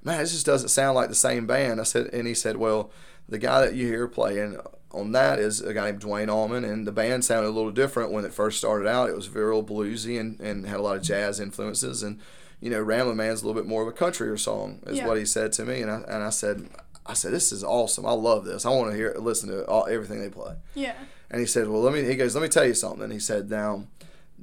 man, 0.04 0.18
this 0.20 0.32
just 0.32 0.46
doesn't 0.46 0.70
sound 0.70 0.96
like 0.96 1.10
the 1.10 1.16
same 1.16 1.46
band. 1.46 1.80
I 1.80 1.84
said, 1.84 2.08
and 2.14 2.28
he 2.28 2.34
said, 2.34 2.58
well, 2.58 2.92
the 3.28 3.38
guy 3.38 3.62
that 3.62 3.76
you 3.76 3.86
hear 3.88 4.08
playing 4.08 4.58
on 4.92 5.12
that 5.12 5.38
is 5.38 5.62
a 5.62 5.74
guy 5.74 5.86
named 5.86 6.00
Duane 6.00 6.30
Allman, 6.32 6.66
and 6.66 6.88
the 6.88 6.92
band 6.92 7.24
sounded 7.24 7.48
a 7.50 7.52
little 7.52 7.70
different 7.72 8.12
when 8.12 8.26
it 8.26 8.34
first 8.34 8.58
started 8.58 8.88
out. 8.88 9.08
It 9.10 9.16
was 9.16 9.28
very 9.28 9.54
bluesy 9.62 10.20
and, 10.20 10.40
and 10.40 10.66
had 10.66 10.80
a 10.80 10.82
lot 10.82 10.98
of 10.98 11.04
jazz 11.04 11.40
influences. 11.40 12.02
And, 12.02 12.20
you 12.60 12.72
know, 12.72 12.82
Ramblin' 12.82 13.16
Man's 13.16 13.44
a 13.44 13.46
little 13.46 13.62
bit 13.62 13.70
more 13.70 13.84
of 13.84 13.88
a 13.88 13.92
countryer 13.92 14.40
song, 14.40 14.80
is 14.88 14.98
Yeah. 14.98 15.08
what 15.08 15.18
he 15.20 15.26
said 15.26 15.52
to 15.54 15.66
me. 15.66 15.82
And 15.82 15.92
I, 15.92 15.98
and 16.08 16.24
I 16.24 16.32
said, 16.32 16.68
I 17.06 17.14
said, 17.14 17.32
this 17.34 17.52
is 17.52 17.64
awesome. 17.64 18.06
I 18.06 18.14
love 18.14 18.46
this. 18.46 18.66
I 18.66 18.70
want 18.72 18.90
to 18.92 18.98
hear, 18.98 19.14
listen 19.20 19.50
to 19.50 19.64
all, 19.68 19.86
everything 19.88 20.22
they 20.22 20.30
play. 20.30 20.56
Yeah. 20.74 20.96
And 21.32 21.40
he 21.40 21.46
said, 21.46 21.68
"Well, 21.68 21.82
let 21.84 21.94
me." 21.94 22.04
He 22.06 22.16
goes, 22.16 22.34
"Let 22.34 22.42
me 22.42 22.48
tell 22.48 22.66
you 22.66 22.74
something." 22.74 23.04
And 23.04 23.14
He 23.14 23.20
said, 23.20 23.52
"Now, 23.52 23.84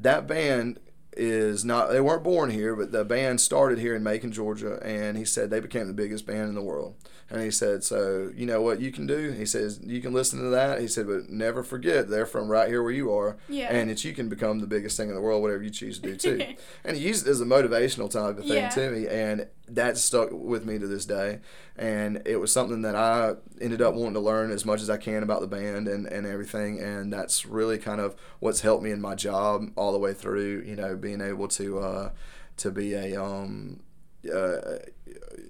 that 0.02 0.26
band 0.26 0.78
is 1.16 1.64
not. 1.64 1.90
They 1.90 2.00
weren't 2.00 2.22
born 2.24 2.50
here, 2.50 2.76
but 2.76 2.92
the 2.92 3.04
band 3.04 3.40
started 3.40 3.78
here 3.78 3.94
in 3.94 4.02
Macon, 4.02 4.32
Georgia, 4.32 4.78
and 4.82 5.16
he 5.16 5.24
said 5.24 5.50
they 5.50 5.60
became 5.60 5.86
the 5.86 5.92
biggest 5.92 6.26
band 6.26 6.48
in 6.48 6.54
the 6.54 6.62
world. 6.62 6.94
And 7.28 7.42
he 7.42 7.50
said, 7.50 7.82
so 7.82 8.30
you 8.36 8.46
know 8.46 8.62
what 8.62 8.80
you 8.80 8.92
can 8.92 9.04
do? 9.04 9.32
He 9.32 9.46
says 9.46 9.80
you 9.82 10.00
can 10.00 10.12
listen 10.12 10.38
to 10.40 10.48
that. 10.50 10.80
He 10.80 10.86
said, 10.86 11.08
but 11.08 11.28
never 11.28 11.64
forget 11.64 12.08
they're 12.08 12.24
from 12.24 12.46
right 12.48 12.68
here 12.68 12.82
where 12.84 12.92
you 12.92 13.12
are, 13.12 13.36
Yeah. 13.48 13.66
and 13.74 13.90
that 13.90 14.04
you 14.04 14.12
can 14.12 14.28
become 14.28 14.60
the 14.60 14.66
biggest 14.68 14.96
thing 14.96 15.08
in 15.08 15.14
the 15.16 15.20
world, 15.20 15.42
whatever 15.42 15.62
you 15.64 15.70
choose 15.70 15.98
to 15.98 16.08
do 16.08 16.16
too. 16.16 16.54
and 16.84 16.96
he 16.96 17.02
used 17.02 17.26
it 17.26 17.30
as 17.30 17.40
a 17.40 17.44
motivational 17.44 18.08
type 18.08 18.38
of 18.38 18.44
thing 18.44 18.52
Yeah. 18.52 18.68
to 18.68 18.90
me, 18.90 19.08
and 19.08 19.48
that 19.68 19.96
stuck 19.98 20.28
with 20.30 20.64
me 20.64 20.78
to 20.78 20.86
this 20.86 21.04
day. 21.04 21.40
And 21.74 22.22
it 22.24 22.36
was 22.36 22.52
something 22.52 22.82
that 22.82 22.94
I 22.94 23.34
ended 23.60 23.82
up 23.82 23.94
wanting 23.94 24.14
to 24.14 24.20
learn 24.20 24.52
as 24.52 24.64
much 24.64 24.80
as 24.80 24.88
I 24.88 24.96
can 24.96 25.24
about 25.24 25.40
the 25.40 25.48
band 25.48 25.88
and, 25.88 26.06
and 26.06 26.24
everything. 26.26 26.78
And 26.78 27.12
that's 27.12 27.44
really 27.44 27.76
kind 27.76 28.00
of 28.00 28.14
what's 28.38 28.60
helped 28.60 28.84
me 28.84 28.92
in 28.92 29.00
my 29.00 29.16
job 29.16 29.64
all 29.76 29.90
the 29.92 29.98
way 29.98 30.14
through, 30.14 30.62
you 30.64 30.76
know, 30.76 30.94
being 31.06 31.20
able 31.20 31.46
to, 31.46 31.78
uh, 31.78 32.10
to 32.56 32.70
be 32.70 32.94
a, 32.94 33.22
um, 33.22 33.80
uh, 34.32 34.78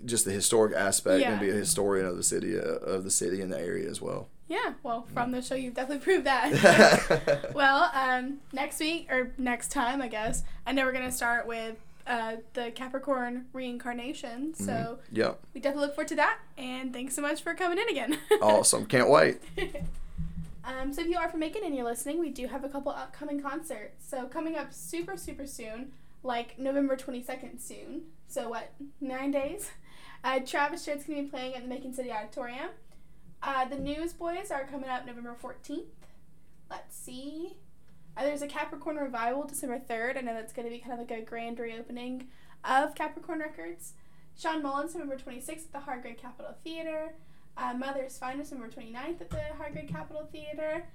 just 0.05 0.25
the 0.27 0.31
historic 0.33 0.75
aspect 0.75 1.21
Yeah. 1.23 1.33
and 1.33 1.41
be 1.41 1.49
a 1.49 1.55
historian 1.55 2.07
of 2.07 2.17
the 2.17 2.23
city, 2.23 2.59
uh, 2.59 2.63
of 2.63 3.05
the 3.05 3.11
city 3.11 3.41
and 3.41 3.51
the 3.51 3.59
area 3.59 3.89
as 3.89 4.01
well. 4.03 4.29
Yeah. 4.49 4.75
Well, 4.83 5.07
from 5.15 5.33
the 5.33 5.41
show, 5.41 5.55
you've 5.55 5.75
definitely 5.75 6.05
proved 6.05 6.27
that. 6.27 7.53
well, 7.55 7.91
um, 7.95 8.41
next 8.53 8.79
week 8.81 9.09
or 9.11 9.33
next 9.39 9.73
time, 9.73 10.03
I 10.03 10.09
guess. 10.09 10.43
I 10.67 10.73
know 10.73 10.85
we're 10.85 10.93
gonna 10.93 11.11
start 11.11 11.47
with 11.47 11.77
uh, 12.07 12.37
the 12.53 12.71
Capricorn 12.71 13.47
reincarnation, 13.53 14.55
so 14.55 14.99
yeah. 15.11 15.33
we 15.55 15.61
definitely 15.61 15.87
look 15.87 15.97
forward 15.97 16.09
to 16.09 16.17
that. 16.17 16.39
And 16.57 16.93
thanks 16.93 17.17
so 17.17 17.23
much 17.23 17.43
for 17.43 17.55
coming 17.55 17.79
in 17.79 17.89
again. 17.89 18.19
Awesome. 18.41 18.87
Can't 18.87 19.09
wait. 19.09 19.41
Um, 20.67 20.93
so 20.93 21.01
if 21.01 21.07
you 21.07 21.17
are 21.17 21.29
from 21.29 21.41
Macon 21.41 21.63
and 21.65 21.77
you're 21.77 21.85
listening, 21.85 22.19
we 22.19 22.31
do 22.31 22.49
have 22.49 22.65
a 22.65 22.69
couple 22.69 22.91
upcoming 22.91 23.41
concerts. 23.41 24.05
So 24.07 24.27
coming 24.27 24.57
up 24.57 24.73
super 24.73 25.17
super 25.17 25.47
soon, 25.47 25.93
like 26.25 26.59
November 26.59 26.97
22nd 26.97 27.61
soon. 27.61 28.03
So 28.27 28.49
what? 28.49 28.73
Nine 29.01 29.31
days. 29.31 29.71
Uh, 30.25 30.41
Travis 30.41 30.85
Tritt's 30.85 31.05
gonna 31.05 31.23
be 31.23 31.29
playing 31.29 31.55
at 31.55 31.63
the 31.63 31.69
Macon 31.69 31.95
City 31.95 32.11
Auditorium. 32.11 32.71
Uh, 33.43 33.65
the 33.67 33.79
Newsboys 33.79 34.51
are 34.51 34.67
coming 34.67 34.91
up 34.91 35.07
November 35.07 35.37
14th. 35.41 35.85
Let's 36.69 36.97
see. 36.97 37.57
Uh, 38.17 38.25
there's 38.25 38.43
a 38.43 38.49
Capricorn 38.49 38.97
revival 38.97 39.45
December 39.45 39.79
3rd. 39.79 40.17
I 40.17 40.23
know 40.23 40.35
that's 40.35 40.53
going 40.53 40.67
to 40.67 40.73
be 40.73 40.81
kind 40.81 40.95
of 40.95 40.99
like 40.99 41.17
a 41.17 41.23
grand 41.23 41.61
reopening 41.61 42.29
of 42.65 42.95
Capricorn 42.95 43.41
Records. 43.41 43.93
Shawn 44.37 44.63
Mullins 44.63 44.95
November 44.95 45.17
26th 45.17 45.67
at 45.67 45.73
the 45.73 45.81
Hargrave 45.81 46.17
Capitol 46.17 46.57
Theater. 46.65 47.15
Uh, 47.57 47.75
Mother's 47.75 48.19
Finest 48.19 48.53
November 48.53 48.75
29th 48.75 49.21
at 49.21 49.31
the 49.31 49.41
Hargrave 49.57 49.89
Capitol 49.89 50.29
Theater. 50.31 50.87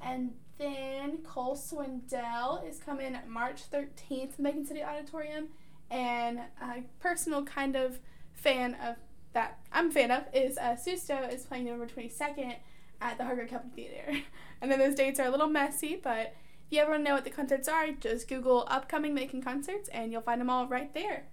And 0.00 0.32
then 0.58 1.18
Cole 1.18 1.56
Swindell 1.56 2.68
is 2.68 2.78
coming 2.78 3.16
March 3.28 3.70
13th, 3.70 4.38
Macon 4.38 4.66
City 4.66 4.82
Auditorium. 4.82 5.48
And 5.90 6.40
a 6.60 6.82
personal 7.00 7.44
kind 7.44 7.76
of 7.76 7.98
fan 8.32 8.76
of 8.82 8.96
that 9.32 9.58
I'm 9.72 9.88
a 9.88 9.92
fan 9.92 10.10
of 10.10 10.24
is 10.34 10.58
uh, 10.58 10.76
Susto 10.76 11.32
is 11.32 11.44
playing 11.44 11.64
November 11.64 11.86
22nd 11.86 12.56
at 13.00 13.18
the 13.18 13.24
Hargrove 13.24 13.50
Company 13.50 13.88
Theater. 13.88 14.18
And 14.60 14.70
then 14.70 14.78
those 14.78 14.94
dates 14.94 15.18
are 15.18 15.26
a 15.26 15.30
little 15.30 15.48
messy, 15.48 15.98
but 16.00 16.36
if 16.66 16.70
you 16.70 16.80
ever 16.80 16.92
want 16.92 17.04
to 17.04 17.08
know 17.10 17.16
what 17.16 17.24
the 17.24 17.30
concerts 17.30 17.66
are, 17.66 17.90
just 17.90 18.28
Google 18.28 18.64
upcoming 18.70 19.12
Macon 19.12 19.42
concerts 19.42 19.88
and 19.88 20.12
you'll 20.12 20.22
find 20.22 20.40
them 20.40 20.48
all 20.48 20.68
right 20.68 20.94
there. 20.94 21.24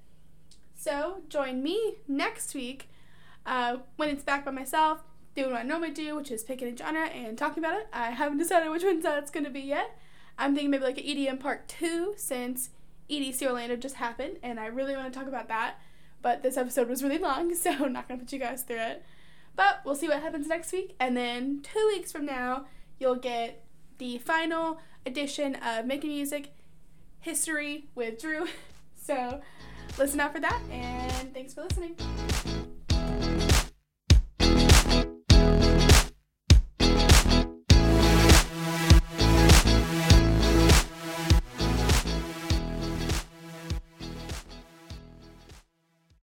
So 0.73 1.21
join 1.29 1.61
me 1.61 1.97
next 2.07 2.55
week 2.55 2.88
uh, 3.49 3.77
when 3.97 4.09
it's 4.09 4.23
back 4.23 4.45
by 4.45 4.51
myself, 4.51 4.99
doing 5.35 5.51
what 5.51 5.59
I 5.59 5.63
normally 5.63 5.89
do, 5.89 6.15
which 6.15 6.29
is 6.29 6.43
picking 6.43 6.67
a 6.67 6.77
genre 6.77 7.07
and 7.07 7.35
talking 7.35 7.63
about 7.63 7.79
it. 7.79 7.87
I 7.91 8.11
haven't 8.11 8.37
decided 8.45 8.69
which 8.69 8.83
one 8.83 9.01
that's 9.01 9.31
going 9.31 9.43
to 9.43 9.49
be 9.49 9.61
yet. 9.61 9.97
I'm 10.37 10.53
thinking 10.53 10.69
maybe 10.69 10.83
like 10.83 10.99
an 10.99 11.03
EDM 11.03 11.39
part 11.39 11.67
two 11.67 12.13
since 12.15 12.69
EDC 13.09 13.41
Orlando 13.41 13.75
just 13.75 13.95
happened, 13.95 14.37
and 14.43 14.59
I 14.59 14.67
really 14.67 14.95
want 14.95 15.11
to 15.11 15.19
talk 15.19 15.27
about 15.27 15.47
that. 15.47 15.79
But 16.21 16.43
this 16.43 16.57
episode 16.57 16.87
was 16.87 17.03
really 17.03 17.17
long, 17.17 17.53
so 17.55 17.71
I'm 17.71 17.91
not 17.91 18.07
going 18.07 18.19
to 18.19 18.25
put 18.25 18.31
you 18.31 18.39
guys 18.39 18.61
through 18.61 18.81
it. 18.81 19.03
But 19.55 19.81
we'll 19.83 19.95
see 19.95 20.07
what 20.07 20.21
happens 20.21 20.47
next 20.47 20.71
week, 20.71 20.95
and 20.99 21.17
then 21.17 21.61
two 21.63 21.91
weeks 21.93 22.11
from 22.11 22.25
now, 22.27 22.65
you'll 22.99 23.15
get 23.15 23.65
the 23.97 24.19
final 24.19 24.79
edition 25.05 25.55
of 25.55 25.85
Making 25.85 26.11
Music 26.11 26.53
History 27.19 27.87
with 27.95 28.21
Drew. 28.21 28.47
So 29.01 29.41
listen 29.97 30.19
out 30.19 30.33
for 30.33 30.39
that, 30.39 30.61
and 30.69 31.33
thanks 31.33 31.55
for 31.55 31.63
listening. 31.63 31.95